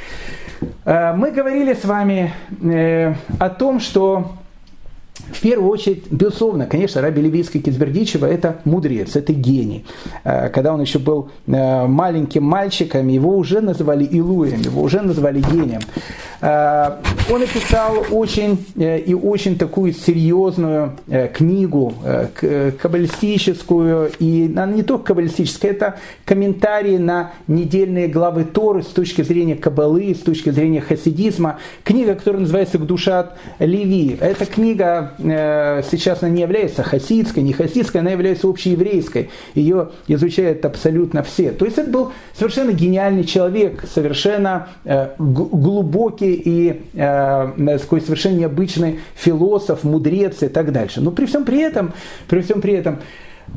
Э, 0.86 1.14
мы 1.14 1.32
говорили 1.32 1.74
с 1.74 1.86
вами 1.86 2.34
э, 2.62 3.14
о 3.40 3.50
том, 3.50 3.80
что 3.80 4.34
в 5.32 5.42
первую 5.42 5.70
очередь, 5.70 6.06
безусловно, 6.12 6.66
конечно, 6.66 7.02
Раби 7.02 7.22
Левийский 7.22 7.62
Кизбердичева– 7.62 8.26
это 8.28 8.60
мудрец, 8.66 9.16
это 9.16 9.34
гений. 9.34 9.86
Э, 10.24 10.50
когда 10.50 10.74
он 10.74 10.82
еще 10.82 11.00
был 11.00 11.30
маленьким 11.46 12.44
мальчиком, 12.44 13.08
его 13.08 13.38
уже 13.38 13.62
называли 13.62 14.06
Илуем, 14.06 14.62
его 14.62 14.82
уже 14.82 15.02
называли 15.02 15.40
гением. 15.40 15.82
Э, 16.42 16.98
он 17.30 17.42
написал 17.42 18.06
очень 18.12 18.66
э, 18.76 19.00
и 19.00 19.14
очень 19.14 19.58
такую 19.58 19.94
серьезную 19.94 20.94
э, 21.08 21.28
книгу, 21.28 21.94
каббалистическую, 22.82 24.12
и 24.20 24.52
она 24.56 24.74
не 24.74 24.84
только 24.84 25.06
каббалистическая, 25.06 25.72
это 25.72 25.96
комментарии 26.26 26.98
на 26.98 27.32
недельные 27.48 28.08
главы 28.08 28.46
Торы 28.46 28.84
с 28.84 28.88
точки 28.88 29.22
зрения 29.22 29.56
каббалы, 29.56 30.16
с 30.16 30.20
точки 30.20 30.50
зрения 30.50 30.82
хасидизма. 30.82 31.60
Книга, 31.84 32.16
которая 32.16 32.42
называется 32.42 32.78
«Гдушат 32.78 33.38
Леви». 33.60 34.18
Эта 34.20 34.46
книга 34.46 35.09
сейчас 35.18 36.24
она 36.24 36.32
не 36.32 36.42
является 36.42 36.84
хасидской, 36.84 37.44
не 37.44 37.54
хасидской, 37.54 38.02
она 38.02 38.12
является 38.12 38.48
общееврейской. 38.48 39.30
Ее 39.56 39.90
изучают 40.08 40.66
абсолютно 40.66 41.24
все. 41.24 41.52
То 41.52 41.66
есть 41.66 41.78
это 41.78 41.90
был 41.90 42.12
совершенно 42.34 42.72
гениальный 42.72 43.24
человек, 43.24 43.84
совершенно 43.94 44.70
глубокий 45.18 46.34
и 46.34 46.82
э, 46.94 47.78
такой 47.80 48.02
совершенно 48.02 48.38
необычный 48.38 49.00
философ, 49.16 49.84
мудрец 49.84 50.44
и 50.44 50.48
так 50.48 50.72
дальше. 50.72 51.02
Но 51.02 51.12
при 51.12 51.26
всем 51.26 51.44
при 51.44 51.62
этом, 51.62 51.94
при 52.28 52.42
всем 52.42 52.62
при 52.62 52.74
этом, 52.74 53.00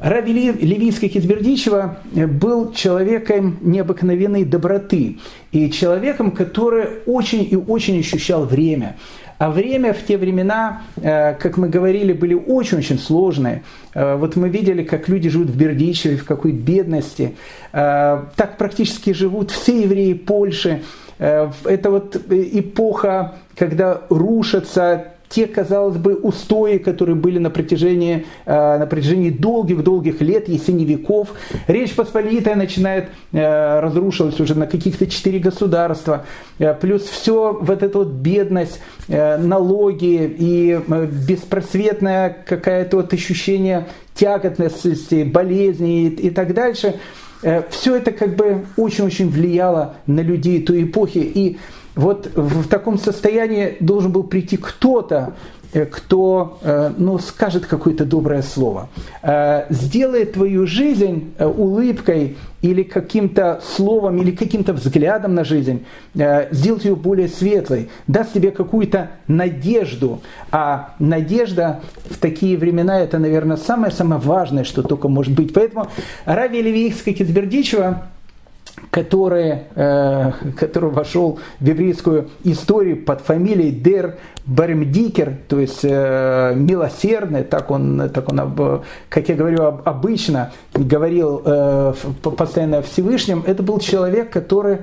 Рави 0.00 0.52
Левийский 0.52 1.08
Кизбердичева 1.08 1.98
был 2.12 2.72
человеком 2.72 3.58
необыкновенной 3.60 4.44
доброты 4.44 5.18
и 5.52 5.70
человеком, 5.70 6.30
который 6.30 6.86
очень 7.06 7.46
и 7.48 7.56
очень 7.56 8.00
ощущал 8.00 8.46
время. 8.46 8.96
А 9.42 9.50
время 9.50 9.92
в 9.92 10.06
те 10.06 10.18
времена, 10.18 10.82
э, 11.02 11.34
как 11.34 11.56
мы 11.56 11.68
говорили, 11.68 12.12
были 12.12 12.34
очень-очень 12.34 12.96
сложные. 12.96 13.64
Э, 13.92 14.14
вот 14.14 14.36
мы 14.36 14.48
видели, 14.48 14.84
как 14.84 15.08
люди 15.08 15.28
живут 15.28 15.48
в 15.48 15.56
Бердичеве, 15.56 16.16
в 16.16 16.24
какой 16.24 16.52
бедности. 16.52 17.34
Э, 17.72 18.22
так 18.36 18.56
практически 18.56 19.12
живут 19.12 19.50
все 19.50 19.82
евреи 19.82 20.12
Польши. 20.12 20.82
Это 21.18 21.90
вот 21.90 22.16
эпоха, 22.30 23.34
когда 23.56 24.02
рушатся 24.10 25.06
те, 25.32 25.46
казалось 25.46 25.96
бы, 25.96 26.14
устои, 26.14 26.76
которые 26.76 27.14
были 27.14 27.38
на 27.38 27.48
протяжении, 27.48 28.26
э, 28.44 28.78
на 28.78 28.86
протяжении 28.86 29.30
долгих-долгих 29.30 30.20
лет, 30.20 30.48
если 30.48 30.72
не 30.72 30.84
веков. 30.84 31.28
Речь 31.68 31.94
Посполитая 31.94 32.54
начинает 32.54 33.08
э, 33.32 33.80
разрушилась 33.80 34.38
уже 34.40 34.54
на 34.54 34.66
каких-то 34.66 35.06
четыре 35.06 35.38
государства. 35.38 36.26
Э, 36.58 36.74
плюс 36.74 37.04
все 37.04 37.58
вот 37.58 37.82
эта 37.82 37.98
вот 37.98 38.08
бедность, 38.08 38.80
налоги 39.08 40.36
и 40.38 40.80
беспросветное 41.28 42.36
какое-то 42.46 42.98
вот 42.98 43.12
ощущение 43.12 43.86
тяготности, 44.14 45.24
болезни 45.24 46.04
и, 46.04 46.08
и 46.08 46.30
так 46.30 46.54
дальше. 46.54 46.96
Все 47.70 47.96
это 47.96 48.12
как 48.12 48.36
бы 48.36 48.64
очень-очень 48.76 49.28
влияло 49.28 49.96
на 50.06 50.20
людей 50.20 50.62
той 50.62 50.84
эпохи. 50.84 51.18
И 51.18 51.58
вот 51.94 52.30
в 52.34 52.68
таком 52.68 52.98
состоянии 52.98 53.76
должен 53.80 54.12
был 54.12 54.22
прийти 54.22 54.56
кто-то, 54.56 55.34
э, 55.74 55.84
кто 55.84 56.58
э, 56.62 56.92
ну, 56.96 57.18
скажет 57.18 57.66
какое-то 57.66 58.06
доброе 58.06 58.42
слово, 58.42 58.88
э, 59.22 59.66
сделает 59.68 60.32
твою 60.32 60.66
жизнь 60.66 61.34
улыбкой 61.38 62.38
или 62.62 62.82
каким-то 62.82 63.60
словом, 63.76 64.22
или 64.22 64.30
каким-то 64.30 64.72
взглядом 64.72 65.34
на 65.34 65.42
жизнь, 65.42 65.84
сделать 66.14 66.84
ее 66.84 66.94
более 66.94 67.28
светлой, 67.28 67.90
даст 68.06 68.34
тебе 68.34 68.52
какую-то 68.52 69.10
надежду. 69.26 70.20
А 70.52 70.94
надежда 71.00 71.80
в 72.08 72.18
такие 72.18 72.56
времена 72.56 73.00
это, 73.00 73.18
наверное, 73.18 73.56
самое-самое 73.56 74.20
важное, 74.20 74.62
что 74.62 74.82
только 74.84 75.08
может 75.08 75.34
быть. 75.34 75.52
Поэтому 75.52 75.88
Рави 76.24 76.62
Левиевская 76.62 77.14
Кизбердичева 77.14 78.04
который, 78.92 79.60
э, 79.74 80.32
который 80.58 80.90
вошел 80.90 81.40
в 81.58 81.66
еврейскую 81.66 82.28
историю 82.44 83.02
под 83.02 83.22
фамилией 83.22 83.70
Дер 83.72 84.18
Бармдикер, 84.44 85.38
то 85.48 85.58
есть 85.58 85.80
э, 85.82 86.52
милосердный, 86.54 87.42
так 87.42 87.70
он, 87.70 88.10
так 88.12 88.30
он, 88.30 88.82
как 89.08 89.30
я 89.30 89.34
говорю, 89.34 89.64
обычно 89.86 90.52
говорил 90.74 91.40
э, 91.42 91.94
постоянно 92.22 92.78
о 92.78 92.82
Всевышнем, 92.82 93.42
это 93.46 93.62
был 93.62 93.78
человек, 93.78 94.30
который 94.30 94.80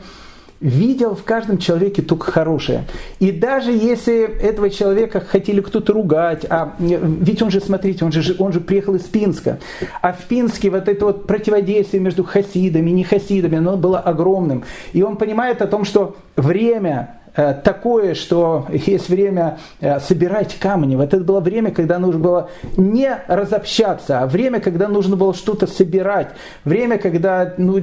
видел 0.61 1.15
в 1.15 1.23
каждом 1.23 1.57
человеке 1.57 2.01
только 2.01 2.31
хорошее. 2.31 2.85
И 3.19 3.31
даже 3.31 3.71
если 3.71 4.23
этого 4.23 4.69
человека 4.69 5.21
хотели 5.21 5.61
кто-то 5.61 5.93
ругать, 5.93 6.45
а 6.49 6.75
ведь 6.79 7.41
он 7.41 7.49
же, 7.49 7.61
смотрите, 7.61 8.03
он 8.05 8.11
же, 8.11 8.35
он 8.39 8.51
же 8.51 8.59
приехал 8.59 8.95
из 8.95 9.03
Пинска, 9.03 9.59
а 10.01 10.11
в 10.11 10.25
Пинске 10.25 10.69
вот 10.69 10.87
это 10.87 11.05
вот 11.05 11.27
противодействие 11.27 12.01
между 12.01 12.23
хасидами 12.23 12.89
и 12.89 12.93
не 12.93 13.03
хасидами, 13.03 13.57
оно 13.57 13.77
было 13.77 13.99
огромным. 13.99 14.63
И 14.93 15.01
он 15.01 15.15
понимает 15.15 15.61
о 15.61 15.67
том, 15.67 15.85
что 15.85 16.17
время 16.35 17.18
такое, 17.33 18.13
что 18.13 18.67
есть 18.71 19.09
время 19.09 19.59
э, 19.79 19.99
собирать 19.99 20.57
камни. 20.59 20.95
Вот 20.95 21.13
это 21.13 21.23
было 21.23 21.39
время, 21.39 21.71
когда 21.71 21.99
нужно 21.99 22.19
было 22.19 22.49
не 22.77 23.17
разобщаться, 23.27 24.21
а 24.21 24.27
время, 24.27 24.59
когда 24.59 24.87
нужно 24.87 25.15
было 25.15 25.33
что-то 25.33 25.67
собирать. 25.67 26.29
Время, 26.65 26.97
когда, 26.97 27.53
ну, 27.57 27.79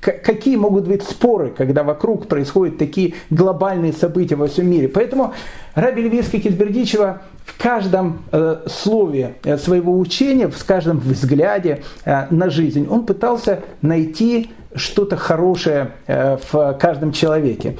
какие 0.00 0.56
могут 0.56 0.86
быть 0.86 1.02
споры, 1.02 1.52
когда 1.56 1.82
вокруг 1.82 2.28
происходят 2.28 2.78
такие 2.78 3.14
глобальные 3.30 3.92
события 3.92 4.36
во 4.36 4.46
всем 4.46 4.68
мире. 4.68 4.88
Поэтому 4.88 5.34
Раби 5.74 6.02
Левицкий 6.02 6.40
Кизбердичева 6.40 7.22
в 7.44 7.60
каждом 7.60 8.24
э, 8.30 8.62
слове 8.66 9.34
э, 9.44 9.56
своего 9.56 9.98
учения, 9.98 10.48
в 10.48 10.64
каждом 10.64 10.98
взгляде 10.98 11.82
э, 12.04 12.26
на 12.30 12.50
жизнь, 12.50 12.86
он 12.88 13.06
пытался 13.06 13.60
найти 13.80 14.50
что-то 14.74 15.16
хорошее 15.16 15.92
э, 16.06 16.36
в 16.50 16.74
каждом 16.74 17.12
человеке. 17.12 17.76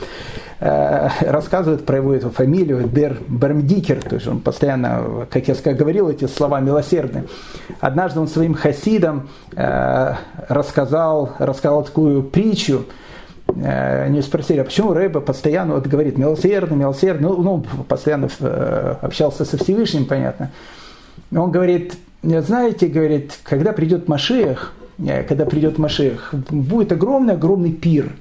Э, 0.65 1.09
рассказывает 1.23 1.85
про 1.85 1.97
его 1.97 2.15
эту 2.15 2.31
фамилию 2.31 2.89
Дер 2.89 3.19
Бермдикер, 3.27 4.01
то 4.01 4.15
есть 4.15 4.29
он 4.29 4.39
постоянно, 4.39 5.27
как 5.29 5.49
я 5.49 5.55
говорил, 5.75 6.09
эти 6.09 6.27
слова 6.27 6.61
милосердны. 6.61 7.25
Однажды 7.81 8.21
он 8.21 8.29
своим 8.29 8.55
хасидам 8.55 9.29
э, 9.57 10.15
рассказал, 10.49 11.33
рассказал 11.41 11.83
такую 11.83 12.23
притчу, 12.23 12.85
они 13.49 14.23
спросили, 14.23 14.61
а 14.61 14.65
почему 14.65 14.95
Рэба 14.95 15.21
постоянно 15.21 15.75
вот 15.75 15.89
говорит 15.89 16.17
милосердно, 16.17 16.77
милосердно, 16.77 17.31
ну, 17.31 17.43
ну 17.43 17.65
постоянно 17.89 18.31
общался 19.03 19.45
со 19.45 19.59
Всевышним, 19.59 20.07
понятно. 20.07 20.53
Он 21.35 21.51
говорит, 21.51 21.95
знаете, 22.23 22.87
говорит, 22.87 23.33
когда 23.43 23.73
придет 23.73 24.07
Машиях, 24.07 24.73
когда 25.29 25.45
придет 25.45 25.79
Машех, 25.79 26.33
будет 26.51 26.93
огромный-огромный 26.93 27.73
пир. 27.73 28.13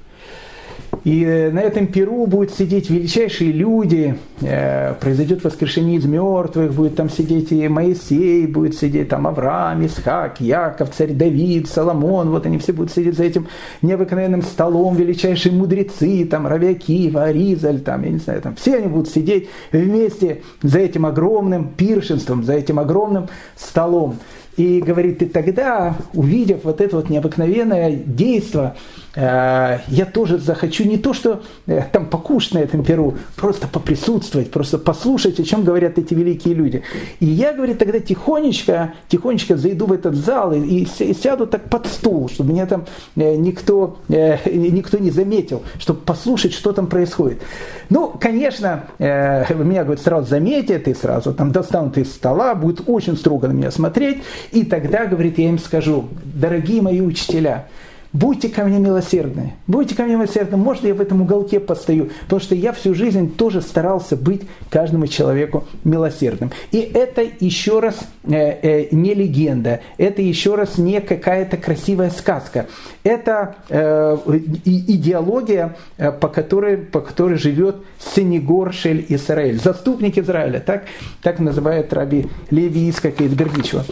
И 1.04 1.24
э, 1.24 1.50
на 1.50 1.60
этом 1.60 1.88
перу 1.88 2.26
будут 2.26 2.52
сидеть 2.52 2.88
величайшие 2.88 3.50
люди, 3.50 4.16
э, 4.40 4.94
произойдет 5.00 5.42
воскрешение 5.42 5.96
из 5.96 6.04
мертвых, 6.04 6.72
будет 6.72 6.94
там 6.94 7.10
сидеть 7.10 7.50
и 7.50 7.66
Моисей, 7.66 8.46
будет 8.46 8.76
сидеть 8.76 9.08
там 9.08 9.26
Авраам, 9.26 9.84
Исхак, 9.84 10.40
Яков, 10.40 10.90
царь 10.90 11.12
Давид, 11.12 11.68
Соломон, 11.68 12.30
вот 12.30 12.46
они 12.46 12.58
все 12.58 12.72
будут 12.72 12.92
сидеть 12.92 13.16
за 13.16 13.24
этим 13.24 13.48
необыкновенным 13.82 14.42
столом, 14.42 14.94
величайшие 14.94 15.52
мудрецы, 15.52 16.24
там 16.24 16.46
Равиакива, 16.46 17.24
Аризаль, 17.24 17.80
там, 17.80 18.04
я 18.04 18.10
не 18.10 18.18
знаю, 18.18 18.40
там 18.40 18.54
все 18.54 18.76
они 18.76 18.86
будут 18.86 19.08
сидеть 19.08 19.48
вместе 19.72 20.42
за 20.62 20.78
этим 20.78 21.04
огромным 21.04 21.70
пиршенством, 21.70 22.44
за 22.44 22.52
этим 22.52 22.78
огромным 22.78 23.28
столом. 23.56 24.18
И 24.56 24.80
говорит, 24.80 25.22
и 25.22 25.26
тогда, 25.26 25.96
увидев 26.12 26.60
вот 26.64 26.80
это 26.80 26.96
вот 26.96 27.08
необыкновенное 27.08 27.90
действие, 27.90 28.74
я 29.14 30.10
тоже 30.10 30.38
захочу 30.38 30.84
не 30.84 30.96
то, 30.96 31.12
что 31.12 31.42
э, 31.66 31.82
там 31.92 32.06
покушать 32.06 32.54
на 32.54 32.58
этом 32.58 32.82
перу, 32.82 33.14
просто 33.36 33.68
поприсутствовать, 33.68 34.50
просто 34.50 34.78
послушать, 34.78 35.38
о 35.38 35.44
чем 35.44 35.64
говорят 35.64 35.98
эти 35.98 36.14
великие 36.14 36.54
люди. 36.54 36.82
И 37.20 37.26
я, 37.26 37.52
говорит, 37.52 37.78
тогда 37.78 38.00
тихонечко, 38.00 38.94
тихонечко 39.08 39.58
зайду 39.58 39.84
в 39.84 39.92
этот 39.92 40.14
зал 40.14 40.54
и, 40.54 40.84
и 40.84 41.14
сяду 41.14 41.46
так 41.46 41.68
под 41.68 41.86
стул, 41.88 42.30
чтобы 42.30 42.52
меня 42.52 42.64
там 42.64 42.86
э, 43.16 43.34
никто, 43.36 43.98
никто 44.08 44.96
не 44.96 45.10
заметил, 45.10 45.62
чтобы 45.78 46.00
послушать, 46.00 46.54
что 46.54 46.72
там 46.72 46.86
происходит. 46.86 47.42
Ну, 47.90 48.14
конечно, 48.18 48.84
меня, 48.98 49.84
говорит, 49.84 50.02
сразу 50.02 50.26
заметят 50.26 50.88
и 50.88 50.94
сразу 50.94 51.34
там 51.34 51.52
достанут 51.52 51.98
из 51.98 52.12
стола, 52.12 52.54
будет 52.54 52.82
очень 52.86 53.18
строго 53.18 53.48
на 53.48 53.52
меня 53.52 53.70
смотреть. 53.70 54.22
И 54.52 54.64
тогда, 54.64 55.04
говорит, 55.04 55.38
я 55.38 55.50
им 55.50 55.58
скажу, 55.58 56.08
дорогие 56.24 56.80
мои 56.80 57.02
учителя, 57.02 57.66
будьте 58.12 58.48
ко 58.48 58.64
мне 58.64 58.78
милосердны, 58.78 59.54
будьте 59.66 59.94
ко 59.94 60.04
мне 60.04 60.14
милосердны, 60.14 60.56
может, 60.56 60.84
я 60.84 60.94
в 60.94 61.00
этом 61.00 61.22
уголке 61.22 61.60
постою, 61.60 62.10
потому 62.24 62.40
что 62.40 62.54
я 62.54 62.72
всю 62.72 62.94
жизнь 62.94 63.34
тоже 63.34 63.60
старался 63.60 64.16
быть 64.16 64.42
каждому 64.70 65.06
человеку 65.06 65.64
милосердным. 65.84 66.50
И 66.70 66.78
это 66.78 67.24
еще 67.40 67.80
раз 67.80 67.96
э, 68.24 68.34
э, 68.34 68.88
не 68.92 69.14
легенда, 69.14 69.80
это 69.98 70.22
еще 70.22 70.54
раз 70.54 70.78
не 70.78 71.00
какая-то 71.00 71.56
красивая 71.56 72.10
сказка. 72.10 72.66
Это 73.02 73.56
э, 73.68 74.16
идеология, 74.64 75.76
э, 75.96 76.12
по 76.12 76.28
которой, 76.28 76.76
по 76.76 77.00
которой 77.00 77.38
живет 77.38 77.76
Сенегор 78.14 78.72
Шель 78.72 79.06
Исраэль, 79.08 79.58
заступник 79.58 80.18
Израиля, 80.18 80.60
так, 80.60 80.84
так 81.22 81.38
называет 81.38 81.92
раби 81.92 82.26
Леви 82.50 82.90
Искака 82.90 83.24
из 83.24 83.32
Бердичева. 83.32 83.84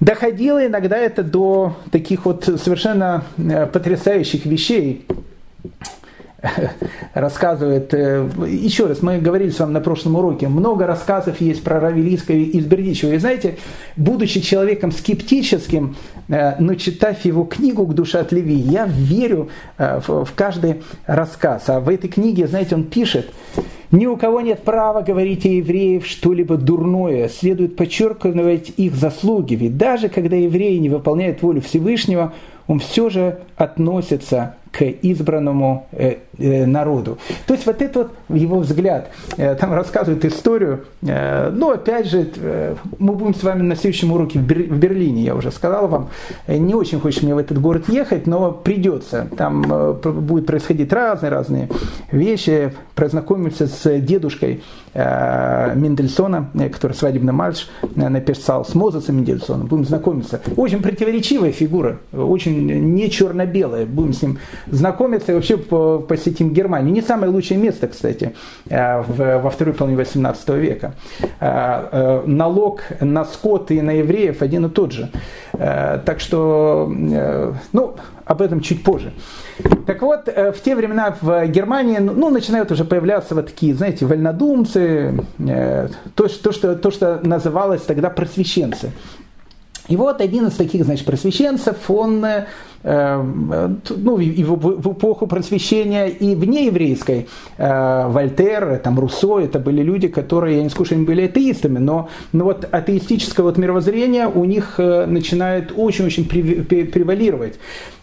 Доходило 0.00 0.66
иногда 0.66 0.96
это 0.96 1.22
до 1.22 1.76
таких 1.90 2.26
вот 2.26 2.44
совершенно 2.44 3.24
э, 3.36 3.66
потрясающих 3.66 4.44
вещей 4.46 5.06
рассказывает, 7.14 7.92
э, 7.94 8.28
еще 8.46 8.86
раз, 8.86 9.02
мы 9.02 9.18
говорили 9.18 9.50
с 9.50 9.58
вами 9.58 9.72
на 9.72 9.80
прошлом 9.80 10.16
уроке, 10.16 10.48
много 10.48 10.86
рассказов 10.86 11.40
есть 11.40 11.62
про 11.62 11.80
Равелийского 11.80 12.36
из 12.36 12.64
Бердичева. 12.66 13.12
И 13.12 13.18
знаете, 13.18 13.56
будучи 13.96 14.40
человеком 14.40 14.92
скептическим, 14.92 15.96
э, 16.28 16.56
но 16.58 16.74
читав 16.74 17.24
его 17.24 17.44
книгу 17.44 17.86
«К 17.86 17.94
душе 17.94 18.18
от 18.18 18.32
Леви», 18.32 18.54
я 18.54 18.86
верю 18.86 19.48
в 19.78 20.28
каждый 20.34 20.82
рассказ. 21.06 21.68
А 21.68 21.80
в 21.80 21.88
этой 21.88 22.08
книге, 22.08 22.46
знаете, 22.46 22.74
он 22.74 22.84
пишет, 22.84 23.30
ни 23.90 24.06
у 24.06 24.16
кого 24.16 24.40
нет 24.40 24.62
права 24.62 25.02
говорить 25.02 25.46
о 25.46 25.48
евреев 25.48 26.06
что-либо 26.06 26.56
дурное. 26.56 27.28
Следует 27.28 27.76
подчеркивать 27.76 28.72
их 28.76 28.94
заслуги. 28.94 29.54
Ведь 29.54 29.76
даже 29.76 30.08
когда 30.08 30.36
евреи 30.36 30.78
не 30.78 30.88
выполняют 30.88 31.42
волю 31.42 31.60
Всевышнего, 31.60 32.32
он 32.66 32.80
все 32.80 33.08
же 33.08 33.38
относится 33.56 34.56
к 34.72 34.82
избранному 34.82 35.86
э, 35.92 36.16
э, 36.33 36.33
народу. 36.38 37.18
То 37.46 37.54
есть 37.54 37.66
вот 37.66 37.82
этот 37.82 37.96
вот 38.28 38.36
его 38.36 38.58
взгляд, 38.58 39.10
э, 39.36 39.54
там 39.54 39.72
рассказывает 39.72 40.24
историю, 40.24 40.84
э, 41.02 41.50
ну 41.50 41.70
опять 41.70 42.06
же, 42.06 42.28
э, 42.36 42.74
мы 42.98 43.14
будем 43.14 43.34
с 43.34 43.42
вами 43.42 43.62
на 43.62 43.76
следующем 43.76 44.12
уроке 44.12 44.38
в, 44.38 44.42
Бер, 44.42 44.64
в 44.64 44.78
Берлине, 44.78 45.22
я 45.22 45.34
уже 45.34 45.50
сказал 45.50 45.88
вам, 45.88 46.08
э, 46.46 46.56
не 46.56 46.74
очень 46.74 47.00
хочется 47.00 47.24
мне 47.24 47.34
в 47.34 47.38
этот 47.38 47.60
город 47.60 47.88
ехать, 47.88 48.26
но 48.26 48.52
придется, 48.52 49.28
там 49.36 49.64
э, 49.70 49.92
будет 49.92 50.46
происходить 50.46 50.92
разные-разные 50.92 51.68
вещи, 52.10 52.72
познакомиться 52.94 53.66
с 53.66 54.00
дедушкой 54.00 54.62
э, 54.92 55.72
Мендельсона, 55.74 56.50
э, 56.54 56.68
который 56.68 56.92
свадебный 56.92 57.32
марш 57.32 57.68
э, 57.82 58.08
написал 58.08 58.64
с 58.64 58.74
Мозесом 58.74 59.16
Мендельсоном, 59.16 59.66
будем 59.66 59.84
знакомиться. 59.84 60.40
Очень 60.56 60.80
противоречивая 60.80 61.52
фигура, 61.52 61.98
очень 62.12 62.94
не 62.94 63.10
черно-белая, 63.10 63.86
будем 63.86 64.12
с 64.12 64.22
ним 64.22 64.38
знакомиться 64.70 65.32
и 65.32 65.34
вообще 65.34 65.56
посетим 66.24 66.52
Германию. 66.52 66.92
Не 66.92 67.02
самое 67.02 67.30
лучшее 67.30 67.58
место, 67.58 67.86
кстати, 67.86 68.34
э, 68.68 69.02
во 69.02 69.50
второй 69.50 69.74
половине 69.74 69.98
18 69.98 70.48
века. 70.56 70.94
Э, 71.40 71.88
э, 71.92 72.22
налог 72.26 72.80
на 73.00 73.24
скот 73.24 73.70
и 73.70 73.82
на 73.82 73.92
евреев 73.92 74.42
один 74.42 74.66
и 74.66 74.68
тот 74.68 74.92
же. 74.92 75.10
Так 75.52 76.18
что, 76.18 76.92
ну, 77.72 77.94
об 78.24 78.42
этом 78.42 78.60
чуть 78.60 78.82
позже. 78.82 79.12
Так 79.86 80.02
вот, 80.02 80.26
в 80.26 80.54
те 80.64 80.74
времена 80.74 81.14
в 81.20 81.46
Германии 81.46 81.98
ну, 81.98 82.30
начинают 82.30 82.72
уже 82.72 82.84
появляться 82.84 83.36
вот 83.36 83.46
такие, 83.46 83.74
знаете, 83.74 84.04
вольнодумцы, 84.04 85.14
то, 86.16 86.28
то, 86.42 86.52
что, 86.52 86.74
то, 86.74 86.90
что 86.90 87.20
называлось 87.22 87.82
тогда 87.82 88.10
просвещенцы. 88.10 88.90
И 89.86 89.96
вот 89.96 90.20
один 90.20 90.48
из 90.48 90.54
таких, 90.54 90.84
значит, 90.84 91.06
просвещенцев, 91.06 91.88
он 91.88 92.26
ну, 92.84 94.18
и 94.18 94.44
в 94.44 94.92
эпоху 94.92 95.26
просвещения 95.26 96.06
и 96.08 96.34
вне 96.34 96.66
еврейской. 96.66 97.26
Э, 97.56 98.08
Вольтер, 98.08 98.78
там, 98.78 98.98
Руссо, 98.98 99.38
это 99.38 99.58
были 99.58 99.82
люди, 99.82 100.08
которые, 100.08 100.58
я 100.58 100.62
не 100.62 100.68
скажу, 100.68 100.94
они 100.94 101.04
были 101.04 101.22
атеистами, 101.22 101.78
но, 101.78 102.08
но 102.32 102.44
вот 102.44 102.68
атеистическое 102.70 103.44
вот 103.44 103.56
мировоззрение 103.56 104.28
у 104.28 104.44
них 104.44 104.74
э, 104.78 105.06
начинает 105.06 105.72
очень-очень 105.74 106.26
превалировать. 106.26 107.54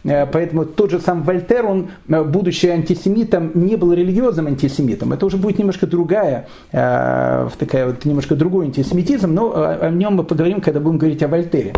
Э, 0.04 0.26
поэтому 0.26 0.66
тот 0.66 0.92
же 0.92 1.00
сам 1.00 1.22
Вольтер, 1.24 1.66
он, 1.66 1.90
будучи 2.08 2.66
антисемитом, 2.66 3.52
не 3.54 3.76
был 3.76 3.94
религиозным 3.94 4.48
антисемитом. 4.48 5.14
Это 5.14 5.26
уже 5.26 5.38
будет 5.38 5.60
немножко 5.60 5.86
другая, 5.86 6.48
такая 6.72 7.86
вот 7.88 8.06
немножко 8.06 8.36
другой 8.36 8.66
антисемитизм, 8.66 9.34
но 9.34 9.54
о 9.54 9.90
нем 9.90 10.16
мы 10.16 10.24
поговорим, 10.24 10.62
когда 10.62 10.80
будем 10.80 10.98
говорить 10.98 11.22
о 11.24 11.28
Вольтере. 11.28 11.74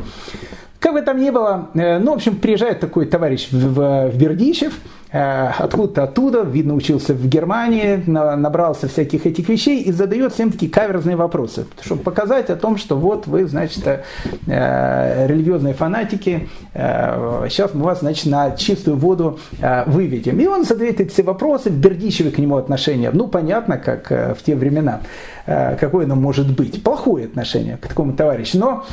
Как 0.84 0.92
бы 0.92 1.02
там 1.02 1.18
ни 1.18 1.30
было, 1.30 1.70
э, 1.76 1.98
ну, 1.98 2.12
в 2.12 2.16
общем, 2.16 2.36
приезжает 2.36 2.82
такой 2.82 3.06
товарищ 3.06 3.48
в, 3.50 4.10
в 4.10 4.18
Бердичев, 4.18 4.74
э, 5.14 5.48
откуда-то 5.58 6.04
оттуда, 6.04 6.42
видно, 6.42 6.74
учился 6.74 7.14
в 7.14 7.26
Германии, 7.26 8.04
набрался 8.06 8.90
всяких 8.90 9.26
этих 9.26 9.48
вещей 9.48 9.82
и 9.82 9.94
задает 9.94 10.34
всем 10.34 10.52
такие 10.52 10.70
каверзные 10.70 11.16
вопросы, 11.16 11.68
чтобы 11.82 12.04
показать 12.04 12.50
о 12.50 12.58
том, 12.58 12.76
что 12.76 12.98
вот 12.98 13.28
вы, 13.28 13.48
значит, 13.48 13.88
э, 13.88 15.26
религиозные 15.26 15.74
фанатики, 15.74 16.50
сейчас 16.74 17.74
мы 17.74 17.86
вас, 17.86 18.00
значит, 18.00 18.26
на 18.26 18.52
чистую 18.52 18.98
воду 18.98 19.40
выведем. 19.86 20.38
И 20.42 20.48
он 20.48 20.66
задает 20.66 21.00
эти 21.00 21.12
все 21.12 21.24
вопросы, 21.24 21.70
в 21.70 21.80
к 21.80 22.38
нему 22.38 22.58
отношение, 22.58 23.12
ну, 23.14 23.30
понятно, 23.30 23.78
как 23.78 24.10
в 24.10 24.44
те 24.44 24.56
времена, 24.56 25.00
какое 25.46 26.06
оно 26.06 26.16
может 26.16 26.54
быть. 26.54 26.84
Плохое 26.84 27.28
отношение 27.28 27.78
к 27.78 27.88
такому 27.88 28.14
товарищу. 28.14 28.58
Но 28.58 28.86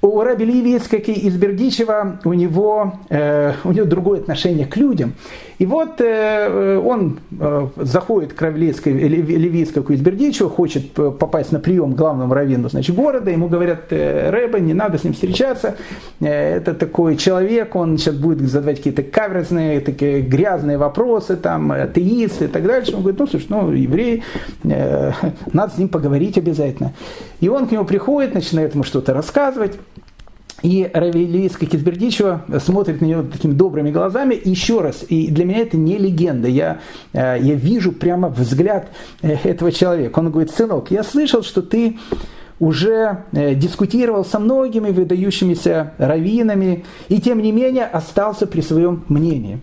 у 0.00 0.20
Раби 0.20 0.44
Ливи 0.44 0.70
есть, 0.70 0.88
как 0.88 1.08
и 1.08 1.12
из 1.12 1.34
Бердичева, 1.36 2.20
у 2.24 2.32
него, 2.32 2.94
э, 3.08 3.54
у 3.64 3.72
него 3.72 3.84
другое 3.84 4.20
отношение 4.20 4.66
к 4.66 4.76
людям. 4.76 5.14
И 5.58 5.66
вот 5.66 6.00
э, 6.00 6.78
он 6.78 7.18
э, 7.38 7.66
заходит 7.76 8.32
к 8.32 8.48
Ливийскому 8.48 9.88
из 9.88 10.00
Бердичева, 10.00 10.48
хочет 10.48 10.92
попасть 10.92 11.50
на 11.50 11.58
прием 11.58 11.94
к 11.94 11.96
главному 11.96 12.32
раввину 12.32 12.68
значит, 12.68 12.94
города. 12.94 13.28
Ему 13.32 13.48
говорят, 13.48 13.86
э, 13.90 14.30
Рэба, 14.30 14.60
не 14.60 14.72
надо 14.72 14.98
с 14.98 15.04
ним 15.04 15.14
встречаться. 15.14 15.74
Э, 16.20 16.58
это 16.58 16.74
такой 16.74 17.16
человек, 17.16 17.74
он 17.74 17.98
сейчас 17.98 18.14
будет 18.14 18.38
задавать 18.48 18.76
какие-то 18.76 19.02
каверзные, 19.02 19.80
такие 19.80 20.20
грязные 20.20 20.78
вопросы, 20.78 21.36
там, 21.36 21.72
атеисты 21.72 22.44
и 22.44 22.48
так 22.48 22.64
дальше. 22.64 22.94
Он 22.94 23.00
говорит, 23.00 23.18
ну, 23.18 23.26
слушай, 23.26 23.46
ну, 23.48 23.72
еврей, 23.72 24.22
э, 24.62 25.10
надо 25.52 25.74
с 25.74 25.78
ним 25.78 25.88
поговорить 25.88 26.38
обязательно. 26.38 26.92
И 27.40 27.48
он 27.48 27.66
к 27.66 27.72
нему 27.72 27.84
приходит, 27.84 28.32
начинает 28.32 28.74
ему 28.74 28.84
что-то 28.84 29.12
рассказывать. 29.12 29.72
И 30.62 30.90
Равилийска 30.92 31.66
Кизбердичева 31.66 32.44
смотрит 32.58 33.00
на 33.00 33.06
него 33.06 33.22
такими 33.22 33.52
добрыми 33.52 33.92
глазами. 33.92 34.40
Еще 34.44 34.80
раз, 34.80 35.04
и 35.08 35.30
для 35.30 35.44
меня 35.44 35.58
это 35.60 35.76
не 35.76 35.98
легенда. 35.98 36.48
Я, 36.48 36.80
э, 37.12 37.38
я 37.40 37.54
вижу 37.54 37.92
прямо 37.92 38.28
взгляд 38.28 38.88
э, 39.22 39.36
этого 39.44 39.70
человека. 39.70 40.18
Он 40.18 40.30
говорит, 40.30 40.50
сынок, 40.50 40.90
я 40.90 41.04
слышал, 41.04 41.42
что 41.42 41.62
ты 41.62 41.98
уже 42.58 43.24
э, 43.32 43.54
дискутировал 43.54 44.24
со 44.24 44.40
многими 44.40 44.90
выдающимися 44.90 45.94
раввинами, 45.98 46.84
и 47.08 47.20
тем 47.20 47.40
не 47.40 47.52
менее 47.52 47.84
остался 47.84 48.48
при 48.48 48.60
своем 48.60 49.04
мнении. 49.08 49.60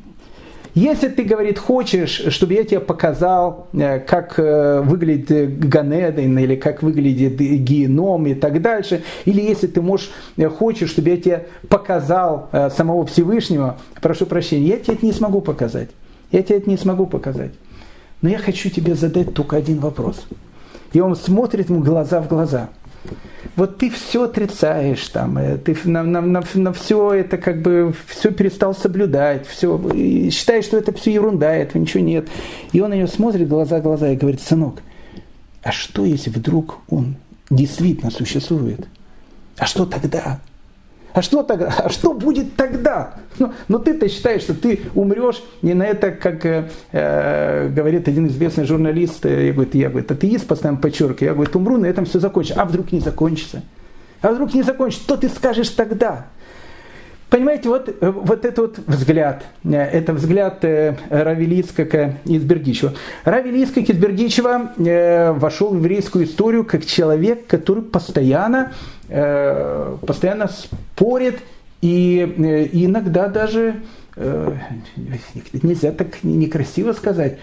Если 0.75 1.07
ты, 1.07 1.23
говорит, 1.23 1.57
хочешь, 1.57 2.21
чтобы 2.27 2.53
я 2.53 2.65
тебе 2.65 2.81
показал, 2.81 3.69
э, 3.71 3.99
как 4.01 4.37
э, 4.37 4.81
выглядит 4.81 5.57
Ганеден 5.57 6.37
или 6.37 6.57
как 6.57 6.83
выглядит 6.83 7.37
геном 7.37 8.27
и 8.27 8.33
так 8.33 8.61
дальше, 8.61 9.01
или 9.23 9.39
если 9.39 9.67
ты 9.67 9.81
можешь, 9.81 10.11
э, 10.35 10.49
хочешь, 10.49 10.89
чтобы 10.89 11.11
я 11.11 11.17
тебе 11.17 11.47
показал 11.69 12.49
самого 12.75 13.05
Всевышнего, 13.05 13.77
прошу 14.01 14.25
прощения, 14.25 14.67
я 14.67 14.77
тебе 14.77 14.95
это 14.95 15.05
не 15.05 15.13
смогу 15.13 15.39
показать. 15.39 15.89
Я 16.31 16.43
тебе 16.43 16.57
это 16.57 16.69
не 16.69 16.77
смогу 16.77 17.05
показать. 17.05 17.51
Но 18.21 18.27
я 18.27 18.37
хочу 18.37 18.69
тебе 18.69 18.95
задать 18.95 19.33
только 19.33 19.55
один 19.55 19.79
вопрос. 19.79 20.25
И 20.91 20.99
он 20.99 21.15
смотрит 21.15 21.69
ему 21.69 21.81
глаза 21.83 22.21
в 22.21 22.27
глаза– 22.27 22.69
вот 23.55 23.77
ты 23.77 23.89
все 23.89 24.23
отрицаешь, 24.23 25.07
там, 25.09 25.37
э, 25.37 25.57
ты 25.57 25.77
на, 25.85 26.03
на, 26.03 26.21
на, 26.21 26.43
на 26.53 26.73
все 26.73 27.13
это 27.13 27.37
как 27.37 27.61
бы 27.61 27.93
все 28.07 28.31
перестал 28.31 28.75
соблюдать, 28.75 29.47
все, 29.47 29.79
считаешь, 30.29 30.65
что 30.65 30.77
это 30.77 30.93
все 30.93 31.13
ерунда, 31.13 31.53
этого 31.53 31.81
ничего 31.81 32.03
нет. 32.03 32.27
И 32.73 32.81
он 32.81 32.89
на 32.89 32.95
нее 32.95 33.07
смотрит 33.07 33.47
глаза 33.47 33.79
глаза 33.79 34.09
и 34.09 34.15
говорит, 34.17 34.41
сынок, 34.41 34.81
а 35.63 35.71
что 35.71 36.05
если 36.05 36.29
вдруг 36.29 36.79
он 36.89 37.15
действительно 37.49 38.11
существует? 38.11 38.87
А 39.57 39.65
что 39.65 39.85
тогда? 39.85 40.39
А 41.15 41.21
что 41.21 41.43
тогда? 41.43 41.73
А 41.77 41.89
что 41.89 42.13
будет 42.13 42.57
тогда? 42.57 43.13
Ну, 43.39 43.53
ну 43.69 43.79
ты-то 43.79 44.09
считаешь, 44.09 44.41
что 44.41 44.53
ты 44.53 44.81
умрешь 44.95 45.41
не 45.61 45.73
на 45.73 45.83
это, 45.83 46.11
как 46.11 46.45
э, 46.45 46.69
э 46.91 47.69
говорит 47.69 48.09
один 48.09 48.27
известный 48.27 48.65
журналист, 48.65 49.25
э, 49.25 49.47
я 49.47 49.53
говорю, 49.53 49.69
я 49.73 49.89
говорю, 49.89 50.05
атеист, 50.09 50.45
постоянно 50.45 50.77
подчеркиваю, 50.77 51.29
я 51.29 51.33
говорю, 51.33 51.51
умру, 51.53 51.77
на 51.77 51.85
этом 51.85 52.03
все 52.03 52.19
закончится. 52.19 52.61
А 52.61 52.65
вдруг 52.65 52.91
не 52.91 52.99
закончится? 52.99 53.63
А 54.21 54.33
вдруг 54.33 54.53
не 54.53 54.61
закончится? 54.61 55.05
Что 55.05 55.15
ты 55.15 55.29
скажешь 55.29 55.69
тогда? 55.69 56.25
Понимаете, 57.29 57.69
вот, 57.69 57.87
э, 57.87 58.11
вот 58.11 58.43
этот 58.43 58.57
вот 58.57 58.79
взгляд, 58.85 59.45
это 59.63 60.11
взгляд 60.11 60.65
Равелицкака 60.65 62.15
из 62.25 62.43
Бердичева. 62.43 62.93
Равелицкак 63.23 63.89
из 63.89 63.97
Бердичева 63.97 64.73
вошел 65.39 65.69
в 65.69 65.77
еврейскую 65.77 66.25
историю 66.25 66.65
как 66.65 66.85
человек, 66.85 67.47
который 67.47 67.83
постоянно 67.83 68.73
постоянно 69.07 70.47
спорит 70.47 71.39
и, 71.85 72.35
э, 72.37 72.63
и 72.65 72.85
иногда 72.85 73.27
даже, 73.27 73.75
э, 74.15 74.53
нельзя 75.53 75.91
так 75.91 76.23
некрасиво 76.23 76.93
сказать, 76.93 77.37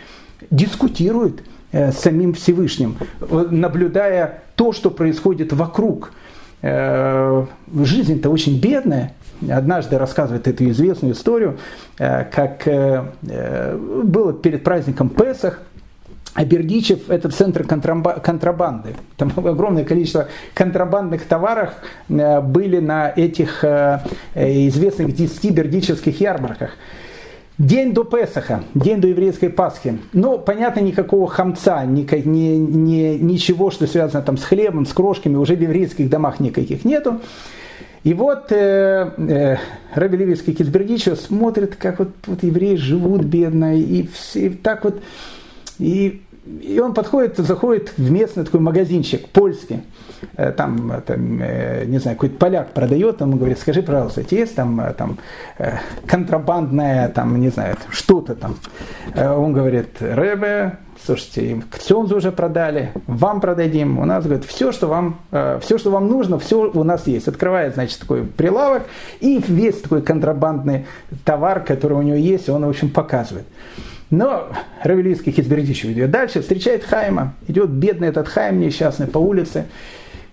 дискутирует 0.51 1.45
с 1.71 2.01
самим 2.01 2.35
Всевышним, 2.35 2.99
наблюдая 3.21 4.43
то, 4.57 4.73
что 4.73 4.91
происходит 4.91 5.55
вокруг. 5.55 6.13
Жизнь-то 6.61 8.29
очень 8.29 8.61
бедная. 8.61 9.15
Однажды 9.49 9.97
рассказывает 9.97 10.47
эту 10.49 10.69
известную 10.69 11.15
историю, 11.15 11.59
как 11.97 12.67
было 12.67 14.33
перед 14.35 14.65
праздником 14.65 15.09
Песах– 15.09 15.63
а 16.35 16.45
Бердичев– 16.45 16.99
это 17.11 17.29
центр 17.29 17.65
контрабанды. 17.65 18.95
Там 19.17 19.33
огромное 19.37 19.85
количество 19.85 20.29
контрабандных 20.55 21.25
товаров 21.25 21.75
э, 22.09 22.41
были 22.41 22.79
на 22.79 23.13
этих 23.15 23.65
э, 23.65 24.01
э, 24.35 24.69
известных 24.69 25.15
10 25.15 25.51
бердичевских 25.51 26.21
ярмарках. 26.21 26.71
День 27.59 27.93
до 27.93 28.05
Песаха, 28.05 28.65
день 28.75 29.01
до 29.01 29.09
еврейской 29.09 29.49
Пасхи. 29.49 29.99
Ну, 30.15 30.39
понятно, 30.39 30.81
никакого 30.81 31.29
хамца, 31.29 31.85
ни, 31.85 32.01
ни, 32.27 32.57
ни, 32.57 33.19
ничего, 33.19 33.71
что 33.71 33.87
связано 33.87 34.23
там 34.23 34.39
с 34.39 34.45
хлебом, 34.45 34.87
с 34.87 34.93
крошками, 34.93 35.37
уже 35.37 35.55
в 35.55 35.61
еврейских 35.61 36.09
домах 36.09 36.41
никаких 36.41 36.87
нету. 36.87 37.21
И 38.05 38.15
вот 38.15 38.51
э, 38.51 39.11
э, 39.17 39.57
Раби 39.95 40.17
Левицкий 40.17 40.55
Кицбердичев 40.55 41.21
смотрит, 41.21 41.77
как 41.77 42.01
вот, 42.01 42.09
вот 42.27 42.43
евреи 42.43 42.75
живут 42.77 43.23
бедно, 43.23 43.79
и, 43.79 44.09
все, 44.09 44.47
и 44.47 44.49
так 44.49 44.83
вот 44.85 45.01
и, 45.83 46.23
и 46.63 46.79
он 46.79 46.95
подходит, 46.95 47.37
заходит 47.39 47.93
в 47.97 48.11
местный 48.11 48.45
такой 48.45 48.61
магазинчик, 48.61 49.29
польский. 49.29 49.83
Э, 50.37 50.53
там, 50.53 51.03
там 51.05 51.41
э, 51.43 51.85
не 51.87 51.99
знаю, 51.99 52.17
какой-то 52.17 52.37
поляк 52.37 52.73
продает, 52.73 53.21
он 53.21 53.37
говорит, 53.37 53.59
скажи, 53.59 53.83
пожалуйста, 53.83 54.23
есть 54.31 54.55
там, 54.55 54.81
э, 54.81 54.95
там 54.95 55.19
контрабандная, 56.07 57.09
там, 57.09 57.41
не 57.41 57.49
знаю, 57.49 57.77
что-то 57.91 58.35
там. 58.35 58.57
Он 59.17 59.53
говорит, 59.53 59.97
Рэбе, 60.01 60.79
слушайте, 61.05 61.63
к 61.69 61.79
Цемзу 61.79 62.17
уже 62.17 62.31
продали, 62.31 62.93
вам 63.07 63.41
продадим, 63.41 63.99
у 63.99 64.05
нас, 64.05 64.25
говорит, 64.25 64.45
все, 64.45 64.71
что 64.71 64.87
вам, 64.87 65.19
все, 65.61 65.79
что 65.79 65.91
вам 65.91 66.09
нужно, 66.09 66.39
все 66.39 66.71
у 66.71 66.85
нас 66.85 67.07
есть. 67.07 67.29
Открывает, 67.29 67.75
значит, 67.75 67.99
такой 67.99 68.23
прилавок, 68.23 68.85
и 69.21 69.43
весь 69.47 69.81
такой 69.81 70.03
контрабандный 70.03 70.87
товар, 71.25 71.61
который 71.61 71.95
у 71.95 72.03
него 72.03 72.17
есть, 72.17 72.49
он, 72.49 72.65
в 72.65 72.69
общем, 72.69 72.91
показывает. 72.91 73.47
Но 74.13 74.49
Равелийский 74.85 75.33
Хизбердичев 75.33 75.91
идет 75.91 76.11
дальше, 76.11 76.43
встречает 76.43 76.85
Хайма, 76.85 77.35
идет 77.49 77.71
бедный 77.71 78.09
этот 78.09 78.29
Хайм 78.29 78.61
несчастный 78.61 79.07
по 79.07 79.17
улице, 79.17 79.65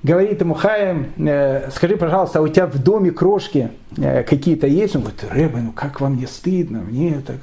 говорит 0.03 0.41
ему, 0.41 0.53
Хайм, 0.53 1.07
э, 1.17 1.69
скажи, 1.71 1.95
пожалуйста, 1.95 2.39
а 2.39 2.41
у 2.41 2.49
тебя 2.49 2.67
в 2.67 2.77
доме 2.83 3.11
крошки 3.11 3.69
э, 3.95 4.23
какие-то 4.23 4.67
есть? 4.67 4.97
Он 4.97 5.03
говорит, 5.03 5.23
Рэбе, 5.31 5.61
ну 5.61 5.71
как 5.71 6.01
вам 6.01 6.17
не 6.17 6.25
стыдно? 6.25 6.79
Мне 6.79 7.21
так... 7.25 7.37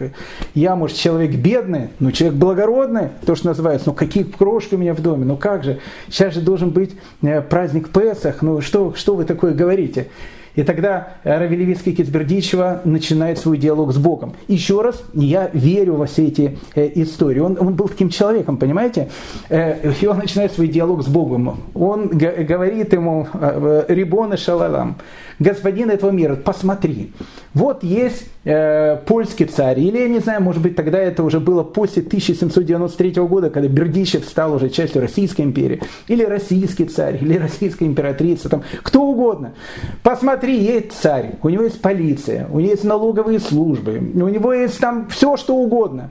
Я, 0.55 0.77
может, 0.77 0.99
человек 0.99 1.35
бедный, 1.37 1.89
но 2.01 2.11
человек 2.11 2.39
благородный, 2.39 3.09
то, 3.25 3.35
что 3.35 3.47
называется, 3.47 3.89
ну 3.89 3.95
какие 3.95 4.25
крошки 4.25 4.75
у 4.75 4.79
меня 4.79 4.93
в 4.93 5.01
доме? 5.01 5.25
Ну 5.25 5.39
как 5.39 5.65
же? 5.65 5.81
Сейчас 6.11 6.35
же 6.35 6.43
должен 6.43 6.69
быть 6.69 6.97
э, 7.23 7.41
праздник 7.41 7.89
Песах, 7.89 8.43
ну 8.43 8.61
что, 8.61 8.93
что 8.95 9.17
вы 9.17 9.25
такое 9.25 9.55
говорите? 9.55 10.09
И 10.57 10.63
тогда 10.63 11.09
Равелевицкий 11.23 11.95
Кицбердичева 11.95 12.81
начинает 12.85 13.39
свой 13.39 13.59
диалог 13.59 13.93
с 13.93 13.99
Богом. 13.99 14.35
Еще 14.49 14.81
раз, 14.81 15.03
я 15.13 15.51
верю 15.53 15.97
во 15.97 16.07
все 16.07 16.27
эти 16.27 16.59
э, 16.75 16.91
истории. 16.95 17.41
Он, 17.41 17.57
он 17.61 17.75
был 17.75 17.89
таким 17.89 18.09
человеком, 18.09 18.57
понимаете? 18.57 19.09
Э, 19.51 19.93
и 20.01 20.07
он 20.07 20.19
начинает 20.19 20.53
свой 20.53 20.69
диалог 20.69 21.03
с 21.03 21.09
Богом. 21.09 21.61
Он 21.75 22.09
говорит 22.09 22.93
ему, 22.93 23.29
э, 23.35 23.85
Рибона 23.89 24.37
Шалалам, 24.37 24.97
господин 25.39 25.91
этого 25.91 26.11
мира, 26.11 26.37
посмотри, 26.37 27.13
вот 27.55 27.83
есть 27.83 28.27
э, 28.45 28.97
польский 29.07 29.47
царь, 29.47 29.81
или 29.81 29.99
я 29.99 30.09
не 30.09 30.19
знаю, 30.21 30.43
может 30.43 30.63
быть 30.63 30.77
тогда 30.77 30.99
это 30.99 31.23
уже 31.23 31.41
было 31.41 31.63
после 31.63 32.03
1793 32.03 33.13
года, 33.23 33.51
когда 33.51 33.69
Бердичев 33.69 34.25
стал 34.25 34.55
уже 34.55 34.69
частью 34.71 35.03
Российской 35.03 35.43
империи, 35.43 35.83
или 36.09 36.25
российский 36.25 36.85
царь, 36.85 37.19
или 37.21 37.37
российская 37.39 37.87
императрица, 37.87 38.49
там, 38.49 38.63
кто 38.83 39.03
угодно. 39.03 39.55
Посмотри, 40.03 40.59
есть 40.59 40.93
царь, 40.93 41.35
у 41.43 41.49
него 41.49 41.65
есть 41.65 41.81
полиция, 41.81 42.47
у 42.51 42.59
него 42.61 42.71
есть 42.71 42.85
налоговые 42.85 43.41
службы, 43.41 43.99
у 43.99 44.29
него 44.29 44.53
есть 44.53 44.79
там 44.79 45.09
все, 45.09 45.37
что 45.37 45.57
угодно. 45.57 46.11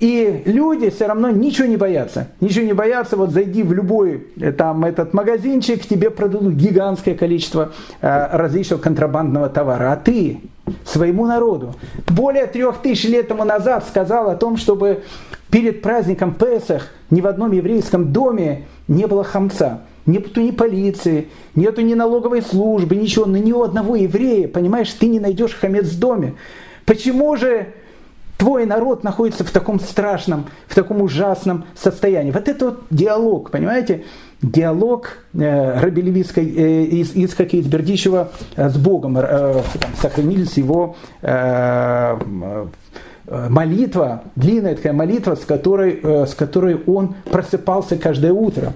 И 0.00 0.42
люди 0.44 0.90
все 0.90 1.06
равно 1.06 1.30
ничего 1.30 1.66
не 1.66 1.76
боятся. 1.76 2.28
Ничего 2.40 2.64
не 2.64 2.72
боятся, 2.72 3.16
вот 3.16 3.30
зайди 3.30 3.64
в 3.64 3.72
любой 3.72 4.28
э, 4.40 4.52
там 4.52 4.84
этот 4.84 5.12
магазинчик, 5.12 5.84
тебе 5.84 6.10
продадут 6.10 6.54
гигантское 6.54 7.16
количество 7.16 7.72
э, 8.00 8.28
различного 8.36 8.80
контрабандного 8.80 9.48
товара. 9.48 9.92
А 9.92 9.96
ты 9.96 10.40
своему 10.84 11.26
народу 11.26 11.74
более 12.06 12.46
трех 12.46 12.78
тысяч 12.78 13.08
лет 13.08 13.26
тому 13.26 13.42
назад 13.42 13.86
сказал 13.88 14.30
о 14.30 14.36
том, 14.36 14.56
чтобы 14.56 15.02
перед 15.50 15.82
праздником 15.82 16.34
Песах 16.34 16.88
ни 17.10 17.20
в 17.20 17.26
одном 17.26 17.50
еврейском 17.50 18.12
доме 18.12 18.66
не 18.86 19.06
было 19.06 19.24
хамца. 19.24 19.80
Нету 20.06 20.40
ни 20.40 20.52
полиции, 20.52 21.28
нету 21.54 21.82
ни 21.82 21.94
налоговой 21.94 22.40
службы, 22.40 22.96
ничего, 22.96 23.26
на 23.26 23.36
ни 23.36 23.52
одного 23.52 23.96
еврея, 23.96 24.48
понимаешь, 24.48 24.90
ты 24.92 25.06
не 25.06 25.20
найдешь 25.20 25.54
хамец 25.54 25.86
в 25.86 25.98
доме. 25.98 26.34
Почему 26.86 27.36
же 27.36 27.74
Твой 28.38 28.66
народ 28.66 29.02
находится 29.02 29.42
в 29.42 29.50
таком 29.50 29.80
страшном, 29.80 30.46
в 30.68 30.74
таком 30.76 31.02
ужасном 31.02 31.64
состоянии. 31.74 32.30
Вот 32.30 32.48
это 32.48 32.66
вот 32.66 32.82
диалог, 32.88 33.50
понимаете? 33.50 34.04
Диалог 34.40 35.18
э, 35.34 35.80
Раби 35.80 36.02
Левицкой, 36.02 36.44
э, 36.46 36.84
из, 36.84 37.16
из 37.16 37.34
из 37.34 37.66
Бердичева 37.66 38.30
э, 38.54 38.68
с 38.68 38.76
Богом. 38.76 39.18
Э, 39.18 39.62
там, 39.80 39.90
сохранились 40.00 40.56
его 40.56 40.94
э, 41.20 42.16
э, 43.26 43.48
молитва, 43.48 44.22
длинная 44.36 44.76
такая 44.76 44.92
молитва, 44.92 45.34
с 45.34 45.44
которой, 45.44 45.98
э, 46.00 46.26
с 46.26 46.34
которой 46.36 46.80
он 46.86 47.16
просыпался 47.32 47.96
каждое 47.96 48.32
утро. 48.32 48.72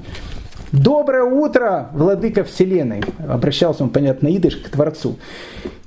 Доброе 0.72 1.24
утро, 1.24 1.90
владыка 1.92 2.44
вселенной. 2.44 3.02
Обращался 3.28 3.84
он, 3.84 3.90
понятно, 3.90 4.34
идыш 4.34 4.56
к 4.56 4.70
Творцу. 4.70 5.18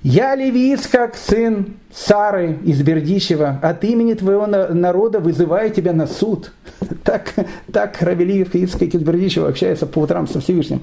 Я 0.03 0.35
левиец, 0.35 0.85
как 0.85 1.15
сын 1.15 1.73
Сары 1.91 2.59
из 2.63 2.83
Бердичева, 2.83 3.59
от 3.63 3.83
имени 3.83 4.13
твоего 4.13 4.45
народа 4.45 5.19
вызываю 5.19 5.71
тебя 5.71 5.91
на 5.93 6.05
суд. 6.05 6.51
Так, 7.03 7.33
так 7.71 8.01
Равелиев 8.01 8.53
из 8.53 8.75
Бердичева 8.75 9.47
общается 9.47 9.87
по 9.87 9.99
утрам 9.99 10.27
со 10.27 10.39
Всевышним 10.39 10.81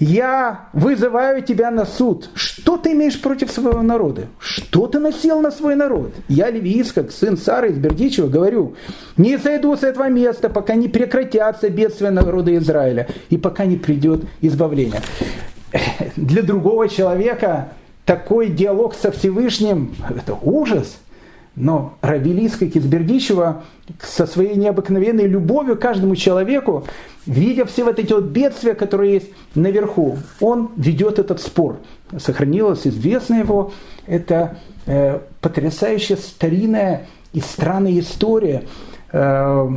я 0.00 0.68
вызываю 0.72 1.42
тебя 1.42 1.70
на 1.70 1.84
суд. 1.84 2.30
Что 2.34 2.78
ты 2.78 2.92
имеешь 2.92 3.20
против 3.20 3.50
своего 3.50 3.82
народа? 3.82 4.26
Что 4.38 4.86
ты 4.86 4.98
насел 4.98 5.40
на 5.40 5.50
свой 5.50 5.76
народ? 5.76 6.12
Я 6.26 6.50
Левиискак, 6.50 7.12
сын 7.12 7.36
Сары 7.36 7.70
из 7.70 7.76
Бердичева, 7.76 8.28
говорю, 8.28 8.74
не 9.18 9.38
сойду 9.38 9.76
с 9.76 9.82
этого 9.82 10.08
места, 10.08 10.48
пока 10.48 10.74
не 10.74 10.88
прекратятся 10.88 11.68
бедствия 11.68 12.10
народа 12.10 12.56
Израиля 12.56 13.08
и 13.28 13.36
пока 13.36 13.66
не 13.66 13.76
придет 13.76 14.24
избавление. 14.40 15.02
Для 16.16 16.42
другого 16.42 16.88
человека 16.88 17.68
такой 18.06 18.48
диалог 18.48 18.94
со 18.94 19.12
Всевышним– 19.12 19.94
это 20.08 20.34
ужас– 20.42 20.96
но 21.56 21.94
Равилийская 22.00 22.70
Кизбердичева 22.70 23.64
со 24.00 24.26
своей 24.26 24.54
необыкновенной 24.54 25.26
любовью 25.26 25.76
к 25.76 25.80
каждому 25.80 26.16
человеку, 26.16 26.84
видя 27.26 27.64
все 27.64 27.84
вот 27.84 27.98
эти 27.98 28.12
вот 28.12 28.24
бедствия, 28.24 28.74
которые 28.74 29.14
есть 29.14 29.28
наверху, 29.54 30.18
он 30.40 30.70
ведет 30.76 31.18
этот 31.18 31.40
спор. 31.40 31.78
Сохранилась 32.16 32.86
известная 32.86 33.40
его, 33.40 33.72
это 34.06 34.58
э, 34.86 35.20
потрясающая 35.40 36.16
старинная 36.16 37.06
и 37.32 37.40
странная 37.40 37.98
история 37.98 38.64
э, 39.12 39.68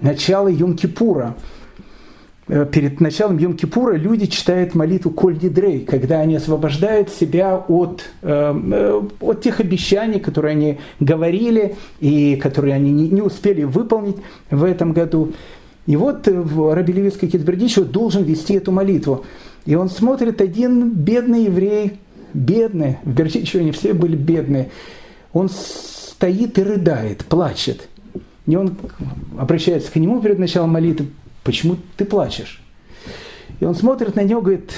начала 0.00 0.48
Йом-Кипура– 0.48 1.34
перед 2.46 3.00
началом 3.00 3.38
Йом-Кипура 3.38 3.96
люди 3.96 4.26
читают 4.26 4.74
молитву 4.74 5.10
Коль 5.10 5.38
Дидрей, 5.38 5.80
когда 5.80 6.20
они 6.20 6.36
освобождают 6.36 7.08
себя 7.08 7.56
от, 7.56 8.04
э, 8.22 8.60
э, 8.72 9.02
от 9.20 9.42
тех 9.42 9.60
обещаний, 9.60 10.20
которые 10.20 10.52
они 10.52 10.78
говорили 11.00 11.76
и 12.00 12.36
которые 12.36 12.74
они 12.74 12.90
не, 12.90 13.22
успели 13.22 13.62
выполнить 13.62 14.16
в 14.50 14.62
этом 14.64 14.92
году. 14.92 15.32
И 15.86 15.96
вот 15.96 16.28
Раби 16.28 16.92
Левицкий 16.92 17.28
Китбердичев 17.28 17.86
должен 17.88 18.24
вести 18.24 18.54
эту 18.54 18.72
молитву. 18.72 19.24
И 19.64 19.74
он 19.74 19.88
смотрит, 19.88 20.42
один 20.42 20.90
бедный 20.90 21.44
еврей, 21.44 21.94
бедный, 22.34 22.98
в 23.04 23.14
Бердичеве 23.14 23.60
они 23.60 23.72
все 23.72 23.94
были 23.94 24.16
бедные, 24.16 24.70
он 25.32 25.48
стоит 25.48 26.58
и 26.58 26.62
рыдает, 26.62 27.24
плачет. 27.24 27.88
И 28.46 28.56
он 28.56 28.76
обращается 29.38 29.90
к 29.90 29.96
нему 29.96 30.20
перед 30.20 30.38
началом 30.38 30.70
молитвы, 30.70 31.06
почему 31.44 31.76
ты 31.96 32.04
плачешь? 32.04 32.60
И 33.60 33.64
он 33.64 33.74
смотрит 33.74 34.16
на 34.16 34.22
него 34.22 34.40
говорит, 34.40 34.72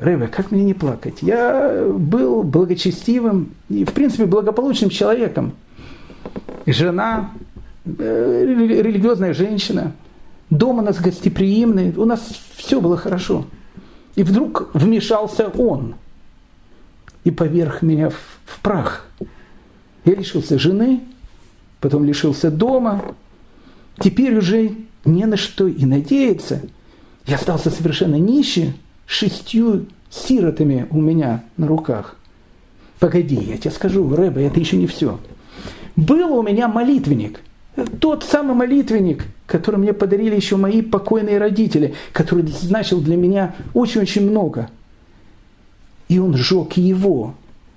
Рэбе, 0.00 0.28
как 0.28 0.50
мне 0.50 0.64
не 0.64 0.74
плакать? 0.74 1.18
Я 1.20 1.86
был 1.86 2.42
благочестивым 2.42 3.50
и, 3.68 3.84
в 3.84 3.92
принципе, 3.92 4.24
благополучным 4.24 4.88
человеком. 4.88 5.52
Жена, 6.64 7.30
э, 7.84 8.44
религиозная 8.46 9.34
женщина, 9.34 9.92
дом 10.48 10.78
у 10.78 10.82
нас 10.82 10.98
гостеприимный, 10.98 11.92
у 11.94 12.06
нас 12.06 12.22
все 12.56 12.80
было 12.80 12.96
хорошо. 12.96 13.44
И 14.14 14.22
вдруг 14.22 14.70
вмешался 14.72 15.48
он 15.48 15.96
и 17.24 17.30
поверх 17.30 17.82
меня 17.82 18.10
в, 18.10 18.16
в 18.46 18.60
прах. 18.62 19.06
Я 20.04 20.14
лишился 20.14 20.58
жены, 20.58 21.00
потом 21.80 22.04
лишился 22.04 22.50
дома, 22.50 23.14
теперь 23.98 24.36
уже 24.36 24.74
не 25.04 25.26
на 25.26 25.36
что 25.36 25.66
и 25.66 25.84
надеяться. 25.84 26.62
Я 27.26 27.36
остался 27.36 27.70
совершенно 27.70 28.16
нищий, 28.16 28.74
шестью 29.06 29.86
сиротами 30.10 30.86
у 30.90 31.00
меня 31.00 31.44
на 31.56 31.66
руках. 31.66 32.16
Погоди, 32.98 33.36
я 33.36 33.56
тебе 33.56 33.70
скажу, 33.70 34.08
Рэба, 34.14 34.40
это 34.40 34.60
еще 34.60 34.76
не 34.76 34.86
все. 34.86 35.18
Был 35.96 36.34
у 36.34 36.42
меня 36.42 36.68
молитвенник, 36.68 37.40
тот 38.00 38.22
самый 38.22 38.54
молитвенник, 38.54 39.24
который 39.46 39.76
мне 39.76 39.92
подарили 39.92 40.36
еще 40.36 40.56
мои 40.56 40.82
покойные 40.82 41.38
родители, 41.38 41.94
который 42.12 42.46
значил 42.46 43.00
для 43.00 43.16
меня 43.16 43.54
очень-очень 43.74 44.28
много. 44.28 44.68
И 46.08 46.18
он 46.18 46.36
сжег 46.36 46.74
его, 46.74 47.34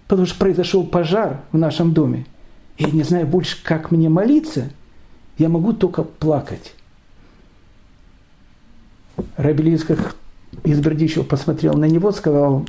потому 0.07 0.27
что 0.27 0.37
произошел 0.37 0.85
пожар 0.85 1.41
в 1.51 1.57
нашем 1.57 1.93
доме. 1.93 2.25
Я 2.77 2.91
не 2.91 3.03
знаю 3.03 3.25
больше, 3.25 3.57
как 3.63 3.91
мне 3.91 4.09
молиться, 4.09 4.69
я 5.37 5.47
могу 5.47 5.71
только 5.71 6.03
плакать. 6.03 6.73
Рабелинских 9.37 10.15
из 10.63 10.79
Бердичева 10.79 11.23
посмотрел 11.23 11.73
на 11.75 11.85
него, 11.85 12.11
сказал, 12.11 12.65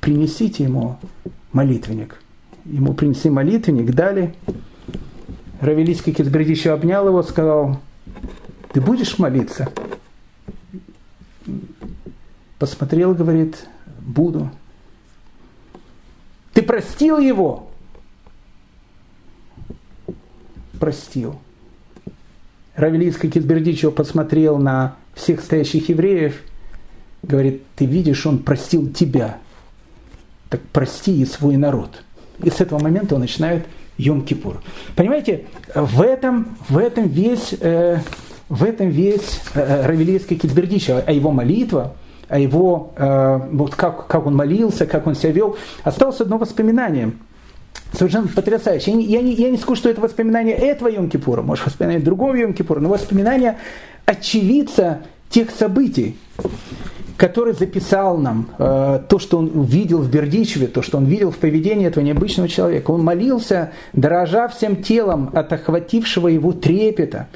принесите 0.00 0.64
ему 0.64 0.98
молитвенник. 1.52 2.20
Ему 2.64 2.94
принесли 2.94 3.30
молитвенник, 3.30 3.92
дали. 3.92 4.34
Равелийский 5.60 6.12
из 6.12 6.28
Бердичева 6.28 6.74
обнял 6.74 7.06
его, 7.06 7.22
сказал, 7.22 7.80
ты 8.72 8.80
будешь 8.80 9.18
молиться? 9.18 9.70
Посмотрел, 12.58 13.14
говорит, 13.14 13.66
буду. 14.00 14.50
Ты 16.52 16.62
простил 16.62 17.18
его? 17.18 17.70
Простил. 20.80 21.38
Равелийский 22.74 23.30
Кизбердичева 23.30 23.92
посмотрел 23.92 24.58
на 24.58 24.96
всех 25.14 25.40
стоящих 25.40 25.88
евреев, 25.88 26.40
говорит, 27.22 27.62
ты 27.76 27.86
видишь, 27.86 28.26
он 28.26 28.38
простил 28.38 28.90
тебя, 28.90 29.38
так 30.50 30.60
прости 30.72 31.20
и 31.20 31.24
свой 31.24 31.56
народ. 31.56 32.02
И 32.42 32.50
с 32.50 32.60
этого 32.60 32.78
момента 32.80 33.14
он 33.14 33.22
начинает 33.22 33.64
Йом-Кипур. 33.98 34.56
Понимаете, 34.96 35.44
в 35.74 36.02
этом, 36.02 36.56
в 36.68 36.78
этом 36.78 37.08
весь, 37.08 37.54
э, 37.60 37.98
в 38.48 38.64
этом 38.64 38.88
весь 38.88 39.40
э, 39.54 39.86
Равелийский 39.86 40.36
Китбердич, 40.36 40.90
а 40.90 41.12
его 41.12 41.30
молитва, 41.30 41.94
а 42.28 42.38
его, 42.38 42.92
э, 42.96 43.40
вот 43.52 43.74
как, 43.74 44.06
как 44.06 44.26
он 44.26 44.34
молился, 44.34 44.86
как 44.86 45.06
он 45.06 45.14
себя 45.14 45.32
вел, 45.32 45.56
осталось 45.84 46.20
одно 46.20 46.38
воспоминание– 46.38 47.12
совершенно 47.96 48.28
потрясающе. 48.28 48.90
Я 48.90 48.96
не, 48.96 49.04
я, 49.06 49.22
не, 49.22 49.32
я 49.34 49.50
не 49.50 49.56
скажу, 49.56 49.76
что 49.76 49.88
это 49.88 50.00
воспоминание 50.00 50.56
этого 50.56 50.88
Йом-Кипура, 50.88 51.42
может, 51.42 51.66
воспоминание 51.66 52.04
другого 52.04 52.34
Йом-Кипура, 52.34 52.80
но 52.80 52.88
воспоминание 52.88 53.58
очевидца 54.06 55.00
тех 55.28 55.50
событий, 55.50 56.16
который 57.16 57.54
записал 57.54 58.18
нам 58.18 58.50
э, 58.58 59.00
то, 59.08 59.18
что 59.18 59.38
он 59.38 59.50
увидел 59.54 59.98
в 59.98 60.10
Бердичеве, 60.10 60.66
то, 60.66 60.82
что 60.82 60.98
он 60.98 61.06
видел 61.06 61.30
в 61.30 61.38
поведении 61.38 61.86
этого 61.86 62.04
необычного 62.04 62.48
человека. 62.48 62.90
Он 62.90 63.02
молился, 63.02 63.72
дрожа 63.92 64.48
всем 64.48 64.82
телом 64.82 65.30
от 65.32 65.52
охватившего 65.52 66.28
его 66.28 66.52
трепета. 66.52 67.28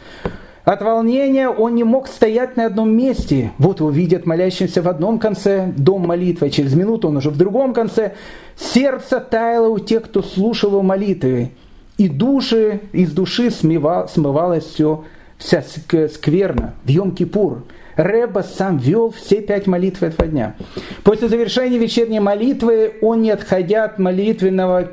От 0.65 0.83
волнения 0.83 1.49
он 1.49 1.77
не 1.77 1.85
мог 1.85 2.09
стоять 2.09 2.57
на 2.59 2.67
одном 2.67 2.95
месте. 2.95 3.53
Вот 3.57 3.81
его 3.81 3.89
видят 3.89 4.27
молящимся 4.27 4.83
в 4.83 4.89
одном 4.89 5.19
конце 5.19 5.73
дом 5.75 6.07
молитвы, 6.07 6.49
а 6.49 6.51
через 6.51 6.75
минуту 6.75 7.09
он 7.09 7.17
уже 7.17 7.31
в 7.31 7.39
другом 7.39 7.73
конце. 7.73 8.13
Сердце 8.55 9.21
таяло 9.21 9.69
у 9.69 9.79
тех, 9.79 10.03
кто 10.03 10.23
слушал 10.23 10.73
его 10.73 10.83
молитвы. 10.83 11.53
И 11.97 12.09
души, 12.09 12.83
из 12.93 13.13
души 13.13 13.51
смывал, 13.51 14.09
смывалось 14.09 14.67
все, 14.67 15.05
вся 15.39 15.63
скверна 15.63 16.75
в 16.85 16.89
Йом-Кипур. 16.89 17.63
Рэба 17.97 18.41
сам 18.41 18.79
вел 18.79 19.11
все 19.11 19.41
пять 19.41 19.67
молитв 19.67 20.03
этого 20.03 20.29
дня. 20.29 20.55
После 21.03 21.29
завершения 21.29 21.79
вечерней 21.79 22.21
молитвы 22.21 22.95
он, 23.01 23.23
не 23.23 23.31
отходя 23.31 23.85
от 23.85 23.99
молитвенного 23.99 24.91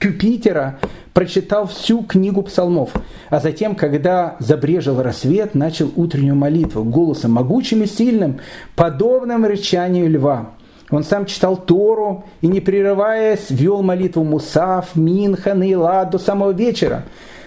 Юпитера, 0.00 0.78
прочитал 1.12 1.66
всю 1.66 2.02
книгу 2.02 2.42
псалмов, 2.42 2.90
а 3.30 3.40
затем, 3.40 3.74
когда 3.74 4.36
забрежил 4.40 5.00
рассвет, 5.02 5.54
начал 5.54 5.90
утреннюю 5.96 6.34
молитву 6.34 6.84
голосом 6.84 7.32
могучим 7.32 7.82
и 7.82 7.86
сильным, 7.86 8.40
подобным 8.74 9.44
рычанию 9.46 10.10
льва. 10.10 10.50
Он 10.90 11.02
сам 11.02 11.26
читал 11.26 11.56
Тору 11.56 12.24
и, 12.40 12.46
не 12.46 12.60
прерываясь, 12.60 13.50
вел 13.50 13.82
молитву 13.82 14.22
Мусав, 14.22 14.94
Минха, 14.96 15.54
Наила 15.54 16.04
до 16.04 16.18
самого 16.18 16.52
вечера. 16.52 17.04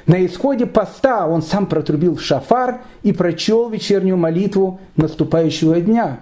На 0.07 0.25
исходе 0.25 0.65
поста 0.65 1.27
он 1.27 1.41
сам 1.41 1.65
протрубил 1.65 2.15
в 2.15 2.21
шафар 2.21 2.79
и 3.03 3.11
прочел 3.11 3.69
вечернюю 3.69 4.15
молитву 4.17 4.79
наступающего 4.95 5.81
дня. 5.81 6.21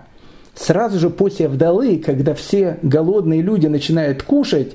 Сразу 0.56 1.00
же 1.00 1.12
после 1.12 1.48
вдалы, 1.48 2.02
когда 2.04 2.34
все 2.34 2.80
голодные 2.82 3.42
люди 3.42 3.68
начинают 3.68 4.24
кушать, 4.24 4.74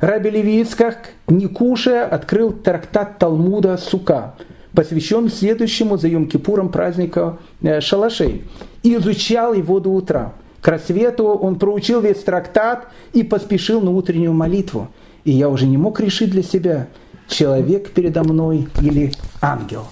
Раби 0.00 0.30
Левицкак, 0.30 1.10
не 1.28 1.46
кушая, 1.46 2.06
открыл 2.06 2.52
трактат 2.52 3.18
Талмуда 3.18 3.76
Сука, 3.76 4.34
посвящен 4.74 5.28
следующему 5.28 5.98
за 5.98 6.08
Йом-Кипуром 6.08 6.70
праздника 6.70 7.38
э, 7.62 7.80
Шалашей, 7.80 8.44
и 8.82 8.96
изучал 8.96 9.52
его 9.52 9.78
до 9.78 9.90
утра. 9.90 10.32
К 10.62 10.68
рассвету 10.68 11.24
он 11.26 11.58
проучил 11.58 12.00
весь 12.00 12.22
трактат 12.22 12.88
и 13.12 13.22
поспешил 13.22 13.82
на 13.82 13.90
утреннюю 13.90 14.32
молитву. 14.32 14.88
И 15.24 15.32
я 15.32 15.50
уже 15.50 15.66
не 15.66 15.76
мог 15.76 16.00
решить 16.00 16.30
для 16.30 16.42
себя, 16.42 16.88
человек 17.30 17.90
передо 17.90 18.22
мной 18.24 18.68
или 18.82 19.12
ангел. 19.40 19.86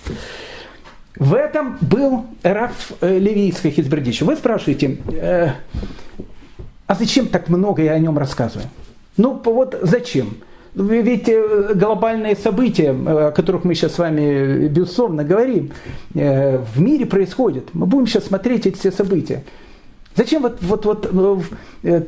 В 1.18 1.34
этом 1.34 1.78
был 1.80 2.26
Раф 2.42 2.92
э, 3.00 3.18
Левийских 3.18 3.78
из 3.78 3.88
Бердича. 3.88 4.24
Вы 4.24 4.36
спрашиваете, 4.36 4.98
э, 5.12 5.48
а 6.86 6.94
зачем 6.94 7.26
так 7.26 7.48
много 7.48 7.82
я 7.82 7.92
о 7.92 7.98
нем 7.98 8.16
рассказываю? 8.16 8.68
Ну 9.16 9.40
вот 9.44 9.76
зачем? 9.82 10.36
Ведь 10.74 11.28
э, 11.28 11.72
глобальные 11.74 12.36
события, 12.36 12.90
о 12.90 13.32
которых 13.32 13.64
мы 13.64 13.74
сейчас 13.74 13.94
с 13.94 13.98
вами 13.98 14.68
безусловно 14.68 15.24
говорим, 15.24 15.72
в 16.14 16.80
мире 16.80 17.04
происходят. 17.04 17.70
Мы 17.72 17.86
будем 17.86 18.06
сейчас 18.06 18.26
смотреть 18.26 18.66
эти 18.66 18.76
все 18.76 18.92
события. 18.92 19.42
Зачем 20.14 20.42
вот, 20.42 20.58
вот, 20.60 20.84
вот 20.84 21.44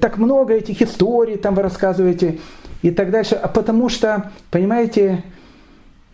так 0.00 0.18
много 0.18 0.54
этих 0.54 0.82
историй 0.82 1.36
там 1.36 1.54
вы 1.54 1.62
рассказываете 1.62 2.38
и 2.82 2.90
так 2.90 3.10
дальше? 3.10 3.34
А 3.34 3.48
потому 3.48 3.88
что, 3.88 4.32
понимаете, 4.50 5.24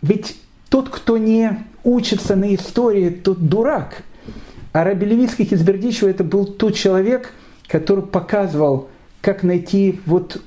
ведь 0.01 0.37
тот, 0.69 0.89
кто 0.89 1.17
не 1.17 1.65
учится 1.83 2.35
на 2.35 2.53
истории, 2.53 3.09
тот 3.09 3.47
дурак. 3.47 4.03
А 4.73 4.83
Раби 4.83 5.05
Левицкий 5.05 5.45
из 5.45 5.61
Бердичева 5.63 6.09
это 6.09 6.23
был 6.23 6.45
тот 6.45 6.75
человек, 6.75 7.33
который 7.67 8.03
показывал, 8.03 8.89
как 9.21 9.43
найти 9.43 9.99
вот 10.05 10.41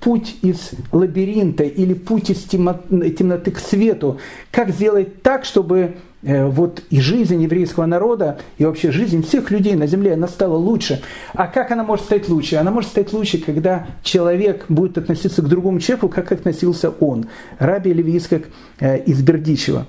путь 0.00 0.36
из 0.42 0.72
лабиринта 0.92 1.64
или 1.64 1.94
путь 1.94 2.30
из 2.30 2.42
темноты 2.44 3.50
к 3.50 3.58
свету, 3.58 4.18
как 4.50 4.70
сделать 4.70 5.22
так, 5.22 5.44
чтобы 5.44 5.94
Э, 5.94 6.07
вот 6.22 6.82
и 6.90 7.00
жизнь 7.00 7.42
еврейского 7.42 7.86
народа, 7.86 8.38
и 8.58 8.64
вообще 8.64 8.90
жизнь 8.90 9.24
всех 9.24 9.50
людей 9.50 9.74
на 9.74 9.86
земле, 9.86 10.14
она 10.14 10.26
стала 10.26 10.56
лучше. 10.56 11.00
А 11.32 11.46
как 11.46 11.70
она 11.70 11.84
может 11.84 12.06
стать 12.06 12.28
лучше? 12.28 12.56
Она 12.56 12.70
может 12.70 12.90
стать 12.90 13.12
лучше, 13.12 13.38
когда 13.38 13.86
человек 14.02 14.64
будет 14.68 14.98
относиться 14.98 15.42
к 15.42 15.48
другому 15.48 15.78
человеку, 15.80 16.08
как 16.08 16.32
относился 16.32 16.90
он. 16.90 17.26
Раби 17.58 17.92
Левийскак 17.92 18.44
э, 18.80 18.98
из 19.04 19.22
Бердичева 19.22 19.86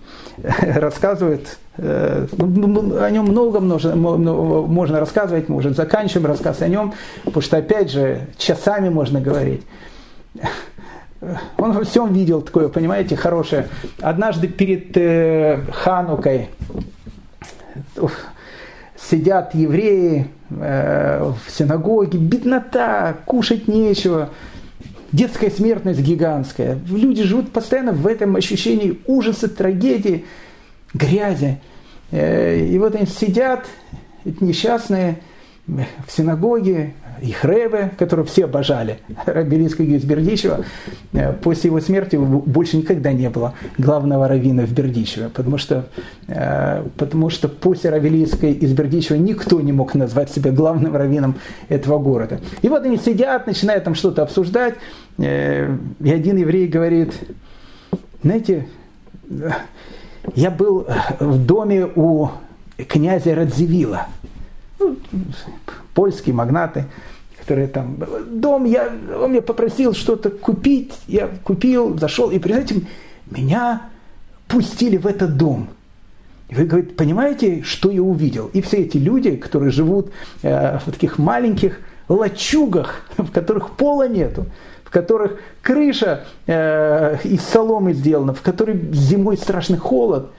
рассказывает, 0.61 1.57
э, 1.77 2.27
о 2.37 3.09
нем 3.09 3.25
много 3.25 3.59
можно, 3.59 3.95
можно 3.95 4.99
рассказывать, 4.99 5.49
может 5.49 5.75
заканчиваем 5.75 6.27
рассказ 6.27 6.61
о 6.61 6.67
нем, 6.67 6.93
потому 7.25 7.41
что 7.41 7.57
опять 7.57 7.91
же 7.91 8.27
часами 8.37 8.89
можно 8.89 9.19
говорить. 9.19 9.63
Он 11.57 11.73
во 11.73 11.83
всем 11.83 12.13
видел 12.13 12.41
такое, 12.41 12.69
понимаете, 12.69 13.15
хорошее. 13.15 13.67
Однажды 14.01 14.47
перед 14.47 14.95
э, 14.95 15.61
Ханукой 15.71 16.49
сидят 18.95 19.53
евреи 19.53 20.27
э, 20.49 21.33
в 21.45 21.51
синагоге, 21.51 22.17
беднота, 22.17 23.17
кушать 23.25 23.67
нечего, 23.67 24.29
детская 25.11 25.49
смертность 25.49 25.99
гигантская. 25.99 26.79
Люди 26.87 27.23
живут 27.23 27.51
постоянно 27.51 27.91
в 27.91 28.07
этом 28.07 28.35
ощущении 28.35 28.99
ужаса, 29.05 29.49
трагедии, 29.49 30.25
грязи. 30.93 31.59
Э, 32.11 32.57
и 32.59 32.79
вот 32.79 32.95
они 32.95 33.05
сидят, 33.05 33.65
несчастные, 34.23 35.19
в 35.67 36.11
синагоге, 36.11 36.93
их 37.21 37.43
Ребе, 37.45 37.91
которого 37.97 38.25
все 38.25 38.45
обожали, 38.45 38.99
Рабелинского 39.25 39.85
из 39.85 40.03
Бердичева, 40.03 40.65
э, 41.13 41.33
после 41.33 41.69
его 41.69 41.79
смерти 41.79 42.15
больше 42.15 42.77
никогда 42.77 43.13
не 43.13 43.29
было 43.29 43.53
главного 43.77 44.27
раввина 44.27 44.65
в 44.65 44.71
Бердичеве, 44.73 45.29
потому 45.29 45.57
что, 45.57 45.85
э, 46.27 46.83
потому 46.97 47.29
что 47.29 47.47
после 47.47 47.89
Равелийской 47.89 48.53
из 48.53 48.73
Бердичева 48.73 49.17
никто 49.17 49.61
не 49.61 49.71
мог 49.71 49.95
назвать 49.95 50.31
себя 50.31 50.51
главным 50.51 50.95
раввином 50.95 51.35
этого 51.67 51.99
города. 51.99 52.39
И 52.61 52.69
вот 52.69 52.83
они 52.83 52.97
сидят, 52.97 53.47
начинают 53.47 53.83
там 53.83 53.95
что-то 53.95 54.23
обсуждать, 54.23 54.75
э, 55.17 55.75
и 56.03 56.11
один 56.11 56.37
еврей 56.37 56.67
говорит, 56.67 57.13
знаете, 58.23 58.67
я 60.35 60.51
был 60.51 60.87
в 61.19 61.45
доме 61.45 61.87
у 61.95 62.29
князя 62.87 63.35
Радзивилла, 63.35 64.07
ну, 64.79 64.95
польские 65.99 66.33
магнаты, 66.33 66.85
которые 67.41 67.67
там... 67.67 67.97
Дом, 68.31 68.63
я, 68.63 68.89
он 69.21 69.31
меня 69.31 69.41
попросил 69.41 69.93
что-то 69.93 70.29
купить, 70.29 70.93
я 71.07 71.27
купил, 71.43 71.99
зашел, 71.99 72.31
и, 72.31 72.37
этом 72.37 72.87
меня 73.29 73.81
пустили 74.47 74.95
в 74.95 75.05
этот 75.05 75.35
дом. 75.35 75.67
И 76.47 76.55
вы 76.55 76.63
говорите, 76.63 76.93
понимаете, 76.93 77.63
что 77.63 77.91
я 77.91 78.01
увидел? 78.01 78.49
И 78.53 78.61
все 78.61 78.77
эти 78.77 78.95
люди, 78.95 79.35
которые 79.35 79.71
живут 79.71 80.09
э, 80.41 80.77
в 80.77 80.89
таких 80.89 81.17
маленьких 81.17 81.81
лачугах, 82.07 83.01
в 83.17 83.29
которых 83.33 83.71
пола 83.71 84.07
нету, 84.07 84.45
в 84.85 84.91
которых 84.91 85.33
крыша 85.61 86.23
э, 86.47 87.17
из 87.25 87.41
соломы 87.41 87.91
сделана, 87.91 88.33
в 88.33 88.41
которой 88.41 88.79
зимой 88.93 89.35
страшный 89.35 89.77
холод, 89.77 90.29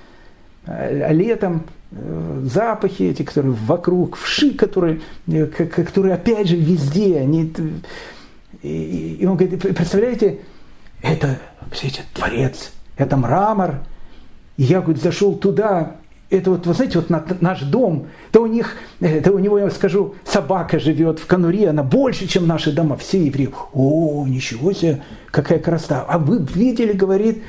а 0.67 1.13
летом 1.13 1.65
Э, 1.93 2.43
запахи 2.45 3.03
эти, 3.03 3.25
которые 3.25 3.53
вокруг, 3.53 4.17
вши, 4.17 4.53
которые, 4.53 5.01
э, 5.27 5.47
которые 5.47 6.15
опять 6.15 6.49
же 6.49 6.57
везде, 6.57 7.19
они... 7.19 7.53
И, 8.63 9.25
он 9.29 9.37
говорит, 9.37 9.61
представляете, 9.61 10.41
это, 11.03 11.39
представляете, 11.69 12.03
творец, 12.15 12.73
это 12.97 13.17
мрамор. 13.17 13.81
И 14.57 14.65
я, 14.65 14.83
говорит, 14.83 15.03
зашел 15.03 15.35
туда, 15.35 15.97
это 16.29 16.51
вот, 16.51 16.67
вы 16.67 16.75
знаете, 16.75 17.01
вот 17.01 17.41
наш 17.41 17.63
дом, 17.63 18.07
то 18.31 18.43
у 18.43 18.47
них, 18.47 18.77
это 19.01 19.33
у 19.33 19.39
него, 19.41 19.59
я 19.59 19.71
скажу, 19.71 20.15
собака 20.25 20.79
живет 20.79 21.19
в 21.19 21.27
конуре, 21.27 21.71
она 21.71 21.83
больше, 21.83 22.29
чем 22.29 22.47
наши 22.47 22.71
дома, 22.71 22.97
все 22.97 23.25
евреи. 23.25 23.51
О, 23.73 24.27
ничего 24.29 24.73
себе, 24.73 25.03
какая 25.33 25.59
красота. 25.59 26.05
А 26.07 26.19
вы 26.19 26.39
видели, 26.39 26.93
говорит, 26.93 27.43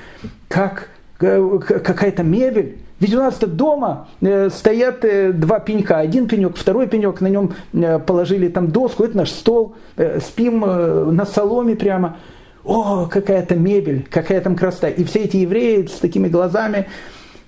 как 0.47 0.89
какая-то 1.19 2.23
мебель, 2.23 2.79
ведь 3.01 3.15
у 3.15 3.17
нас-то 3.17 3.47
дома 3.47 4.07
э, 4.21 4.51
стоят 4.51 5.03
э, 5.03 5.33
два 5.33 5.59
пенька. 5.59 5.97
Один 5.97 6.27
пенек, 6.27 6.55
второй 6.55 6.85
пенек, 6.85 7.19
на 7.19 7.27
нем 7.27 7.55
э, 7.73 7.97
положили 7.97 8.47
там 8.47 8.67
доску, 8.69 9.03
это 9.03 9.17
наш 9.17 9.31
стол, 9.31 9.75
спим 10.23 10.59
на 10.59 11.25
соломе 11.25 11.75
прямо. 11.75 12.17
О, 12.63 13.07
какая-то 13.07 13.55
мебель, 13.55 14.05
какая 14.07 14.39
там 14.39 14.55
красота. 14.55 14.87
И 14.89 15.03
все 15.03 15.21
эти 15.21 15.37
евреи 15.37 15.87
с 15.87 15.97
такими 15.97 16.27
глазами, 16.27 16.89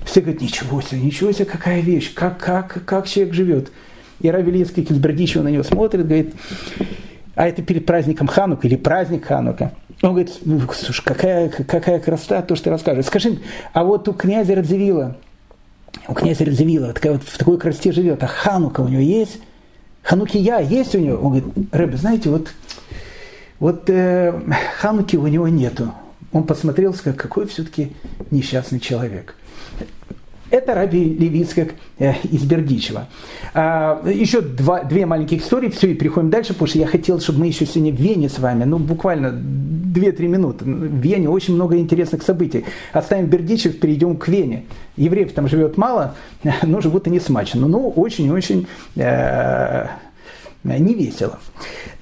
все 0.04 0.22
говорят, 0.22 0.42
ничего 0.42 0.82
себе, 0.82 1.02
ничего 1.02 1.32
себе, 1.32 1.46
какая 1.46 1.82
вещь, 1.82 2.16
как, 2.16 2.40
как, 2.40 2.84
как 2.84 3.08
человек 3.08 3.36
живет. 3.36 3.72
И 4.22 4.32
Равелинский 4.32 4.82
из 4.82 4.98
Бердичева 4.98 5.44
на 5.44 5.50
него 5.50 5.62
смотрит, 5.62 6.08
говорит, 6.08 6.34
а 7.36 7.48
это 7.48 7.62
перед 7.62 7.86
праздником 7.86 8.26
Ханука 8.26 8.68
или 8.68 8.76
праздник 8.76 9.26
Ханука. 9.26 9.74
Он 10.02 10.14
говорит, 10.16 10.32
слушай, 10.74 11.04
какая, 11.06 11.50
какая 11.50 12.00
красота, 12.00 12.42
то, 12.42 12.56
что 12.56 12.66
ты 12.66 12.70
расскажешь. 12.72 13.06
Скажи, 13.06 13.38
а 13.72 13.84
вот 13.84 14.08
у 14.08 14.14
князя 14.14 14.56
Радзивилла, 14.56 15.16
у 16.08 16.14
князя 16.14 16.46
Радзивилла 16.46 16.94
такая 16.94 17.14
вот 17.14 17.24
в 17.24 17.38
такой 17.38 17.58
красоте 17.58 17.92
живет, 17.92 18.24
а 18.24 18.28
Ханука 18.28 18.82
у 18.82 18.88
него 18.88 19.02
есть? 19.02 19.40
Ханукия 20.02 20.60
есть 20.60 20.96
у 20.96 21.00
него? 21.00 21.18
Он 21.18 21.40
говорит, 21.40 21.46
Рэбе, 21.72 21.98
знаете, 21.98 22.30
вот, 22.30 22.50
вот 23.60 23.90
э, 23.90 24.34
Хануки 24.80 25.16
у 25.16 25.28
него 25.28 25.48
нету. 25.48 25.94
Он 26.32 26.44
посмотрел, 26.46 26.94
сказал, 26.94 27.18
какой 27.18 27.48
все-таки 27.48 27.94
несчастный 28.32 28.80
человек. 28.80 29.36
Это 30.54 30.76
Раби 30.76 31.04
Левицкак 31.04 31.70
э, 31.98 32.14
из 32.30 32.44
Бердичева. 32.44 33.08
А, 33.56 34.08
еще 34.08 34.42
два, 34.42 34.84
две 34.84 35.08
маленькие 35.08 35.40
истории, 35.40 35.70
все, 35.70 35.88
и 35.88 35.96
переходим 35.96 36.30
дальше, 36.30 36.54
потому 36.54 36.68
что 36.68 36.78
я 36.78 36.86
хотел, 36.86 37.20
чтобы 37.20 37.40
мы 37.40 37.48
еще 37.48 37.66
сегодня 37.66 37.92
в 37.92 38.00
Вене 38.00 38.30
с 38.30 38.38
вами, 38.38 38.64
ну, 38.64 38.78
буквально 38.78 39.30
2-3 39.30 40.28
минуты. 40.28 40.66
В 40.66 41.00
Вене 41.00 41.28
очень 41.28 41.56
много 41.56 41.76
интересных 41.80 42.22
событий. 42.22 42.66
Оставим 42.92 43.26
Бердичев, 43.26 43.80
перейдем 43.80 44.16
к 44.16 44.28
Вене. 44.28 44.66
Евреев 44.96 45.34
там 45.34 45.48
живет 45.48 45.76
мало, 45.76 46.14
но 46.62 46.82
живут 46.82 47.08
они 47.08 47.20
смачно. 47.20 47.68
Ну, 47.68 47.90
очень-очень 47.90 48.68
э, 48.96 49.88
не 50.64 50.94
весело. 50.94 51.40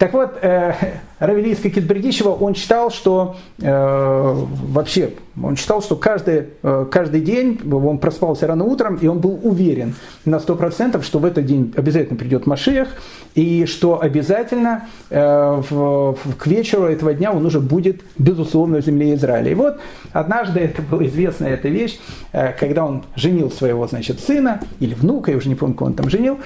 Так 0.02 0.14
вот, 0.14 0.40
э, 0.42 0.74
Равелийский 1.22 1.70
Китбердичева, 1.70 2.30
он 2.30 2.56
считал, 2.56 2.90
что 2.90 3.36
э, 3.60 3.70
вообще, 3.70 5.12
он 5.40 5.56
считал, 5.56 5.84
что 5.84 5.96
каждый, 5.96 6.46
э, 6.64 6.86
каждый 6.90 7.22
день 7.22 7.60
он 7.72 8.00
проспался 8.00 8.48
рано 8.48 8.64
утром, 8.64 8.96
и 8.96 9.06
он 9.06 9.20
был 9.20 9.40
уверен 9.44 9.94
на 10.26 10.38
100%, 10.38 11.04
что 11.04 11.20
в 11.20 11.26
этот 11.26 11.46
день 11.46 11.72
обязательно 11.78 12.18
придет 12.18 12.48
Машех, 12.48 12.88
и 13.36 13.68
что 13.68 14.02
обязательно 14.02 14.88
э, 15.12 15.62
в, 15.70 16.16
в, 16.16 16.36
к 16.36 16.48
вечеру 16.48 16.86
этого 16.86 17.14
дня 17.14 17.32
он 17.32 17.46
уже 17.46 17.60
будет, 17.60 18.02
безусловно, 18.18 18.82
в 18.82 18.86
земле 18.86 19.14
Израиля. 19.14 19.52
И 19.52 19.54
вот 19.54 19.80
однажды, 20.14 20.60
это 20.62 20.82
была 20.82 21.06
известная 21.06 21.54
эта 21.54 21.68
вещь, 21.68 22.00
э, 22.32 22.52
когда 22.54 22.84
он 22.84 23.04
женил 23.16 23.52
своего, 23.52 23.86
значит, 23.86 24.20
сына, 24.20 24.60
или 24.80 24.96
внука, 24.96 25.30
я 25.30 25.38
уже 25.38 25.50
не 25.50 25.56
помню, 25.56 25.76
кого 25.76 25.92
он 25.92 25.94
там 25.94 26.10
женил, 26.10 26.40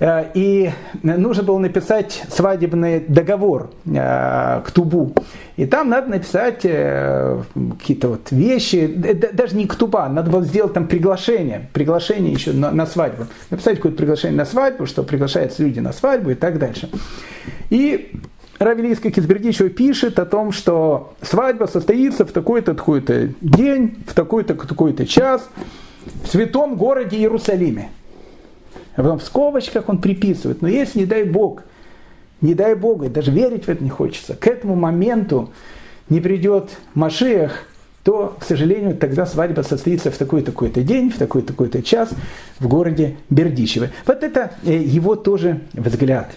э, 0.00 0.24
и 0.32 0.70
нужно 1.02 1.42
было 1.42 1.58
написать 1.58 2.22
свадебный 2.30 3.01
договор, 3.08 3.70
э, 3.86 4.62
к 4.64 4.70
Тубу. 4.72 5.12
И 5.56 5.66
там 5.66 5.90
надо 5.90 6.10
написать 6.10 6.60
э, 6.64 7.42
какие-то 7.78 8.08
вот 8.08 8.30
вещи, 8.30 8.86
даже 9.32 9.56
не 9.56 9.66
ктуба, 9.66 10.08
надо 10.08 10.30
было 10.30 10.42
сделать 10.42 10.72
там 10.72 10.86
приглашение, 10.86 11.68
приглашение 11.72 12.32
еще 12.32 12.52
на, 12.52 12.70
на 12.70 12.86
свадьбу. 12.86 13.26
Написать 13.50 13.76
какое-то 13.76 13.98
приглашение 13.98 14.36
на 14.36 14.44
свадьбу, 14.44 14.86
что 14.86 15.02
приглашаются 15.02 15.62
люди 15.62 15.80
на 15.80 15.92
свадьбу 15.92 16.30
и 16.30 16.34
так 16.34 16.58
дальше. 16.58 16.88
И 17.70 18.12
Равилийский 18.58 19.10
Кизбердичева 19.10 19.68
пишет 19.68 20.18
о 20.18 20.24
том, 20.24 20.52
что 20.52 21.14
свадьба 21.20 21.66
состоится 21.66 22.24
в 22.24 22.32
такой-то 22.32 22.74
такой-то 22.74 23.28
день, 23.40 24.02
в 24.06 24.14
такой-то 24.14 24.54
такой-то 24.54 25.06
час 25.06 25.48
в 26.24 26.28
святом 26.28 26.76
городе 26.76 27.16
Иерусалиме. 27.18 27.90
А 28.94 29.02
потом 29.02 29.18
в 29.18 29.22
скобочках 29.22 29.88
он 29.88 29.98
приписывает, 29.98 30.62
но 30.62 30.68
если, 30.68 31.00
не 31.00 31.06
дай 31.06 31.24
Бог, 31.24 31.62
не 32.42 32.54
дай 32.54 32.74
Бог, 32.74 33.04
и 33.04 33.08
даже 33.08 33.30
верить 33.30 33.64
в 33.64 33.68
это 33.68 33.82
не 33.82 33.90
хочется, 33.90 34.34
к 34.34 34.46
этому 34.46 34.74
моменту 34.74 35.50
не 36.08 36.20
придет 36.20 36.70
Машиах, 36.94 37.64
то, 38.02 38.36
к 38.38 38.44
сожалению, 38.44 38.96
тогда 38.96 39.26
свадьба 39.26 39.62
состоится 39.62 40.10
в 40.10 40.18
такой-такой-то 40.18 40.82
день, 40.82 41.10
в 41.10 41.18
такой-такой-то 41.18 41.82
час 41.82 42.10
в 42.58 42.66
городе 42.66 43.16
Бердичево. 43.30 43.90
Вот 44.06 44.24
это 44.24 44.52
э, 44.64 44.76
его 44.76 45.14
тоже 45.14 45.60
взгляд. 45.72 46.32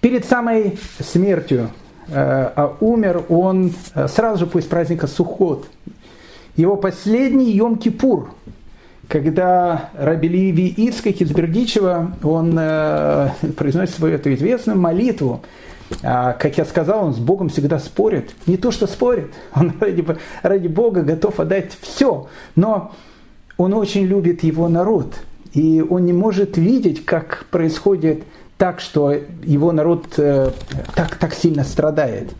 Перед 0.00 0.24
самой 0.24 0.78
смертью 1.00 1.70
э, 2.08 2.12
а 2.14 2.76
умер 2.78 3.24
он 3.28 3.74
э, 3.94 4.06
сразу 4.06 4.44
же 4.44 4.46
после 4.46 4.70
праздника 4.70 5.08
Сухот. 5.08 5.66
Его 6.56 6.76
последний 6.76 7.56
Йом-Кипур, 7.58 8.28
когда 9.10 9.90
Раби 9.94 10.28
Леви 10.28 10.68
Ицкак 10.68 11.20
из 11.20 11.32
Бердичева, 11.32 12.16
он 12.22 12.56
э, 12.56 13.30
произносит 13.56 13.96
свою 13.96 14.14
эту 14.14 14.32
известную 14.34 14.78
молитву, 14.78 15.42
а, 16.04 16.34
как 16.34 16.56
я 16.56 16.64
сказал, 16.64 17.06
он 17.06 17.14
с 17.14 17.18
Богом 17.18 17.48
всегда 17.48 17.80
спорит. 17.80 18.30
Не 18.46 18.56
то, 18.56 18.70
что 18.70 18.86
спорит, 18.86 19.32
он 19.54 19.72
ради, 19.80 20.06
ради 20.42 20.68
Бога 20.68 21.02
готов 21.02 21.40
отдать 21.40 21.76
все. 21.80 22.28
Но 22.54 22.92
он 23.56 23.74
очень 23.74 24.04
любит 24.04 24.44
его 24.44 24.68
народ. 24.68 25.16
И 25.54 25.82
он 25.82 26.06
не 26.06 26.12
может 26.12 26.56
видеть, 26.56 27.04
как 27.04 27.46
происходит 27.50 28.22
так, 28.56 28.78
что 28.78 29.12
его 29.42 29.72
народ 29.72 30.06
э, 30.18 30.52
так, 30.94 31.16
так 31.16 31.34
сильно 31.34 31.64
страдает. 31.64 32.30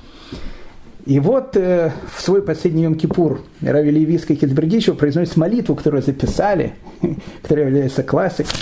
И 1.07 1.18
вот 1.18 1.57
э, 1.57 1.92
в 2.14 2.20
свой 2.20 2.42
последний 2.42 2.84
Йом-Кипур 2.84 3.40
Рави 3.62 3.90
Левийский 3.90 4.36
Китбердичев 4.36 4.98
произносит 4.98 5.36
молитву, 5.36 5.74
которую 5.74 6.03
записали, 6.03 6.74
которая 7.42 7.66
является 7.66 8.03
классикой. 8.03 8.61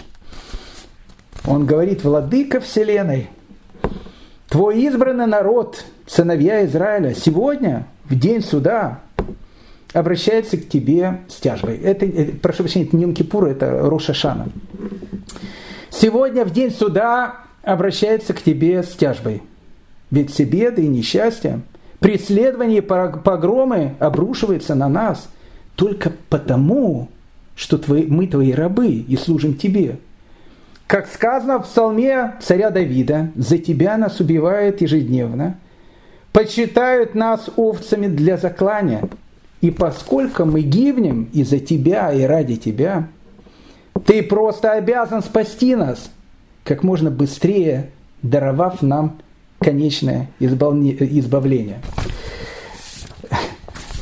Он 1.47 1.67
говорит, 1.67 2.05
«Владыка 2.05 2.61
Вселенной, 2.61 3.29
твой 4.49 4.83
избранный 4.83 5.27
народ, 5.27 5.85
сыновья 6.07 6.65
Израиля, 6.67 7.15
сегодня, 7.15 7.87
в 8.05 8.19
день 8.19 8.43
суда, 8.43 9.01
обращается 9.93 10.59
к 10.59 10.69
тебе 10.69 11.21
с 11.29 11.37
тяжбой». 11.37 11.79
Это, 11.79 12.07
это 12.07 12.37
прошу 12.37 12.65
прощения, 12.65 12.87
это 12.87 12.97
не 12.97 13.05
Йом-Кипур, 13.05 13.49
это 13.49 13.81
Роша 13.81 14.15
Шана. 14.15 14.49
Сегодня, 15.91 16.45
в 16.45 16.53
день 16.53 16.71
суда, 16.71 17.41
обращается 17.63 18.35
к 18.35 18.43
тебе 18.43 18.83
с 18.83 18.91
тяжбой. 18.91 19.43
Ведь 20.11 20.33
все 20.33 20.45
беды 20.45 20.85
и 20.85 20.89
несчастья, 20.89 21.61
преследования 22.01 22.79
и 22.79 22.81
погромы 22.81 23.95
обрушиваются 23.99 24.75
на 24.75 24.89
нас 24.89 25.29
только 25.77 26.13
потому, 26.29 27.09
что 27.55 27.79
твои, 27.79 28.07
мы 28.07 28.27
твои 28.27 28.53
рабы 28.53 28.89
и 28.89 29.17
служим 29.17 29.55
тебе. 29.55 29.99
Как 30.87 31.07
сказано 31.07 31.59
в 31.59 31.65
псалме 31.65 32.35
царя 32.41 32.71
Давида, 32.71 33.33
«За 33.37 33.59
тебя 33.59 33.97
нас 33.99 34.21
убивают 34.21 34.81
ежедневно, 34.81 35.59
почитают 36.33 37.15
нас 37.15 37.51
овцами 37.57 38.07
для 38.07 38.37
заклания, 38.37 39.09
и 39.61 39.71
поскольку 39.71 40.45
мы 40.45 40.63
гибнем 40.63 41.29
из-за 41.33 41.59
тебя 41.59 42.13
и 42.13 42.23
ради 42.23 42.57
тебя, 42.57 43.09
ты 44.07 44.23
просто 44.23 44.73
обязан 44.73 45.23
спасти 45.23 45.75
нас, 45.75 46.11
как 46.65 46.83
можно 46.83 47.11
быстрее 47.11 47.91
даровав 48.23 48.83
нам 48.83 49.19
конечное 49.59 50.29
избавление. 50.39 51.81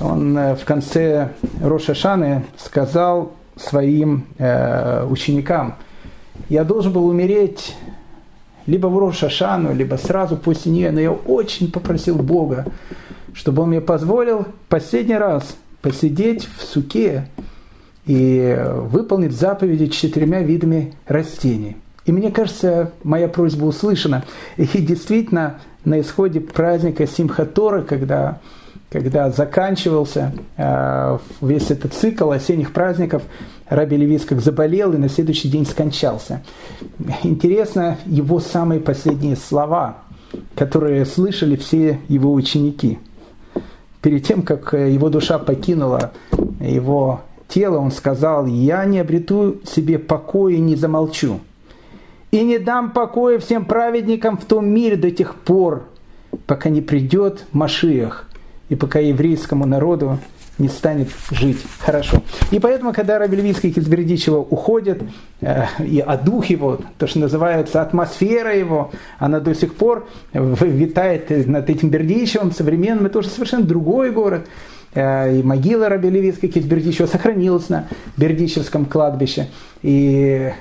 Он 0.01 0.37
э, 0.37 0.55
в 0.57 0.65
конце 0.65 1.31
Роша 1.63 1.95
Шаны 1.95 2.45
сказал 2.59 3.33
своим 3.57 4.27
э, 4.39 5.07
ученикам, 5.09 5.77
я 6.51 6.65
должен 6.65 6.93
был 6.93 7.07
умереть 7.07 7.75
либо 8.67 8.89
в 8.89 8.99
Роша 8.99 9.31
Шану, 9.31 9.75
либо 9.75 9.97
сразу 9.97 10.37
после 10.37 10.73
нее, 10.73 10.91
но 10.91 11.01
я 11.01 11.13
очень 11.13 11.73
попросил 11.73 12.17
Бога, 12.17 12.67
чтобы 13.33 13.63
он 13.63 13.71
мне 13.71 13.81
позволил 13.81 14.47
последний 14.69 15.17
раз 15.17 15.57
посидеть 15.81 16.47
в 16.59 16.63
суке 16.63 17.29
и 18.05 18.57
выполнить 18.91 19.33
заповеди 19.33 19.87
четырьмя 19.87 20.41
видами 20.41 20.95
растений– 21.07 21.77
и 22.07 22.13
мне 22.13 22.31
кажется, 22.31 22.93
моя 23.03 23.29
просьба 23.29 23.65
услышана. 23.65 24.25
И 24.57 24.67
действительно, 24.79 25.59
на 25.85 26.01
исходе 26.01 26.41
праздника 26.41 27.07
Симхатора, 27.07 27.83
когда, 27.83 28.41
когда 28.91 29.31
заканчивался 29.31 30.33
э, 30.57 31.19
весь 31.41 31.71
этот 31.71 31.93
цикл 31.93 32.31
осенних 32.31 32.73
праздников, 32.73 33.23
Раби 33.69 33.97
Левис 33.97 34.25
как 34.25 34.41
заболел 34.41 34.93
и 34.93 34.97
на 34.97 35.09
следующий 35.09 35.49
день 35.49 35.67
скончался. 35.67 36.43
Интересно 37.25 37.99
его 38.07 38.39
самые 38.39 38.81
последние 38.81 39.35
слова, 39.35 39.99
которые 40.55 41.05
слышали 41.05 41.57
все 41.57 41.99
его 42.07 42.33
ученики. 42.33 43.01
Перед 44.01 44.25
тем, 44.25 44.43
как 44.43 44.73
его 44.75 45.09
душа 45.09 45.41
покинула 45.41 46.13
его 46.61 47.23
тело, 47.49 47.79
он 47.79 47.91
сказал, 47.91 48.47
«Я 48.47 48.85
не 48.85 49.01
обрету 49.01 49.57
себе 49.65 49.99
покоя 49.99 50.55
и 50.55 50.61
не 50.61 50.77
замолчу» 50.77 51.41
и 52.37 52.43
не 52.43 52.59
дам 52.59 52.91
покоя 52.91 53.39
всем 53.39 53.65
праведникам 53.65 54.37
в 54.37 54.45
том 54.45 54.69
мире 54.69 54.97
до 54.97 55.11
тех 55.11 55.35
пор, 55.35 55.89
пока 56.47 56.69
не 56.69 56.83
придет 56.83 57.47
Машиах, 57.53 58.29
и 58.69 58.75
пока 58.75 58.99
еврейскому 58.99 59.65
народу 59.65 60.19
не 60.59 60.69
станет 60.69 61.09
жить 61.31 61.59
хорошо. 61.81 62.23
И 62.51 62.59
поэтому, 62.59 62.93
когда 62.93 63.19
Раби 63.19 63.37
Левицкий 63.37 63.71
из 63.71 63.87
Бердичева 63.89 64.39
уходит, 64.39 65.03
э, 65.41 65.65
и 65.81 65.99
а 66.01 66.17
дух 66.17 66.47
его, 66.47 66.79
то, 66.99 67.07
что 67.07 67.21
называется 67.21 67.81
атмосфера 67.81 68.55
его, 68.55 68.91
она 69.19 69.41
до 69.41 69.55
сих 69.55 69.75
пор 69.75 70.07
витает 70.33 71.47
над 71.47 71.71
этим 71.71 71.89
Бердичевым, 71.89 72.53
современным, 72.53 73.07
это 73.07 73.19
уже 73.19 73.29
совершенно 73.29 73.65
другой 73.65 74.11
город. 74.11 74.47
Э, 74.95 75.39
и 75.39 75.43
могила 75.43 75.89
Раби 75.89 76.11
Левицкой 76.11 76.51
из 76.51 76.65
Бердичева 76.65 77.07
сохранилась 77.07 77.69
на 77.71 77.89
Бердичевском 78.17 78.85
кладбище. 78.87 79.49
И 79.83 80.53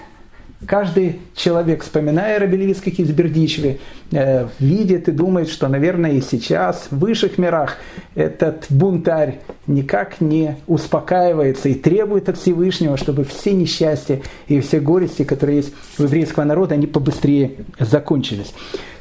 Каждый 0.66 1.20
человек, 1.36 1.84
вспоминая 1.84 2.40
Рабелевицких 2.40 3.00
из 3.00 3.12
Бердичеве, 3.12 3.80
э, 4.12 4.48
видит 4.60 5.10
и 5.10 5.12
думает, 5.12 5.50
что, 5.50 5.68
наверное, 5.68 6.12
и 6.14 6.22
сейчас 6.22 6.88
в 6.90 7.00
высших 7.00 7.38
мирах 7.38 7.78
этот 8.16 8.66
бунтарь 8.70 9.40
никак 9.68 10.22
не 10.22 10.56
успокаивается 10.66 11.70
и 11.70 11.74
требует 11.74 12.30
от 12.30 12.38
Всевышнего, 12.38 12.96
чтобы 12.96 13.26
все 13.26 13.52
несчастья 13.52 14.22
и 14.48 14.62
все 14.62 14.80
горести, 14.80 15.24
которые 15.24 15.58
есть 15.58 15.74
у 16.00 16.04
еврейского 16.04 16.46
народа, 16.46 16.76
они 16.76 16.88
побыстрее 16.88 17.52
закончились. 17.78 18.54